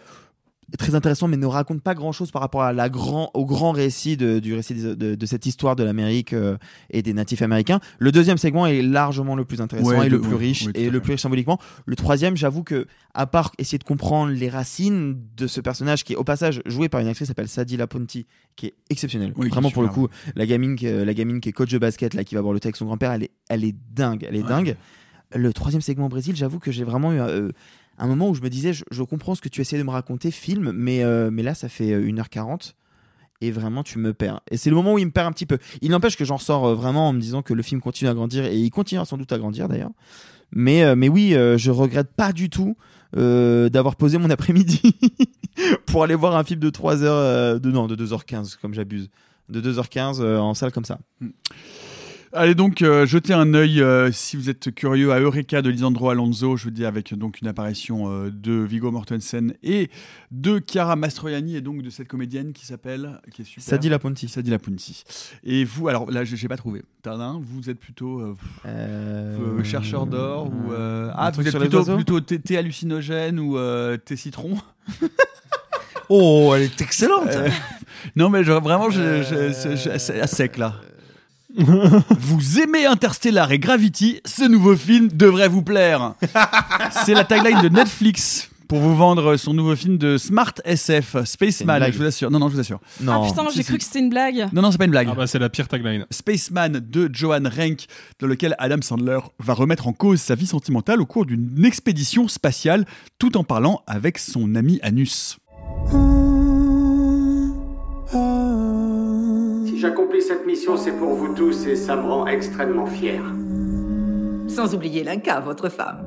[0.77, 4.17] très intéressant, mais ne raconte pas grand-chose par rapport à la grand, au grand récit
[4.17, 6.57] de, du récit de, de cette histoire de l'Amérique euh,
[6.89, 7.79] et des natifs américains.
[7.99, 10.89] Le deuxième segment est largement le plus intéressant Ouais, et le plus ouais, riche et
[10.89, 11.59] le plus riche symboliquement.
[11.85, 16.13] Le troisième, j'avoue que à part essayer de comprendre les racines de ce personnage qui
[16.13, 18.25] est au passage joué par une actrice qui s'appelle Sadie Laponti,
[18.55, 19.33] qui est exceptionnelle.
[19.35, 22.13] Oui, Vraiment pour le coup, la gamine, qui- la gamine qui est coach de basket
[22.13, 24.35] là, qui va boire le thé avec son grand-père, elle est, elle est dingue, elle
[24.35, 24.75] est dingue.
[25.35, 27.49] Le troisième segment au Brésil, j'avoue que j'ai vraiment eu euh,
[27.97, 30.31] un moment où je me disais, je, comprends ce que tu essayes de me raconter,
[30.31, 32.73] film, mais, euh, mais là, ça fait euh, 1h40
[33.41, 34.39] et vraiment, tu me perds.
[34.49, 35.57] Et c'est le moment où il me perd un petit peu.
[35.81, 38.13] Il n'empêche que j'en sors euh, vraiment en me disant que le film continue à
[38.13, 39.91] grandir et il continuera sans doute à grandir d'ailleurs.
[40.51, 42.75] Mais, euh, mais oui, euh, je regrette pas du tout
[43.15, 44.81] euh, d'avoir posé mon après-midi
[45.85, 49.09] pour aller voir un film de 3 heures, euh, de, non, de 2h15, comme j'abuse.
[49.49, 50.99] De 2h15 euh, en salle comme ça.
[52.35, 56.09] Allez donc euh, jeter un œil euh, si vous êtes curieux à Eureka de Lisandro
[56.09, 59.91] Alonso, je vous dis avec donc une apparition euh, de Viggo Mortensen et
[60.31, 63.63] de Chiara Mastroianni et donc de cette comédienne qui s'appelle qui est super.
[63.63, 64.27] Sadie Laponti.
[64.29, 65.03] Sadie Laponti.
[65.43, 66.81] Et vous alors là j'ai j'ai pas trouvé.
[67.03, 68.33] Tardin, vous êtes plutôt euh,
[68.65, 74.15] euh, chercheur d'or ou euh, ah vous êtes plutôt plutôt thé, hallucinogène ou euh, thé
[74.15, 74.57] citron.
[76.09, 77.27] Oh, elle est excellente.
[77.29, 77.47] Euh,
[78.17, 80.75] non mais vraiment je, je- je- je- à sec là.
[82.09, 86.15] vous aimez Interstellar et Gravity, ce nouveau film devrait vous plaire.
[87.05, 91.91] C'est la tagline de Netflix pour vous vendre son nouveau film de Smart SF, Spaceman,
[91.91, 92.31] je vous assure.
[92.31, 92.79] Non, non, je vous assure.
[93.01, 93.23] Non.
[93.23, 94.47] Ah putain, j'ai cru que c'était une blague.
[94.51, 95.09] Non, non, c'est pas une blague.
[95.11, 96.07] Ah bah c'est la pire tagline.
[96.09, 97.85] Spaceman de Johan Renck,
[98.19, 102.27] dans lequel Adam Sandler va remettre en cause sa vie sentimentale au cours d'une expédition
[102.27, 102.85] spatiale,
[103.19, 105.37] tout en parlant avec son ami Anus.
[109.65, 113.21] Si j'accomplis cette mission, c'est pour vous tous et ça me rend extrêmement fier.
[114.47, 116.05] Sans oublier Linka, votre femme.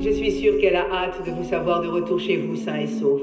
[0.00, 2.86] Je suis sûre qu'elle a hâte de vous savoir de retour chez vous sain et
[2.86, 3.20] sauf.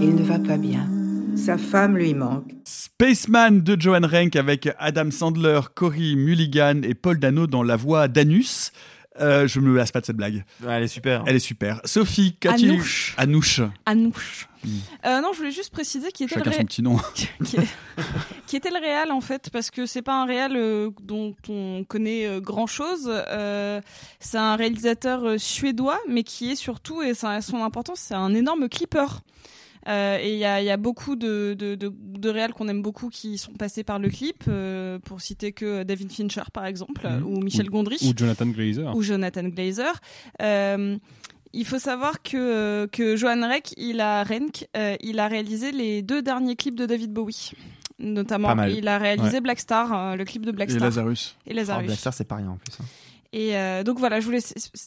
[0.00, 0.88] Il ne va pas bien.
[1.36, 2.52] Sa femme lui manque.
[2.64, 8.08] Spaceman de Johan Renck avec Adam Sandler, Cory Mulligan et Paul Dano dans la voix
[8.08, 8.72] d'Anus.
[9.20, 10.44] Euh, je me lasse pas de cette blague.
[10.66, 11.22] elle est super.
[11.26, 11.80] Elle est super.
[11.84, 13.14] Sophie, qu'as-tu Anouche.
[13.18, 13.60] Anouche.
[13.84, 14.48] Anouche.
[15.04, 16.96] Euh, non, je voulais juste préciser qui était Chacun le son ré- petit nom.
[17.44, 17.56] qui,
[18.46, 21.84] qui était le réal en fait parce que c'est pas un réal euh, dont on
[21.86, 23.10] connaît grand chose
[24.20, 28.14] c'est un réalisateur euh, suédois mais qui est surtout et ça a son importance c'est
[28.14, 29.06] un énorme clipper
[29.88, 32.68] Euh, et il y a, il y a beaucoup de, de, de, de réals qu'on
[32.68, 36.66] aime beaucoup qui sont passés par le clip, euh, pour citer que David Fincher par
[36.66, 37.24] exemple, Mhm.
[37.26, 37.96] ou Michel Ou- Gondry.
[38.02, 38.94] ou Jonathan Glazer.
[38.94, 39.92] Ou Jonathan Glazer.
[40.40, 40.96] Euh,
[41.52, 46.00] il faut savoir que, que Johan Reck, il a, Renck, euh, il a réalisé les
[46.02, 47.50] deux derniers clips de David Bowie.
[47.98, 49.40] Notamment, il a réalisé Ouais.
[49.42, 50.84] Black Star, euh, le clip de Black Et Star.
[50.84, 51.36] Lazarus.
[51.46, 51.82] Et Lazarus.
[51.84, 52.72] Oh, Black Star, c'est pas rien en plus.
[52.80, 52.84] hein.
[53.32, 54.42] Et euh, donc voilà, je voulais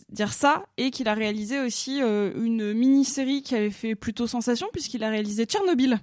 [0.10, 4.68] dire ça et qu'il a réalisé aussi euh, une mini-série qui avait fait plutôt sensation
[4.72, 6.00] puisqu'il a réalisé Tchernobyl.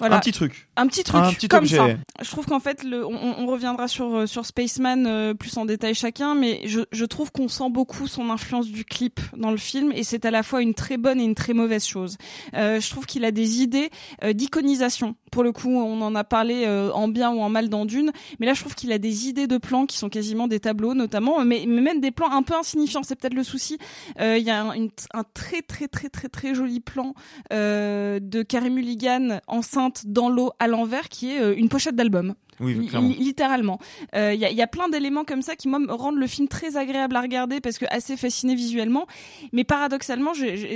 [0.00, 0.16] Voilà.
[0.16, 0.68] Un petit truc.
[0.76, 1.76] Un petit truc, Un petit comme objet.
[1.76, 1.86] ça.
[2.20, 5.64] Je trouve qu'en fait, le, on, on reviendra sur, euh, sur Spaceman euh, plus en
[5.66, 9.56] détail chacun, mais je, je trouve qu'on sent beaucoup son influence du clip dans le
[9.56, 12.16] film, et c'est à la fois une très bonne et une très mauvaise chose.
[12.54, 13.90] Euh, je trouve qu'il a des idées
[14.24, 15.14] euh, d'iconisation.
[15.30, 18.10] Pour le coup, on en a parlé en bien ou en mal dans Dune,
[18.40, 20.92] mais là, je trouve qu'il a des idées de plans qui sont quasiment des tableaux,
[20.94, 23.04] notamment, mais, mais même des plans un peu insignifiants.
[23.04, 23.78] C'est peut-être le souci.
[24.18, 27.14] Il y a un, une- un très très très très très joli plan
[27.50, 32.34] de Carey Mulligan enceinte dans l'eau à l'envers, qui est euh, une pochette d'album.
[32.60, 33.08] Oui, clairement.
[33.08, 33.78] littéralement.
[34.14, 36.26] Euh, Il y, a, il y a plein d'éléments comme ça qui moi rendent le
[36.26, 39.06] film très agréable à regarder parce que assez fasciné visuellement.
[39.52, 40.32] Mais paradoxalement,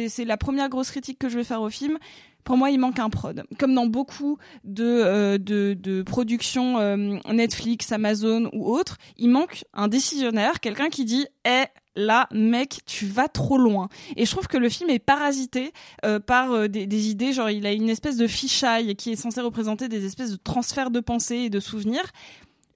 [0.09, 1.99] c'est la première grosse critique que je vais faire au film.
[2.43, 3.45] Pour moi, il manque un prod.
[3.59, 9.65] Comme dans beaucoup de, euh, de, de productions euh, Netflix, Amazon ou autres, il manque
[9.75, 11.65] un décisionnaire, quelqu'un qui dit Eh,
[11.97, 13.89] là, mec, tu vas trop loin.
[14.17, 15.73] Et je trouve que le film est parasité
[16.05, 19.17] euh, par euh, des, des idées, genre il a une espèce de fichaille qui est
[19.17, 22.05] censée représenter des espèces de transferts de pensée et de souvenirs.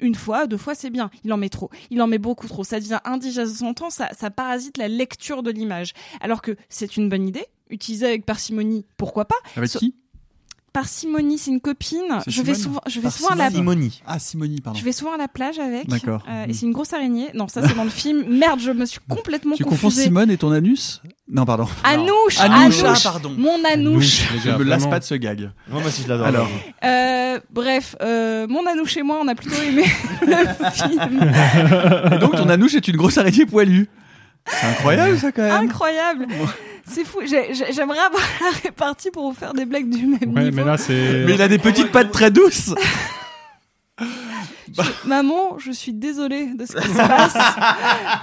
[0.01, 1.11] Une fois, deux fois, c'est bien.
[1.25, 1.71] Il en met trop.
[1.91, 2.63] Il en met beaucoup trop.
[2.63, 3.43] Ça devient indigent
[3.75, 3.91] temps.
[3.91, 5.93] Ça, ça parasite la lecture de l'image.
[6.21, 7.45] Alors que c'est une bonne idée.
[7.71, 9.95] Utilisée avec parcimonie, pourquoi pas Avec So- qui?
[10.73, 12.21] Parcimonie, c'est une copine.
[12.27, 14.03] Je vais souvent, je vais souvent à la, Parcimonie.
[14.07, 14.79] Ah, Simonie, pardon.
[14.79, 15.89] je vais souvent à la plage avec.
[15.89, 16.23] D'accord.
[16.29, 17.29] Euh, et c'est une grosse araignée.
[17.35, 18.25] Non, ça c'est dans le film.
[18.29, 20.05] Merde, je me suis complètement Tu confonds confusée.
[20.05, 21.03] Simone et ton anus?
[21.31, 21.67] Non, pardon.
[21.85, 23.35] Anouche, Anouche, Anouche, ah, pardon.
[23.37, 24.29] mon Anouche.
[24.45, 25.51] Je me lasse pas de ce gag.
[25.69, 26.27] Moi, moi aussi, je l'adore.
[26.27, 26.49] Alors,
[26.85, 29.85] Euh, bref, euh, mon Anouche et moi, on a plutôt aimé
[30.23, 32.13] le film.
[32.13, 33.89] Et donc ton anouche est une grosse araignée poilue.
[34.47, 35.53] C'est incroyable ça quand même.
[35.69, 36.27] Incroyable.
[36.91, 37.19] C'est fou.
[37.25, 40.57] J'ai- j'ai- J'aimerais avoir la répartie pour vous faire des blagues du même Ouais, niveau.
[40.57, 41.25] mais là, c'est.
[41.27, 42.75] Mais il a des petites pattes très douces.
[45.05, 47.37] Maman, je suis désolée de ce qui se passe.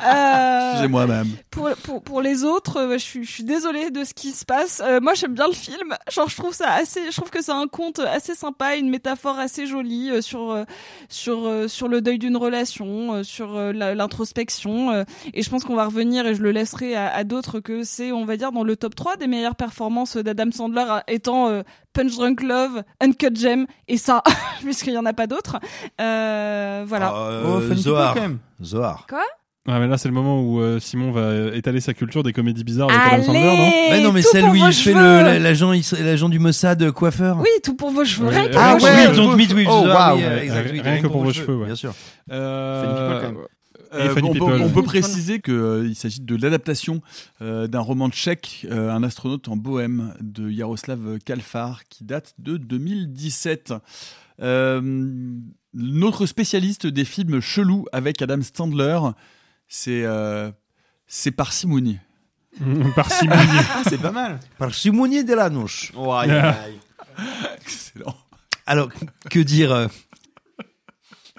[0.06, 1.28] Euh, Excusez-moi, madame.
[1.52, 4.46] Pour, pour, pour les autres, euh, je suis, je suis désolée de ce qui se
[4.46, 4.82] passe.
[4.86, 5.96] Euh, moi, j'aime bien le film.
[6.12, 9.40] Genre, je trouve ça assez, je trouve que c'est un conte assez sympa, une métaphore
[9.40, 10.64] assez jolie euh, sur, euh,
[11.10, 15.06] sur, sur le deuil d'une relation, sur l'introspection.
[15.34, 18.12] et je pense qu'on va revenir, et je le laisserai à, à d'autres, que c'est,
[18.12, 21.64] on va dire, dans le top 3 des meilleures performances d'Adam Sandler étant euh,
[21.96, 24.22] Punch Drunk Love, Uncut Gem, et ça,
[24.64, 25.58] puisqu'il y en a pas d'autres.
[26.02, 27.14] Euh, voilà.
[27.16, 28.14] Euh, Oh, Funny People, Zohar.
[28.14, 28.38] quand même.
[28.64, 29.06] Zohar.
[29.10, 29.24] Quoi?
[29.68, 32.64] Ouais, mais là, c'est le moment où euh, Simon va étaler sa culture des comédies
[32.64, 33.72] bizarres avec Adam Sandler, non?
[33.90, 37.38] Mais non, mais celle où il fait l'agent l'agent du Mossad coiffeur.
[37.40, 38.28] Oui, tout pour vos cheveux.
[38.28, 39.22] Ouais, Rien que pour ah vos ouais, cheveux.
[39.24, 39.32] Oh,
[40.84, 41.66] rien- que pour vos cheveux, ouais.
[41.66, 41.94] Bien sûr.
[42.32, 43.32] Euh,
[44.14, 44.62] Funny on, peut, People.
[44.62, 47.02] on peut préciser qu'il s'agit de l'adaptation
[47.42, 52.58] euh, d'un roman tchèque, euh, Un astronaute en Bohème, de Jaroslav Kalfar, qui date de
[52.58, 53.74] 2017.
[54.42, 54.82] Euh,
[55.74, 59.00] notre spécialiste des films chelous avec Adam Sandler,
[59.68, 60.52] c'est euh,
[61.08, 62.00] c'est Parcimonie.
[62.96, 63.42] Parcimonie.
[63.70, 64.40] Ah, c'est pas mal.
[64.58, 65.92] Parcimonie de la nouche.
[65.96, 66.80] Oh, aïe, aïe, aïe.
[67.62, 68.16] Excellent.
[68.66, 68.90] Alors,
[69.30, 69.88] que dire euh,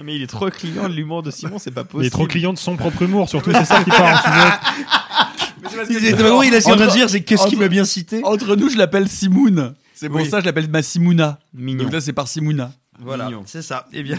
[0.02, 2.04] Mais il est trop client de l'humour de Simon, c'est pas possible.
[2.04, 4.22] Il est trop client de son propre humour, surtout, c'est ça qui part.
[4.22, 4.60] tu vois.
[5.88, 7.68] Il il a ce qu'il est en train de dire, c'est qu'est-ce qu'il entre- m'a
[7.68, 9.74] bien cité Entre nous, je l'appelle Simoun.
[9.94, 10.28] C'est pour Oui.
[10.28, 11.38] ça que je l'appelle ma Simouna.
[11.54, 11.84] Mignon.
[11.84, 12.72] Donc là, c'est Parcimouna.
[13.00, 13.42] Voilà, Mignon.
[13.46, 13.86] c'est ça.
[13.92, 14.18] Eh bien,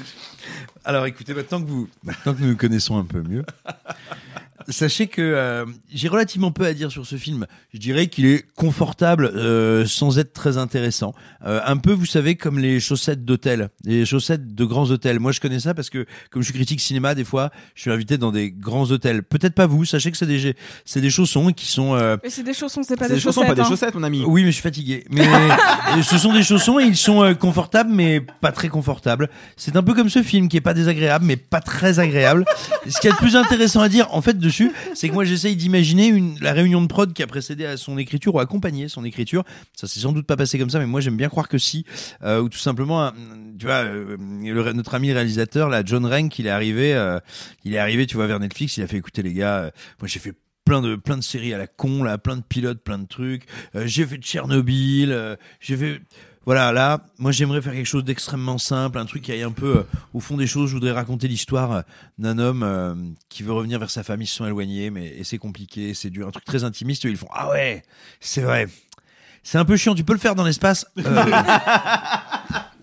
[0.85, 3.43] alors écoutez, maintenant que vous, maintenant que nous nous connaissons un peu mieux,
[4.69, 7.45] sachez que euh, j'ai relativement peu à dire sur ce film.
[7.73, 11.13] Je dirais qu'il est confortable euh, sans être très intéressant.
[11.45, 15.19] Euh, un peu, vous savez, comme les chaussettes d'hôtel, les chaussettes de grands hôtels.
[15.19, 17.91] Moi, je connais ça parce que comme je suis critique cinéma, des fois, je suis
[17.91, 19.23] invité dans des grands hôtels.
[19.23, 19.85] Peut-être pas vous.
[19.85, 22.95] Sachez que c'est des, c'est des chaussons qui sont euh, Mais c'est des chaussons, c'est
[22.95, 23.55] pas C'est des, des chaussons, chaussettes.
[23.55, 23.69] pas des hein.
[23.69, 24.23] chaussettes, mon ami.
[24.25, 25.05] oui, mais je suis fatigué.
[25.09, 25.27] Mais
[26.03, 29.29] ce sont des chaussons et ils sont euh, confortables, mais pas très confortables.
[29.55, 32.45] C'est un peu comme ce film qui est pas désagréable, mais pas très agréable.
[32.87, 34.37] Ce qu'il y a de plus intéressant à dire, en fait,
[34.93, 38.35] c'est que moi j'essaye d'imaginer la réunion de prod qui a précédé à son écriture
[38.35, 39.43] ou accompagné son écriture.
[39.73, 41.85] Ça s'est sans doute pas passé comme ça, mais moi j'aime bien croire que si.
[42.23, 43.11] Euh, ou tout simplement,
[43.59, 44.17] tu vois, euh,
[44.73, 47.19] notre ami réalisateur, là, John Rank, il est arrivé, euh,
[47.63, 49.71] il est arrivé, tu vois, vers Netflix, il a fait écouter les gars.
[49.99, 50.33] moi j'ai fait
[50.65, 53.43] plein de plein de séries à la con là, plein de pilotes, plein de trucs.
[53.85, 56.01] J'ai fait Tchernobyl, j'ai fait
[56.47, 59.79] voilà, là, moi j'aimerais faire quelque chose d'extrêmement simple, un truc qui aille un peu
[59.79, 59.83] euh,
[60.13, 60.69] au fond des choses.
[60.69, 61.81] Je voudrais raconter l'histoire euh,
[62.19, 62.95] d'un homme euh,
[63.27, 66.25] qui veut revenir vers sa famille, ils se sont éloignés, mais c'est compliqué, c'est dur,
[66.25, 67.03] un truc très intimiste.
[67.03, 67.83] Ils font ah ouais,
[68.21, 68.67] c'est vrai,
[69.43, 69.93] c'est un peu chiant.
[69.93, 70.85] Tu peux le faire dans l'espace.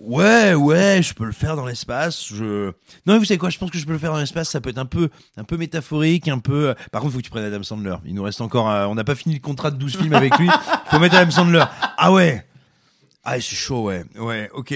[0.06, 2.26] Ouais, ouais, je peux le faire dans l'espace.
[2.28, 2.66] Je
[3.06, 4.50] non, mais vous savez quoi Je pense que je peux le faire dans l'espace.
[4.50, 5.08] Ça peut être un peu,
[5.38, 6.74] un peu métaphorique, un peu.
[6.92, 7.96] Par contre, faut que tu prennes Adam Sandler.
[8.04, 8.66] Il nous reste encore.
[8.66, 10.50] On n'a pas fini le contrat de 12 films avec lui.
[10.90, 11.64] Faut mettre Adam Sandler.
[11.96, 12.44] Ah ouais.
[13.24, 14.04] Ah, c'est chaud, ouais.
[14.18, 14.74] Ouais, ok.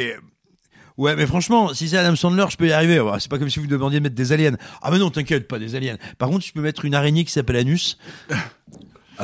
[0.97, 2.99] Ouais, mais franchement, si c'est Adam Sandler, je peux y arriver.
[2.99, 4.57] Ouais, C'est pas comme si vous demandiez de mettre des aliens.
[4.83, 5.97] Ah, mais non, t'inquiète, pas des aliens.
[6.19, 7.99] Par contre, tu peux mettre une araignée qui s'appelle Anus.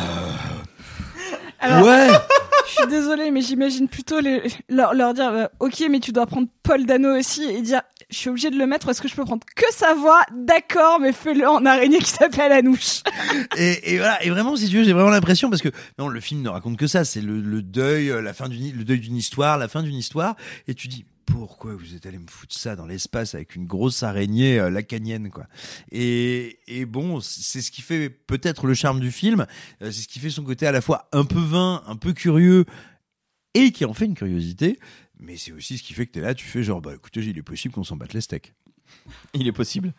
[1.61, 2.09] Alors, Ouais.
[2.67, 4.17] Je suis désolée, mais j'imagine plutôt
[4.69, 8.17] leur, leur dire euh, Ok, mais tu dois prendre Paul Dano aussi et dire Je
[8.17, 11.13] suis obligé de le mettre, est-ce que je peux prendre que sa voix D'accord, mais
[11.13, 13.03] fais-le en araignée qui s'appelle Anouche.
[13.57, 15.69] et, et voilà et vraiment si tu veux j'ai vraiment l'impression parce que
[15.99, 18.75] non le film ne raconte que ça c'est le, le deuil euh, la fin d'une
[18.77, 20.37] le deuil d'une histoire la fin d'une histoire
[20.69, 24.03] et tu dis pourquoi vous êtes allé me foutre ça dans l'espace avec une grosse
[24.03, 25.47] araignée euh, lacanienne quoi
[25.91, 29.47] et, et bon c'est ce qui fait peut-être le charme du film
[29.83, 32.13] euh, c'est ce qui fait son côté à la fois un peu vain un peu
[32.13, 32.65] curieux
[33.55, 34.79] et qui en fait une curiosité
[35.19, 37.21] mais c'est aussi ce qui fait que tu es là tu fais genre bah écoutez
[37.21, 38.53] il est possible qu'on s'en batte les steaks
[39.35, 39.93] Il est possible.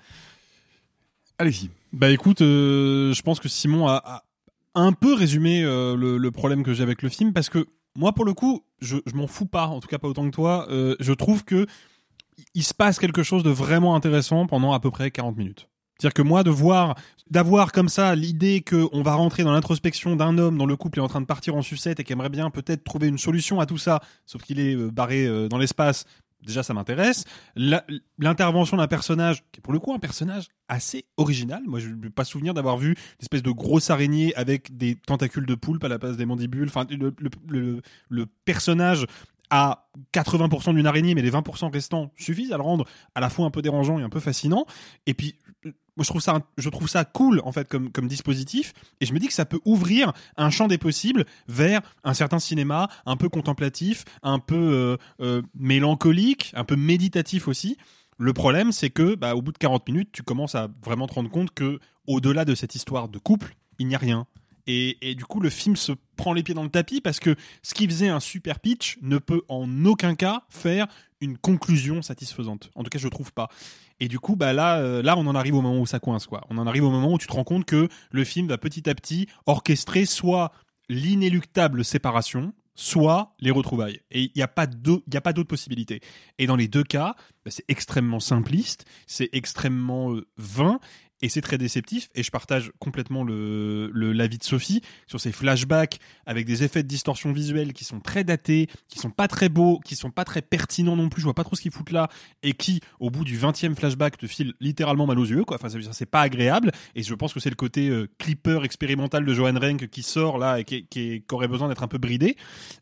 [1.37, 1.69] Allez-y.
[1.91, 4.23] Bah écoute, euh, je pense que Simon a, a
[4.73, 8.13] un peu résumé euh, le, le problème que j'ai avec le film parce que moi
[8.13, 10.67] pour le coup, je, m'en fous pas, en tout cas pas autant que toi.
[10.69, 11.65] Euh, je trouve que
[12.53, 15.69] il se passe quelque chose de vraiment intéressant pendant à peu près 40 minutes.
[15.97, 16.95] C'est-à-dire que moi, de voir,
[17.29, 20.99] d'avoir comme ça l'idée que on va rentrer dans l'introspection d'un homme dont le couple
[20.99, 23.61] est en train de partir en sucette et qui aimerait bien peut-être trouver une solution
[23.61, 26.05] à tout ça, sauf qu'il est euh, barré euh, dans l'espace,
[26.45, 27.25] déjà ça m'intéresse.
[27.55, 31.63] L'intervention d'un personnage, qui est pour le coup un personnage assez original.
[31.65, 35.45] Moi, je n'ai pas souvenir d'avoir vu une espèce de grosse araignée avec des tentacules
[35.45, 36.67] de poulpe à la place des mandibules.
[36.67, 39.05] Enfin, le, personnage
[39.49, 43.45] a 80% d'une araignée, mais les 20% restants suffisent à le rendre à la fois
[43.45, 44.65] un peu dérangeant et un peu fascinant.
[45.05, 45.35] Et puis,
[45.97, 48.73] moi, je trouve ça, je trouve ça cool, en fait, comme, comme dispositif.
[48.99, 52.39] Et je me dis que ça peut ouvrir un champ des possibles vers un certain
[52.39, 57.77] cinéma un peu contemplatif, un peu euh, euh, mélancolique, un peu méditatif aussi.
[58.17, 61.13] Le problème, c'est que, bah, au bout de 40 minutes, tu commences à vraiment te
[61.13, 64.27] rendre compte que, au-delà de cette histoire de couple, il n'y a rien.
[64.67, 67.35] Et, et du coup, le film se prend les pieds dans le tapis parce que
[67.61, 70.87] ce qui faisait un super pitch ne peut en aucun cas faire
[71.21, 72.71] une conclusion satisfaisante.
[72.75, 73.49] En tout cas, je trouve pas.
[73.99, 76.27] Et du coup, bah là, euh, là, on en arrive au moment où ça coince,
[76.27, 76.45] quoi.
[76.49, 78.89] On en arrive au moment où tu te rends compte que le film va petit
[78.89, 80.51] à petit orchestrer soit
[80.89, 84.01] l'inéluctable séparation, soit les retrouvailles.
[84.11, 86.01] Et il n'y a pas d'autre possibilité.
[86.37, 87.15] Et dans les deux cas,
[87.45, 90.79] bah, c'est extrêmement simpliste, c'est extrêmement euh, vain.
[91.21, 95.99] Et c'est très déceptif, et je partage complètement le l'avis de Sophie sur ces flashbacks
[96.25, 99.79] avec des effets de distorsion visuelle qui sont très datés, qui sont pas très beaux,
[99.79, 102.09] qui sont pas très pertinents non plus, je vois pas trop ce qu'ils foutent là,
[102.43, 105.57] et qui, au bout du 20e flashback, te filent littéralement mal aux yeux, quoi.
[105.61, 109.33] Enfin, c'est pas agréable, et je pense que c'est le côté euh, clipper expérimental de
[109.33, 112.35] Johan Renck qui sort là et qui, aurait besoin d'être un peu bridé,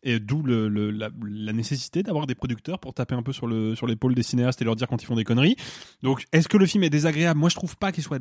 [0.04, 4.16] et d'où la, nécessité d'avoir des producteurs pour taper un peu sur le sur l'épaule
[4.16, 5.56] des cinéastes et leur dire quand ils font des conneries.
[6.02, 7.40] Donc, est-ce que le film est désagréable?
[7.40, 8.20] Moi, je trouve pas qu'il soit.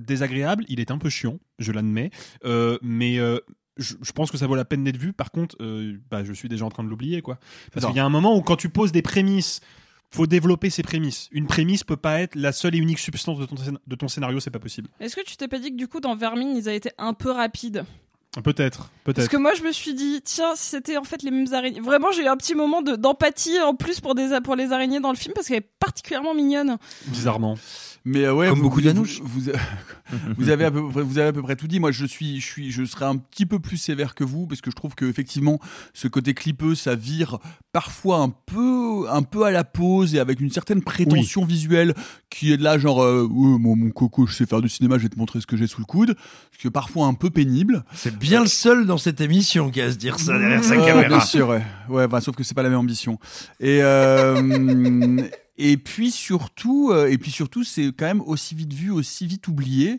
[0.68, 2.10] Il est un peu chiant, je l'admets,
[2.44, 3.38] Euh, mais euh,
[3.76, 5.12] je, je pense que ça vaut la peine d'être vu.
[5.12, 7.38] Par contre, euh, bah, je suis déjà en train de l'oublier, quoi.
[7.72, 9.60] Parce qu'il y a un moment où quand tu poses des prémices,
[10.10, 11.28] faut développer ces prémices.
[11.32, 14.08] Une prémisse peut pas être la seule et unique substance de ton, scén- de ton
[14.08, 14.88] scénario, c'est pas possible.
[15.00, 17.14] Est-ce que tu t'es pas dit que du coup dans Vermine ils avaient été un
[17.14, 17.84] peu rapides?
[18.42, 19.28] Peut-être, Parce peut-être.
[19.30, 21.80] que moi je me suis dit tiens si c'était en fait les mêmes araignées.
[21.80, 25.00] Vraiment j'ai eu un petit moment de- d'empathie en plus pour des pour les araignées
[25.00, 26.78] dans le film parce qu'elle est particulièrement mignonne.
[27.08, 27.56] Bizarrement.
[28.04, 29.20] Mais euh, ouais, Comme vous- beaucoup vous, d'Anouches.
[29.22, 29.42] Vous,
[30.38, 31.78] vous avez à peu près, vous avez à peu près tout dit.
[31.78, 34.60] Moi, je suis, je suis, je serais un petit peu plus sévère que vous parce
[34.60, 35.60] que je trouve que effectivement,
[35.94, 37.38] ce côté clipeux, ça vire
[37.70, 41.94] parfois un peu, un peu à la pause et avec une certaine prétention visuelle
[42.28, 44.98] qui est de là genre, euh, Ouais, moi, mon coco, je sais faire du cinéma,
[44.98, 46.16] je vais te montrer ce que j'ai sous le coude,
[46.50, 47.84] ce qui est parfois un peu pénible.
[47.94, 50.76] C'est bien le seul dans cette émission qui a à se dire ça derrière sa
[50.76, 51.08] caméra.
[51.08, 51.62] Bien sûr, ouais.
[51.88, 53.18] ouais bah, sauf que c'est pas la même ambition.
[53.60, 55.16] Et euh,
[55.58, 59.48] et puis surtout, euh, et puis surtout, c'est quand même aussi vite vu, aussi vite
[59.48, 59.98] oublié.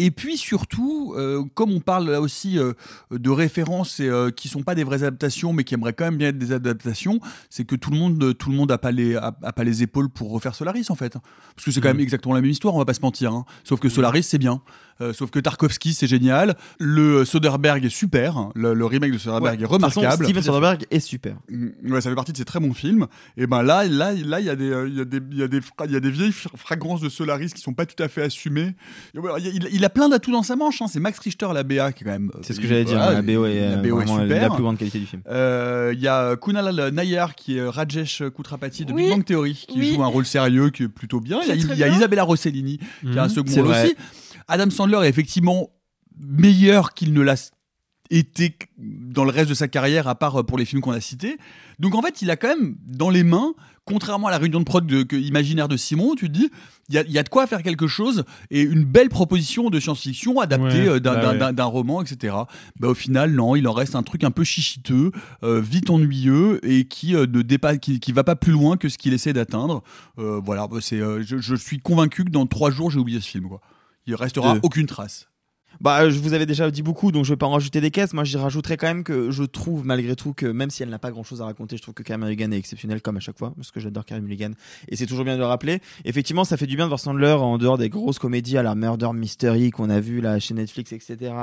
[0.00, 2.72] Et puis surtout, euh, comme on parle là aussi euh,
[3.10, 6.16] de références et, euh, qui sont pas des vraies adaptations, mais qui aimeraient quand même
[6.16, 7.20] bien être des adaptations,
[7.50, 9.82] c'est que tout le monde, tout le monde a pas les, a, a pas les
[9.82, 11.14] épaules pour refaire Solaris en fait,
[11.54, 13.32] parce que c'est quand même exactement la même histoire, on va pas se mentir.
[13.32, 13.44] hein.
[13.64, 14.62] Sauf que Solaris c'est bien,
[15.00, 19.52] Euh, sauf que Tarkovsky c'est génial, le Soderbergh est super, le, le remake de Soderbergh
[19.52, 19.54] Ouais.
[19.54, 20.24] est De toute façon, remarquable.
[20.24, 21.36] Steven Soderbergh est super.
[21.50, 23.06] Mm, Ouais, ça fait partie de ces très bons films.
[23.36, 25.38] Et ben là, là, là, il y a des, euh, il y a des, il
[25.38, 27.74] y a des, fra- il y a des vieilles fra- fragrances de Solaris qui sont
[27.74, 28.74] pas tout à fait assumées.
[29.14, 29.20] Il,
[29.54, 30.82] il- il a plein d'atouts dans sa manche.
[30.82, 30.86] hein.
[30.88, 32.30] C'est Max Richter la BA qui est quand même.
[32.42, 34.42] C'est ce que j'allais dire, la BO est, la euh, BO est vraiment super.
[34.42, 35.22] la plus grande qualité du film.
[35.28, 39.02] Euh, Il y a Kunal Nayar qui est Rajesh Kutrapati de Oui.
[39.04, 39.94] Big Bang Theory qui Oui.
[39.94, 41.40] joue un rôle sérieux qui est plutôt bien.
[41.42, 41.88] Il y a.
[41.88, 43.28] Isabella Rossellini qui a un Mhm.
[43.28, 43.94] second rôle aussi.
[44.48, 45.70] Adam Sandler est effectivement
[46.20, 47.36] meilleur qu'il ne l'a
[48.10, 51.36] été dans le reste de sa carrière, à part pour les films qu'on a cités.
[51.78, 53.52] Donc en fait, il a quand même dans les mains,
[53.84, 56.50] contrairement à la réunion de prod de, imaginaire de Simon, tu te dis,
[56.88, 59.68] il y a, il y a de quoi faire quelque chose et une belle proposition
[59.68, 61.70] de science-fiction adaptée Ouais, euh, d'un bah d'un- ouais.
[61.70, 62.34] roman, etc.
[62.80, 65.12] Bah, au final, non, il en reste un truc un peu chichiteux,
[65.42, 68.88] euh, vite ennuyeux et qui euh, ne dépasse, qui, qui va pas plus loin que
[68.88, 69.82] ce qu'il essaie d'atteindre.
[70.18, 73.20] Euh, voilà, bah, c'est, euh, je, je suis convaincu que dans trois jours, j'ai oublié
[73.20, 73.48] ce film.
[73.48, 73.60] Quoi.
[74.08, 75.28] Il restera aucune trace.
[75.82, 78.14] Bah, je vous avais déjà dit beaucoup, donc je vais pas en rajouter des caisses.
[78.14, 80.98] Moi, j'y rajouterais quand même que je trouve, malgré tout, que même si elle n'a
[80.98, 83.38] pas grand chose à raconter, je trouve que Carey Mulligan est exceptionnel comme à chaque
[83.38, 84.52] fois, parce que j'adore Carey Mulligan.
[84.88, 85.80] Et c'est toujours bien de le rappeler.
[86.06, 88.74] Effectivement, ça fait du bien de voir Sandler en dehors des grosses comédies à la
[88.74, 91.34] Murder Mystery qu'on a vu là chez Netflix, etc.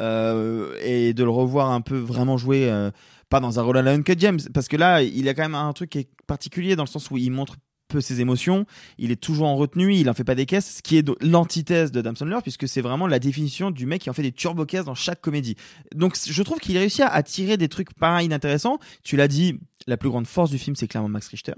[0.00, 2.92] Euh, et de le revoir un peu vraiment jouer, euh,
[3.28, 5.56] pas dans un rôle à la Uncut James, parce que là, il a quand même
[5.56, 7.56] un truc qui est particulier dans le sens où il montre
[8.00, 8.66] ses émotions,
[8.98, 11.92] il est toujours en retenue, il en fait pas des caisses, ce qui est l'antithèse
[11.92, 14.66] de Adam Sandler puisque c'est vraiment la définition du mec qui en fait des turbo
[14.66, 15.56] caisses dans chaque comédie.
[15.94, 18.78] Donc je trouve qu'il réussit à tirer des trucs pas inintéressants.
[19.02, 21.54] Tu l'as dit, la plus grande force du film c'est clairement Max Richter.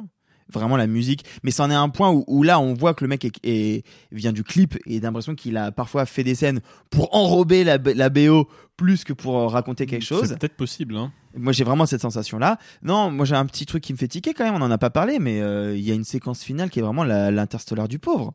[0.52, 3.08] Vraiment la musique, mais c'en est un point où, où là on voit que le
[3.08, 6.60] mec est, est- vient du clip et j'ai l'impression qu'il a parfois fait des scènes
[6.88, 10.26] pour enrober la, la BO plus que pour euh, raconter quelque chose.
[10.28, 10.96] C'est peut-être possible.
[10.96, 11.10] Hein.
[11.36, 12.58] Moi, j'ai vraiment cette sensation-là.
[12.82, 14.54] Non, moi, j'ai un petit truc qui me fait tiquer quand même.
[14.54, 16.82] On en a pas parlé, mais euh, il y a une séquence finale qui est
[16.82, 18.32] vraiment la- l'interstellaire du pauvre.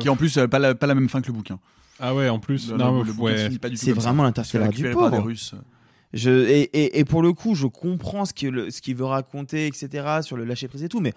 [0.00, 1.58] Qui en plus, euh, pas, la, pas la même fin que le bouquin.
[1.98, 2.70] Ah ouais, en plus.
[2.72, 3.48] Non, le- le ouais.
[3.76, 5.22] C'est vraiment l'interstellaire du par pauvre.
[5.24, 5.54] Russes.
[6.12, 9.66] Je, et, et, et pour le coup, je comprends ce qu'il ce qu'il veut raconter,
[9.66, 11.12] etc., sur le lâcher prise et tout, mais.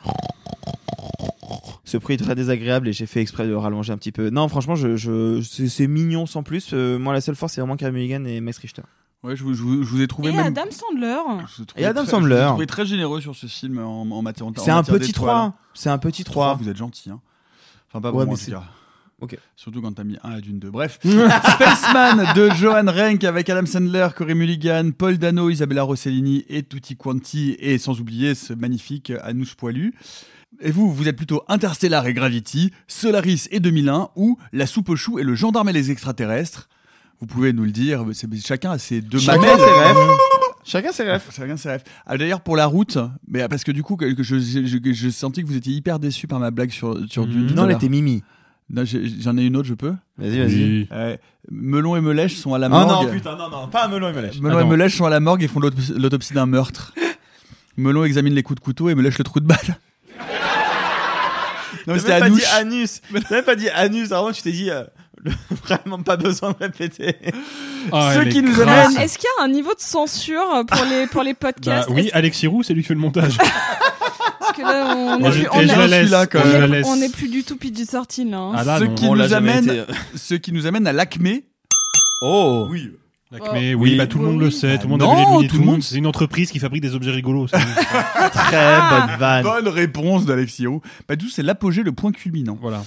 [1.85, 4.29] Ce prix est très désagréable et j'ai fait exprès de le rallonger un petit peu.
[4.29, 6.69] Non, franchement, je, je, c'est c'est mignon sans plus.
[6.73, 8.81] Euh, moi, la seule force, c'est vraiment Carey Mulligan et Max Richter.
[9.21, 10.47] Ouais, je vous, je vous- je vous ai trouvé Et même.
[10.47, 11.17] Adam Sandler.
[11.47, 12.35] je vous ai trouvé Et Adam très- Sandler.
[12.35, 14.47] Je vous ai trouvé très généreux sur ce film en, en matière.
[14.47, 15.27] en C'est un matière petit d'étoiles.
[15.27, 15.53] 3.
[15.73, 16.55] C'est un petit 3.
[16.55, 17.19] Vous êtes gentil, hein.
[17.89, 18.63] Enfin, pas Ouais, bon, mais en tout c'est- cas.
[19.55, 20.69] Surtout quand t'as mis un à d'une deux.
[20.71, 20.99] Bref.
[21.03, 26.95] Spaceman de Johan Renck avec Adam Sandler, Corey Mulligan, Paul Dano, Isabella Rossellini et Tutti
[26.95, 27.55] Quanti.
[27.59, 29.93] Et sans oublier ce magnifique Anouche Poilu.
[30.61, 34.95] Et vous, vous êtes plutôt Interstellar et Gravity, Solaris et 2001 ou La soupe aux
[34.95, 36.69] choux et le gendarme et les extraterrestres.
[37.19, 38.03] Vous pouvez nous le dire,
[38.45, 39.57] chacun a ses deux Chacun mamelles.
[39.57, 39.97] ses rêves.
[40.65, 41.23] Chacun ses rêves.
[41.35, 41.83] Chacun ses rêves.
[42.05, 42.97] Ah, D'ailleurs, pour la route,
[43.27, 46.25] mais parce que du coup, je, je, je- je sentis que vous étiez hyper déçu
[46.27, 47.47] par ma blague sur, sur Dune.
[47.47, 48.23] tout Non, elle était Mimi.
[48.71, 49.93] J'en ai une autre, je peux?
[50.17, 50.87] Vas-y, vas-y.
[50.91, 51.17] Euh,
[51.51, 53.07] Melon et Melèche sont à la Oh morgue.
[53.07, 54.39] non, putain, non, non, pas un melon et melèche.
[54.39, 54.63] Melon et.
[54.63, 56.93] Melèche sont à la morgue et font l'autopsie d'un meurtre.
[57.77, 59.57] Melon examine les coups de couteau et Melèche le trou de balle.
[61.87, 63.01] non, mais T'as c'était même pas dit anus.
[63.29, 64.09] T'as même pas dit anus.
[64.09, 64.83] Vraiment, tu t'es dit euh,
[65.67, 67.15] vraiment pas besoin de répéter.
[67.91, 68.87] Ah, Ce elle qui nous crasse.
[68.87, 71.89] amène- Est-ce qu'il y a un niveau de censure pour les, pour les Bah, podcasts?
[71.91, 73.37] oui, Alexis Roux, c'est lui qui fait le montage.
[74.55, 75.67] Que là, on est plus- et on est-
[76.27, 78.37] quand est- est plus du tout PG-13 là.
[78.37, 78.51] hein.
[78.55, 78.95] Ah là, ce, non.
[78.95, 79.83] qui on nous amène, été.
[80.15, 81.45] ce qui nous amène à l'acmé.
[82.21, 82.67] Oh.
[82.69, 82.91] Oui.
[83.31, 83.49] Mais Oh.
[83.53, 83.95] oui, Oui.
[83.97, 84.43] bah, tout le monde Oui.
[84.45, 86.51] le sait, tout le monde Bah a vu les tout le monde- C'est une entreprise
[86.51, 87.47] qui fabrique des objets rigolos.
[88.31, 89.43] Très bonne vanne.
[89.43, 90.81] Bonne réponse d'Alexis Roux.
[91.07, 92.57] Bah, du coup, c'est l'apogée, le point culminant.
[92.61, 92.83] voilà.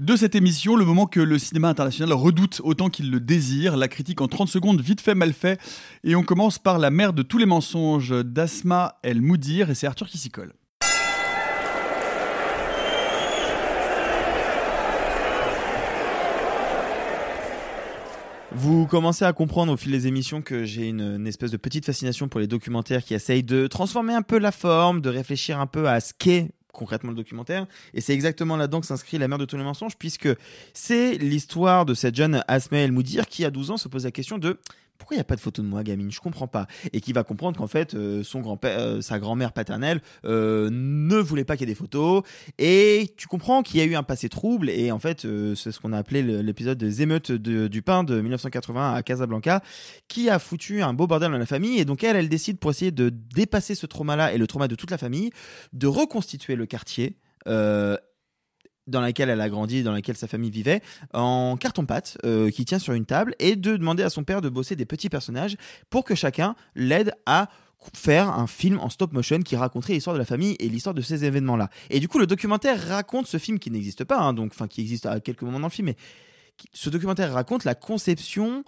[0.00, 3.86] de cette émission, le moment que le cinéma international redoute autant qu'il le désire, la
[3.86, 5.60] critique en 30 secondes, vite fait, mal fait.
[6.02, 9.86] Et on commence par la mère de tous les mensonges d'Asma El Moudir, et c'est
[9.86, 10.52] Arthur qui s'y colle.
[18.56, 22.28] Vous commencez à comprendre au fil des émissions que j'ai une, espèce de petite fascination
[22.28, 25.88] pour les documentaires qui essayent de transformer un peu la forme, de réfléchir un peu
[25.88, 27.66] à ce qu'est concrètement le documentaire.
[27.94, 30.28] Et c'est exactement là-dedans que s'inscrit La mère de tous les mensonges, puisque
[30.72, 34.12] c'est l'histoire de cette jeune Asma El Moudir qui, à 12 ans, se pose la
[34.12, 34.58] question de
[34.98, 36.10] pourquoi il n'y a pas de photo de moi, gamine?
[36.10, 36.66] Je comprends pas.
[36.92, 41.16] Et qui va comprendre qu'en fait, euh, son grand-père, euh, sa grand-mère paternelle euh, ne
[41.16, 42.22] voulait pas qu'il y ait des photos.
[42.58, 44.70] Et tu comprends qu'il y a eu un passé trouble.
[44.70, 45.26] Et en fait,
[45.56, 49.62] c'est ce qu'on a appelé l'épisode des émeutes de- du pain de 1980 à Casablanca,
[50.08, 51.78] qui a foutu un beau bordel dans la famille.
[51.78, 54.74] Et donc elle, elle décide pour essayer de dépasser ce trauma-là et le trauma de
[54.74, 55.30] toute la famille,
[55.72, 57.18] de reconstituer le quartier.
[58.86, 60.82] Dans laquelle elle a grandi, dans laquelle sa famille vivait,
[61.12, 64.48] en carton-pâte, euh, qui tient sur une table, et de demander à son père de
[64.48, 65.56] bosser des petits personnages
[65.90, 67.48] pour que chacun l'aide à
[67.92, 71.02] faire un film en stop motion qui raconterait l'histoire de la famille et l'histoire de
[71.02, 71.68] ces événements-là.
[71.90, 74.80] Et du coup, le documentaire raconte ce film qui n'existe pas, hein, donc, enfin, qui
[74.80, 75.96] existe à quelques moments dans le film, mais
[76.72, 78.64] ce documentaire raconte la conception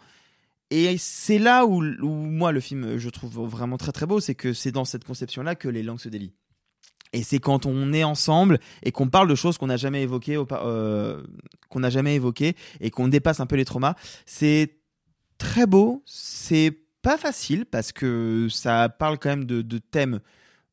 [0.71, 4.35] et c'est là où, où moi le film je trouve vraiment très très beau, c'est
[4.35, 6.35] que c'est dans cette conception là que les langues se délient.
[7.17, 10.37] Et c'est quand on est ensemble et qu'on parle de choses qu'on n'a jamais évoquées,
[10.37, 11.23] euh,
[11.71, 13.95] qu'on n'a jamais évoquées et qu'on dépasse un peu les traumas.
[14.27, 14.77] C'est
[15.39, 16.03] très beau.
[16.05, 20.21] C'est pas facile parce que ça parle quand même de, thèmes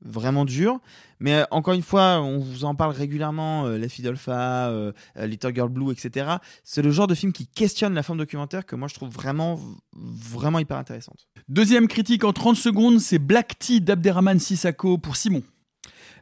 [0.01, 0.79] vraiment durs.
[1.21, 5.55] Mais euh, encore une fois, on vous en parle régulièrement, euh, d'Alpha, euh, euh, Little
[5.55, 6.27] Girl Blue, etc.
[6.65, 9.61] C'est le genre de film qui questionne la forme documentaire que moi je trouve vraiment,
[9.93, 11.25] vraiment hyper intéressante.
[11.47, 15.43] Deuxième critique en 30 secondes, c'est Black Tea d'Abderrahman Sissako pour Simon.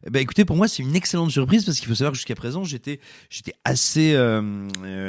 [0.09, 2.63] Ben, écoutez, pour moi, c'est une excellente surprise parce qu'il faut savoir que jusqu'à présent,
[2.63, 2.99] j'étais,
[3.29, 4.67] j'étais assez, euh,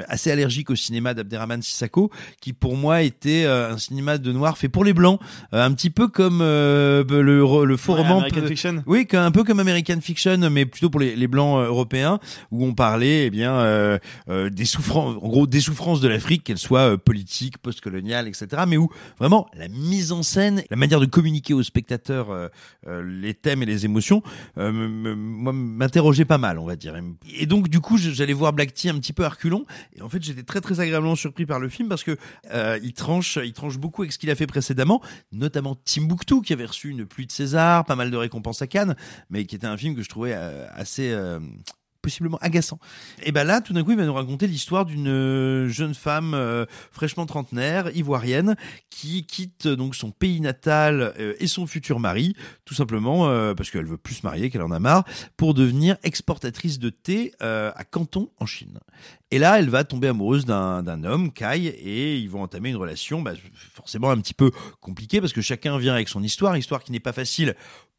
[0.08, 2.10] assez allergique au cinéma d'Abderrahman Sissako,
[2.40, 5.18] qui pour moi était euh, un cinéma de noir fait pour les blancs,
[5.54, 8.18] euh, un petit peu comme euh, le, le faux Ouais, roman.
[8.18, 8.82] American Fiction.
[8.86, 12.18] Oui, un peu comme American Fiction, mais plutôt pour les, les blancs euh, européens,
[12.50, 13.98] où on parlait, eh bien, euh,
[14.28, 18.64] euh, des souffrances, en gros, des souffrances de l'Afrique, qu'elles soient politiques, postcoloniales, etc.
[18.68, 22.28] Mais où vraiment la mise en scène, la manière de communiquer aux spectateurs
[22.86, 24.22] les thèmes et les émotions,
[24.58, 26.94] euh, m'interrogeait pas mal, on va dire.
[27.34, 29.64] Et donc, du coup, j'allais voir Black Tea un petit peu à reculons.
[29.96, 32.16] Et en fait, j'étais très, très agréablement surpris par le film parce que
[32.52, 35.02] euh, il tranche, il tranche beaucoup avec ce qu'il a fait précédemment,
[35.32, 38.96] notamment Timbuktu, qui avait reçu une pluie de César, pas mal de récompenses à Cannes,
[39.30, 41.40] mais qui était un film que je trouvais euh, assez euh,
[42.02, 42.78] possiblement agaçant.
[43.22, 46.34] Et ben là, tout d'un coup, il va nous raconter l'histoire d'une euh, jeune femme
[46.34, 48.56] euh, fraîchement trentenaire, ivoirienne,
[48.90, 52.34] qui quitte euh, donc son pays natal et son futur mari,
[52.64, 55.04] tout simplement parce qu'elle veut plus se marier, qu'elle en a marre,
[55.36, 58.78] pour devenir exportatrice de thé à Canton, en Chine.
[59.30, 62.76] Et là, elle va tomber amoureuse d'un d'un homme, Kai, et ils vont entamer une
[62.76, 63.32] relation bah,
[63.72, 64.50] forcément un petit peu
[64.80, 67.54] compliquée parce que chacun vient avec son histoire, histoire qui n'est pas facile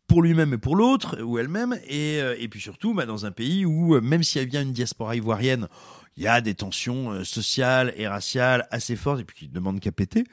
[0.08, 3.32] pour lui-même et pour l'autre, ou elle-même, et, euh, et puis surtout bah, dans un
[3.32, 5.68] pays où, euh, même s'il y a bien une diaspora ivoirienne
[6.18, 9.80] il y a des tensions euh, sociales et raciales assez fortes et puis qui demandent
[9.80, 10.26] qu'à péter.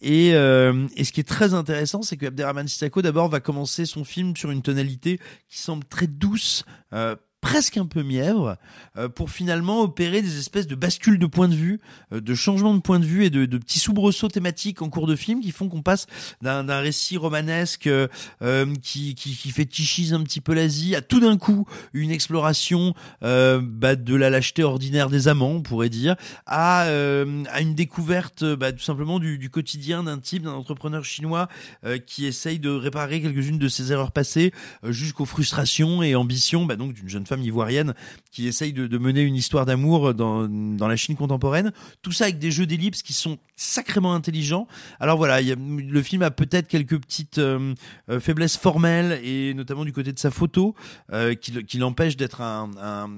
[0.00, 3.86] Et, euh, et ce qui est très intéressant, c'est que Abderrahmane Sissako d'abord va commencer
[3.86, 6.64] son film sur une tonalité qui semble très douce.
[6.92, 8.56] Euh, presque un peu mièvre,
[8.96, 11.80] euh, pour finalement opérer des espèces de bascules de point de vue,
[12.12, 15.16] euh, de changements de point de vue et de, petits soubresauts thématiques en cours de
[15.16, 16.06] film qui font qu'on passe
[16.42, 18.08] d'un récit romanesque euh,
[18.82, 23.96] qui, qui, qui fétichise un petit peu l'Asie à tout d'un coup une exploration bah,
[23.96, 28.82] de la lâcheté ordinaire des amants, on pourrait dire, à, à une découverte bah, tout
[28.82, 31.48] simplement du, quotidien d'un type, d'un entrepreneur chinois
[32.06, 34.52] qui essaye de réparer quelques-unes de ses erreurs passées
[34.84, 37.94] jusqu'aux frustrations et ambitions bah, d'une jeune femme ivoirienne
[38.30, 41.72] qui essaye de, mener une histoire d'amour dans, dans la Chine contemporaine.
[42.02, 44.68] Tout ça avec des jeux d'ellipse qui sont sacrément intelligents.
[45.00, 47.74] Alors voilà, le film a peut-être quelques petites euh,
[48.10, 50.74] euh, faiblesses formelles et notamment du côté de sa photo
[51.12, 52.70] euh, qui, qui l'empêche d'être un,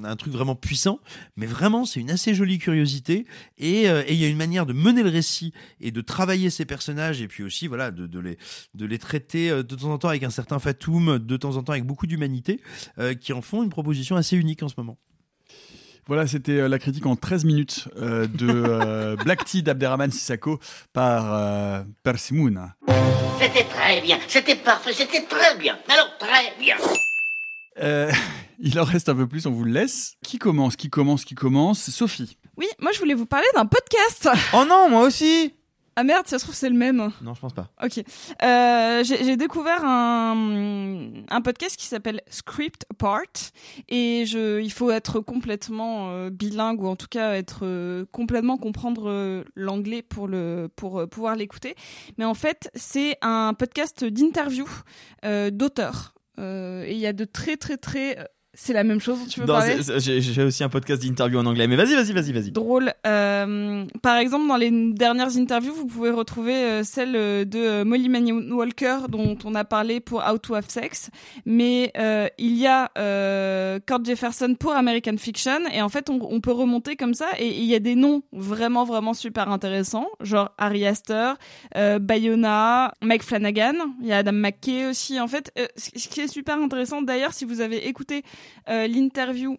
[0.05, 1.01] un, truc vraiment puissant.
[1.37, 3.27] Mais vraiment, c'est une assez jolie curiosité
[3.59, 7.21] et il y a une manière de mener le récit et de travailler ces personnages
[7.21, 8.39] et puis aussi voilà de, de les
[8.75, 11.73] de les traiter de temps en temps avec un certain fatum, de temps en temps
[11.73, 12.61] avec beaucoup d'humanité,
[13.21, 14.97] qui en font une proposition assez unique en ce moment.
[16.07, 20.59] Voilà, c'était euh, la critique en 13 minutes euh, de euh, Black Tea d'Abderrahman Sissako
[20.95, 22.75] par euh, Persimouna.
[23.39, 25.79] C'était très bien, c'était parfait, c'était très bien.
[25.89, 26.77] Alors très bien.
[27.81, 28.11] Euh,
[28.59, 30.15] il en reste un peu plus, on vous le laisse.
[30.25, 31.91] Qui commence Qui commence Qui commence?
[31.91, 32.39] Sophie.
[32.57, 34.31] Oui, moi je voulais vous parler d'un podcast.
[34.55, 35.53] Oh non, moi aussi
[36.01, 37.11] Ah merde, ça se trouve c'est le même.
[37.23, 37.71] Non, je pense pas.
[37.83, 38.05] Ok.
[38.45, 43.25] Euh, J'ai découvert un, un podcast qui s'appelle Script Apart
[43.89, 48.59] et je, il faut être complètement euh, bilingue ou en tout cas être euh, complètement
[48.59, 51.75] comprendre l'anglais pour le pour pouvoir l'écouter.
[52.17, 54.69] Mais en fait, c'est un podcast d'interview
[55.51, 58.17] d'auteurs Euh, et il y a de très très très
[58.61, 61.47] c'est la même chose dont tu veux Non, parler J'ai aussi un podcast d'interview en
[61.47, 62.51] anglais, mais vas-y, vas-y, vas-y, vas-y.
[62.51, 62.93] drôle.
[63.07, 68.09] Euh, par exemple, dans les dernières interviews, vous pouvez retrouver euh, celle euh, de Molly
[68.09, 71.11] Manning Walker dont on a parlé pour How to Have Sex,
[71.47, 76.19] mais euh, il y a euh, Cord Jefferson pour American Fiction et en fait on,
[76.21, 80.09] on peut remonter comme ça et il y a des noms vraiment vraiment super intéressants,
[80.21, 81.37] genre Harry Astor,
[82.01, 85.21] Bayona, Mike Flanagan, il y a Adam McKay aussi.
[85.21, 88.25] En fait, ce qui est super intéressant d'ailleurs, si vous avez écouté
[88.67, 89.59] l'interview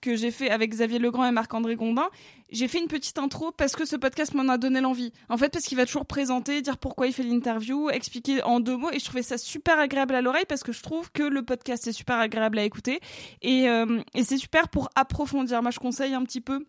[0.00, 2.08] que j'ai fait avec Xavier Legrand et Marc-André Gondin,
[2.50, 5.12] j'ai fait une petite intro parce que ce podcast m'en a donné l'envie.
[5.28, 8.76] En fait, parce qu'il va toujours présenter, dire pourquoi il fait l'interview, expliquer en deux
[8.76, 11.42] mots, et je trouvais ça super agréable à l'oreille parce que je trouve que le
[11.42, 13.00] podcast est super agréable à écouter
[13.42, 15.62] et, euh, et c'est super pour approfondir.
[15.62, 16.66] Moi, je conseille un petit peu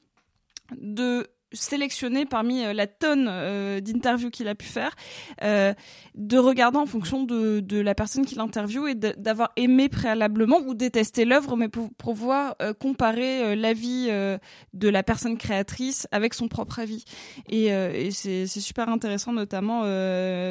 [0.76, 4.96] de sélectionner parmi euh, la tonne euh, d'interviews qu'il a pu faire,
[5.44, 5.74] euh,
[6.16, 11.26] de regarder en fonction de, la personne qui l'interviewe et d'avoir aimé préalablement ou détesté
[11.26, 17.06] l'œuvre, mais pour, pouvoir comparer l'avis de la personne créatrice avec son propre avis.
[17.50, 17.70] Et,
[18.12, 19.84] c'est super intéressant, notamment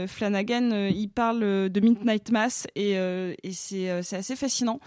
[0.06, 2.96] Flanagan, il parle de Midnight Mass et,
[3.52, 4.80] c'est assez fascinant.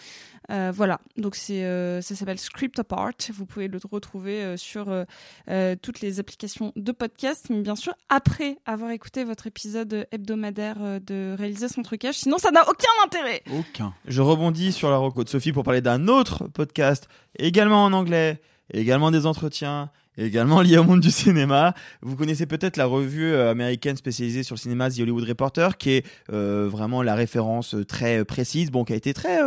[0.50, 3.14] Voilà, donc ça s'appelle Script Apart.
[3.34, 4.92] Vous pouvez le retrouver sur
[5.50, 10.78] euh, toutes les applications de podcast, mais bien sûr après avoir écouté votre épisode hebdomadaire
[10.82, 12.16] euh, de réaliser son trucage.
[12.16, 13.44] Sinon, ça n'a aucun intérêt.
[13.52, 13.94] Aucun.
[14.06, 17.08] Je rebondis sur la reco de Sophie pour parler d'un autre podcast,
[17.38, 18.42] également en anglais,
[18.74, 21.74] également des entretiens, également lié au monde du cinéma.
[22.02, 25.92] Vous connaissez peut-être la revue euh, américaine spécialisée sur le cinéma, The Hollywood Reporter, qui
[25.92, 29.40] est euh, vraiment la référence euh, très précise, bon, qui a été très,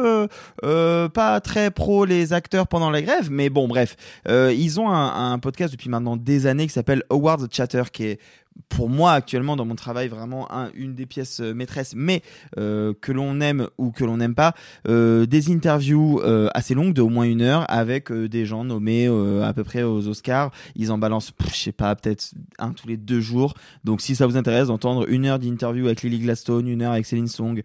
[1.09, 3.97] pas très pro les acteurs pendant la grève, mais bon, bref,
[4.27, 8.21] ils ont un, un podcast depuis maintenant des années qui s'appelle Awards Chatter, qui est
[8.69, 12.23] pour moi actuellement dans mon travail vraiment un- une des pièces euh, maîtresses, mais
[12.59, 14.55] euh, que l'on aime ou que l'on n'aime pas,
[14.89, 18.65] euh, des interviews euh, assez longues de au moins une heure avec euh, des gens
[18.65, 20.51] nommés euh, à peu près aux Oscars.
[20.77, 23.55] Ils en balancent, je sais pas, peut-être un tous les deux jours.
[23.85, 27.07] Donc si ça vous intéresse d'entendre une heure d'interview avec Lily Gladstone, une heure avec
[27.07, 27.61] Céline Song,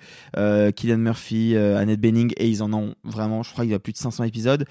[0.76, 3.94] Killian Murphy, Annette Bening, et ils en ont vraiment, je crois qu'il y a plus
[3.94, 4.66] de 500 épisodes.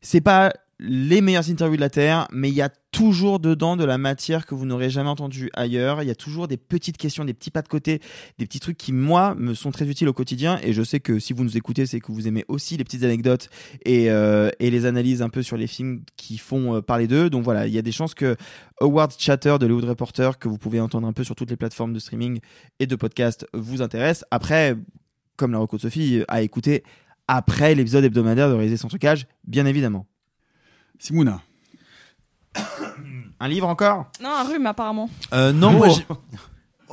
[0.00, 0.52] C'est pas
[0.84, 4.46] les meilleures interviews de la Terre, mais il y a toujours dedans de la matière
[4.46, 6.02] que vous n'aurez jamais entendue ailleurs.
[6.02, 8.00] Il y a toujours des petites questions, des petits pas de côté,
[8.38, 10.58] des petits trucs qui, moi, me sont très utiles au quotidien.
[10.64, 13.04] Et je sais que si vous nous écoutez, c'est que vous aimez aussi les petites
[13.04, 13.48] anecdotes
[13.84, 17.30] et, euh, les analyses un peu sur les films qui font euh, parler d'eux.
[17.30, 18.36] Donc voilà, il y a des chances que
[18.80, 21.92] Award Chatter de Hollywood Reporter, que vous pouvez entendre un peu sur toutes les plateformes
[21.92, 22.40] de streaming
[22.80, 24.24] et de podcast, vous intéresse.
[24.32, 24.76] Après,
[25.36, 26.82] comme la reco de Sophie, à écouter
[27.28, 30.06] après l'épisode hebdomadaire de Réaliser son trucage, bien évidemment.
[31.02, 31.40] Simona.
[33.40, 34.06] Un livre encore?
[34.22, 35.10] Non, un rhume apparemment.
[35.32, 36.06] Euh, non, moi, j'ai-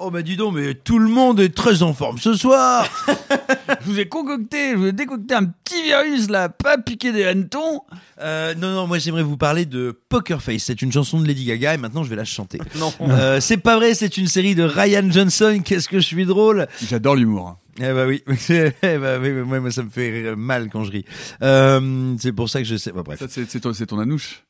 [0.01, 2.87] Oh bah dis donc, mais tout le monde est très en forme ce soir.
[3.81, 7.25] je vous ai concocté, je vous ai décocté un petit virus là, pas piqué des
[7.25, 7.81] hannetons.
[8.21, 10.63] Euh, non, non, moi j'aimerais vous parler de Poker Face.
[10.63, 12.59] C'est une chanson de Lady Gaga et maintenant je vais la chanter.
[12.79, 12.93] Non.
[13.01, 15.59] Euh, c'est pas vrai, c'est une série de Ryan Johnson.
[15.65, 16.67] Qu'est-ce que je suis drôle.
[16.87, 17.57] J'adore l'humour.
[17.77, 20.91] Eh bah oui, eh bah oui, moi, moi, ça me fait rire mal quand je
[20.91, 21.05] ris.
[21.41, 22.91] Euh, c'est pour ça que je sais.
[22.91, 23.19] Bah, bref.
[23.19, 24.43] Ça, c'est c'est ton, c'est ton anouche.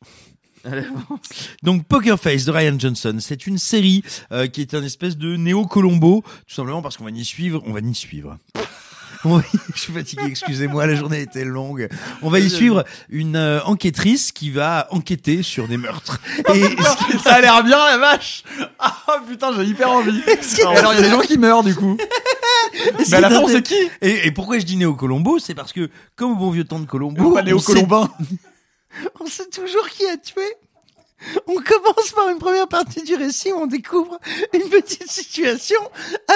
[1.63, 5.35] Donc Poker Face de Ryan Johnson, c'est une série euh, qui est un espèce de
[5.35, 8.37] néo Colombo, tout simplement parce qu'on va y suivre, on va y suivre.
[9.25, 9.41] Oui,
[9.75, 11.89] je suis fatigué, excusez-moi, la journée était longue.
[12.21, 16.21] On va y suivre une euh, enquêtrice qui va enquêter sur des meurtres.
[16.55, 16.63] Et
[17.21, 18.43] ça a l'air bien la vache.
[18.81, 20.21] Ah putain, j'ai hyper envie.
[20.61, 21.97] Alors il y a des gens qui meurent du coup.
[22.97, 25.73] Mais à la fin, c'est qui et, et pourquoi je dis néo Colombo C'est parce
[25.73, 28.09] que, comme au bon vieux temps de Colombo, Pas on néo-colombin?
[29.19, 30.43] On sait toujours qui a tué.
[31.47, 34.19] On commence par une première partie du récit où on découvre
[34.53, 35.79] une petite situation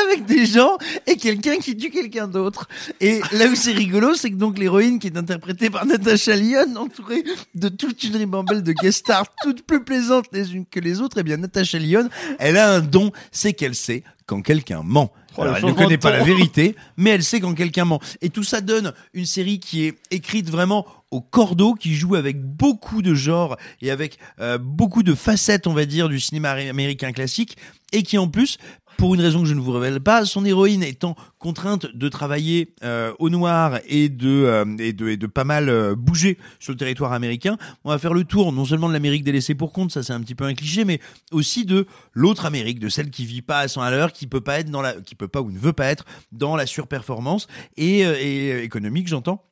[0.07, 0.77] avec des gens
[1.07, 2.67] et quelqu'un qui tue quelqu'un d'autre.
[2.99, 6.75] Et là où c'est rigolo, c'est que donc l'héroïne qui est interprétée par Natasha Lyon,
[6.75, 7.23] entourée
[7.55, 11.17] de toute une ribambelle de guest stars, toutes plus plaisantes les unes que les autres,
[11.19, 12.09] et bien Natasha Lyon,
[12.39, 15.13] elle a un don, c'est qu'elle sait quand quelqu'un ment.
[15.37, 17.99] Oh, Alors, le elle ne connaît pas la vérité, mais elle sait quand quelqu'un ment.
[18.21, 22.41] Et tout ça donne une série qui est écrite vraiment au cordeau, qui joue avec
[22.41, 27.11] beaucoup de genres et avec euh, beaucoup de facettes, on va dire, du cinéma américain
[27.11, 27.57] classique,
[27.91, 28.57] et qui en plus,
[28.97, 32.73] pour une raison que je ne vous révèle pas, son héroïne étant contrainte de travailler
[32.83, 36.71] euh, au noir et de, euh, et de et de pas mal euh, bouger sur
[36.71, 39.91] le territoire américain, on va faire le tour non seulement de l'Amérique délaissée pour compte,
[39.91, 40.99] ça c'est un petit peu un cliché, mais
[41.31, 44.41] aussi de l'autre Amérique, de celle qui vit pas à 100 à l'heure, qui peut
[44.41, 47.47] pas être dans la, qui peut pas ou ne veut pas être dans la surperformance
[47.77, 49.43] et, euh, et euh, économique, j'entends.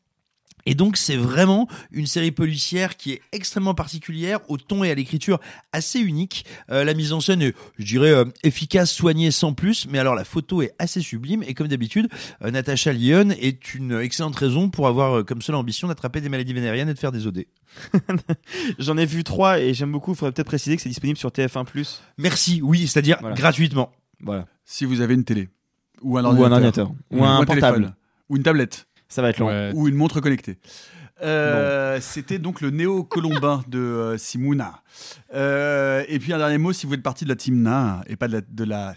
[0.66, 4.96] Et donc c'est vraiment une série policière qui est extrêmement particulière, au ton et à
[4.96, 5.40] l'écriture
[5.72, 6.46] assez unique.
[6.70, 10.16] Euh, la mise en scène est, je dirais, euh, efficace, soignée sans plus, mais alors
[10.16, 11.44] la photo est assez sublime.
[11.44, 12.08] Et comme d'habitude,
[12.44, 16.30] euh, Natasha Lyon est une excellente raison pour avoir euh, comme seule ambition d'attraper des
[16.30, 17.46] maladies vénériennes et de faire des OD.
[18.80, 20.12] J'en ai vu trois et j'aime beaucoup.
[20.12, 21.66] Il faudrait peut-être préciser que c'est disponible sur TF1+.
[22.18, 23.36] Merci, oui, c'est-à-dire Voilà.
[23.36, 23.92] gratuitement.
[24.24, 24.46] Voilà.
[24.66, 25.50] Si vous avez une télé
[26.02, 26.92] ou un Ou un ordinateur.
[27.12, 27.96] Ou un téléphone, portable.
[28.30, 29.48] ou une tablette Ça va être long.
[29.48, 29.72] Ouais.
[29.76, 30.58] ou une montre connectée.
[31.22, 34.82] Euh, C'était donc le néo-colombin de euh, Simuna.
[35.36, 38.16] Euh, et puis un dernier mot, si vous êtes partie de la team Na et
[38.16, 38.96] pas de la, de la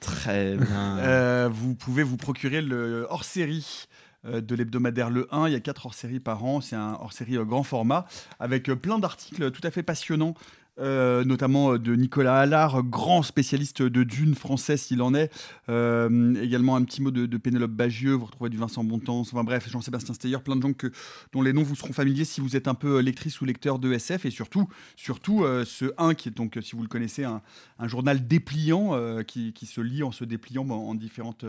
[0.00, 0.98] Très bien.
[0.98, 3.86] Euh, vous pouvez vous procurer le hors-série
[4.26, 5.46] euh, de l'hebdomadaire Le 1.
[5.48, 6.60] Il y a quatre hors-séries par an.
[6.60, 8.06] C'est un hors-série euh, grand format
[8.40, 10.34] avec euh, plein d'articles tout à fait passionnants.
[10.80, 15.30] Euh, notamment euh, de Nicolas Allard, grand spécialiste de Dune français s'il en est.
[15.68, 19.68] Euh, également un petit mot de, Pénélope Bagieux, vous retrouvez du Vincent Bontemps, enfin bref,
[19.68, 20.90] Jean-Sébastien Steyer, plein de gens que,
[21.32, 23.92] dont les noms vous seront familiers si vous êtes un peu lectrice ou lecteur de
[23.92, 24.26] SF.
[24.26, 27.42] Et surtout, surtout ce 1 qui est donc, si vous le connaissez, un,
[27.86, 31.44] journal dépliant qui, se lit en se dépliant en différentes.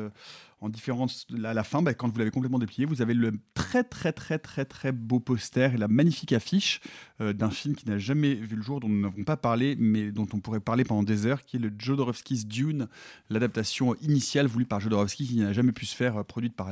[0.62, 3.84] En différence à la fin, bah, quand vous l'avez complètement déplié, vous avez le très
[3.84, 6.82] très très très très beau poster et la magnifique affiche
[7.22, 10.12] euh, d'un film qui n'a jamais vu le jour, dont nous n'avons pas parlé, mais
[10.12, 12.88] dont on pourrait parler pendant des heures, qui est le Jodorowsky's Dune,
[13.30, 16.70] l'adaptation initiale voulue par Jodorowsky qui n'a jamais pu se faire, euh, produite par,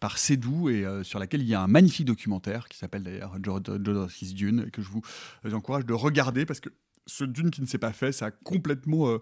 [0.00, 3.66] par et euh, sur laquelle il y a un magnifique documentaire qui s'appelle d'ailleurs Jod-
[3.66, 5.02] Jodorowsky's Dune que je vous
[5.54, 6.70] encourage de regarder parce que
[7.06, 9.18] ce Dune qui ne s'est pas fait, ça a complètement euh,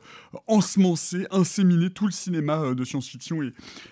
[0.47, 3.43] ensemencé, inséminé tout le cinéma euh, de science-fiction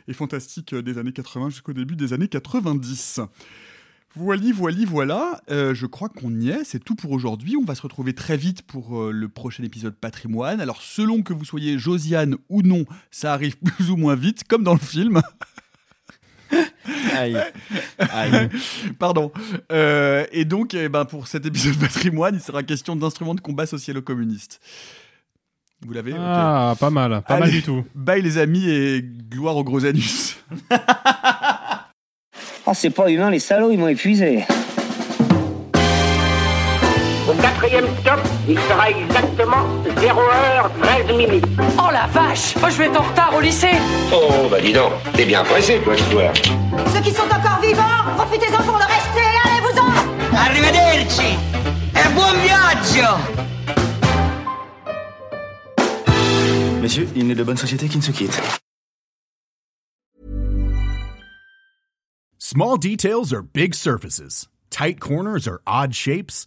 [0.09, 3.20] et, fantastique euh, des années 80 jusqu'au début des années 90.
[4.14, 5.43] Voili, voili, voilà.
[5.51, 6.64] Euh, je crois qu'on y est.
[6.64, 7.56] C'est tout pour aujourd'hui.
[7.56, 10.60] On va se retrouver très vite pour le prochain épisode patrimoine.
[10.60, 14.64] Alors, selon que vous soyez Josiane ou non, ça arrive plus ou moins vite, comme
[14.64, 15.23] dans le film.
[17.16, 17.37] Aïe.
[17.99, 18.49] Aïe.
[18.99, 19.33] Pardon.
[19.70, 23.66] Euh, et donc, eh ben, pour cet épisode patrimoine, il sera question d'instruments de combat
[23.66, 24.61] socialo-communiste.
[25.85, 26.15] Vous l'avez.
[26.16, 27.85] Ah, pas mal, pas mal du tout.
[27.95, 30.37] Bye les amis et gloire au gros anus.
[32.66, 34.45] Oh, c'est pas humain, les salauds, ils m'ont épuisé.
[37.43, 39.64] Quatrième stop, il sera exactement
[39.97, 41.44] 0h13 minutes.
[41.78, 43.73] Oh la vache Oh, je vais être en retard au lycée
[44.12, 46.32] Oh, bah dis donc, t'es bien pressé, toi, ce soir.
[46.94, 47.82] Ceux qui sont encore vivants,
[48.16, 51.36] profitez-en pour le rester, allez-vous-en Arrivederci.
[51.94, 53.09] E buon viaggio.
[56.81, 58.40] Messieurs, il n'est de bonne société qui ne se quitte.
[62.39, 64.48] Small details are big surfaces.
[64.70, 66.47] Tight corners are odd shapes.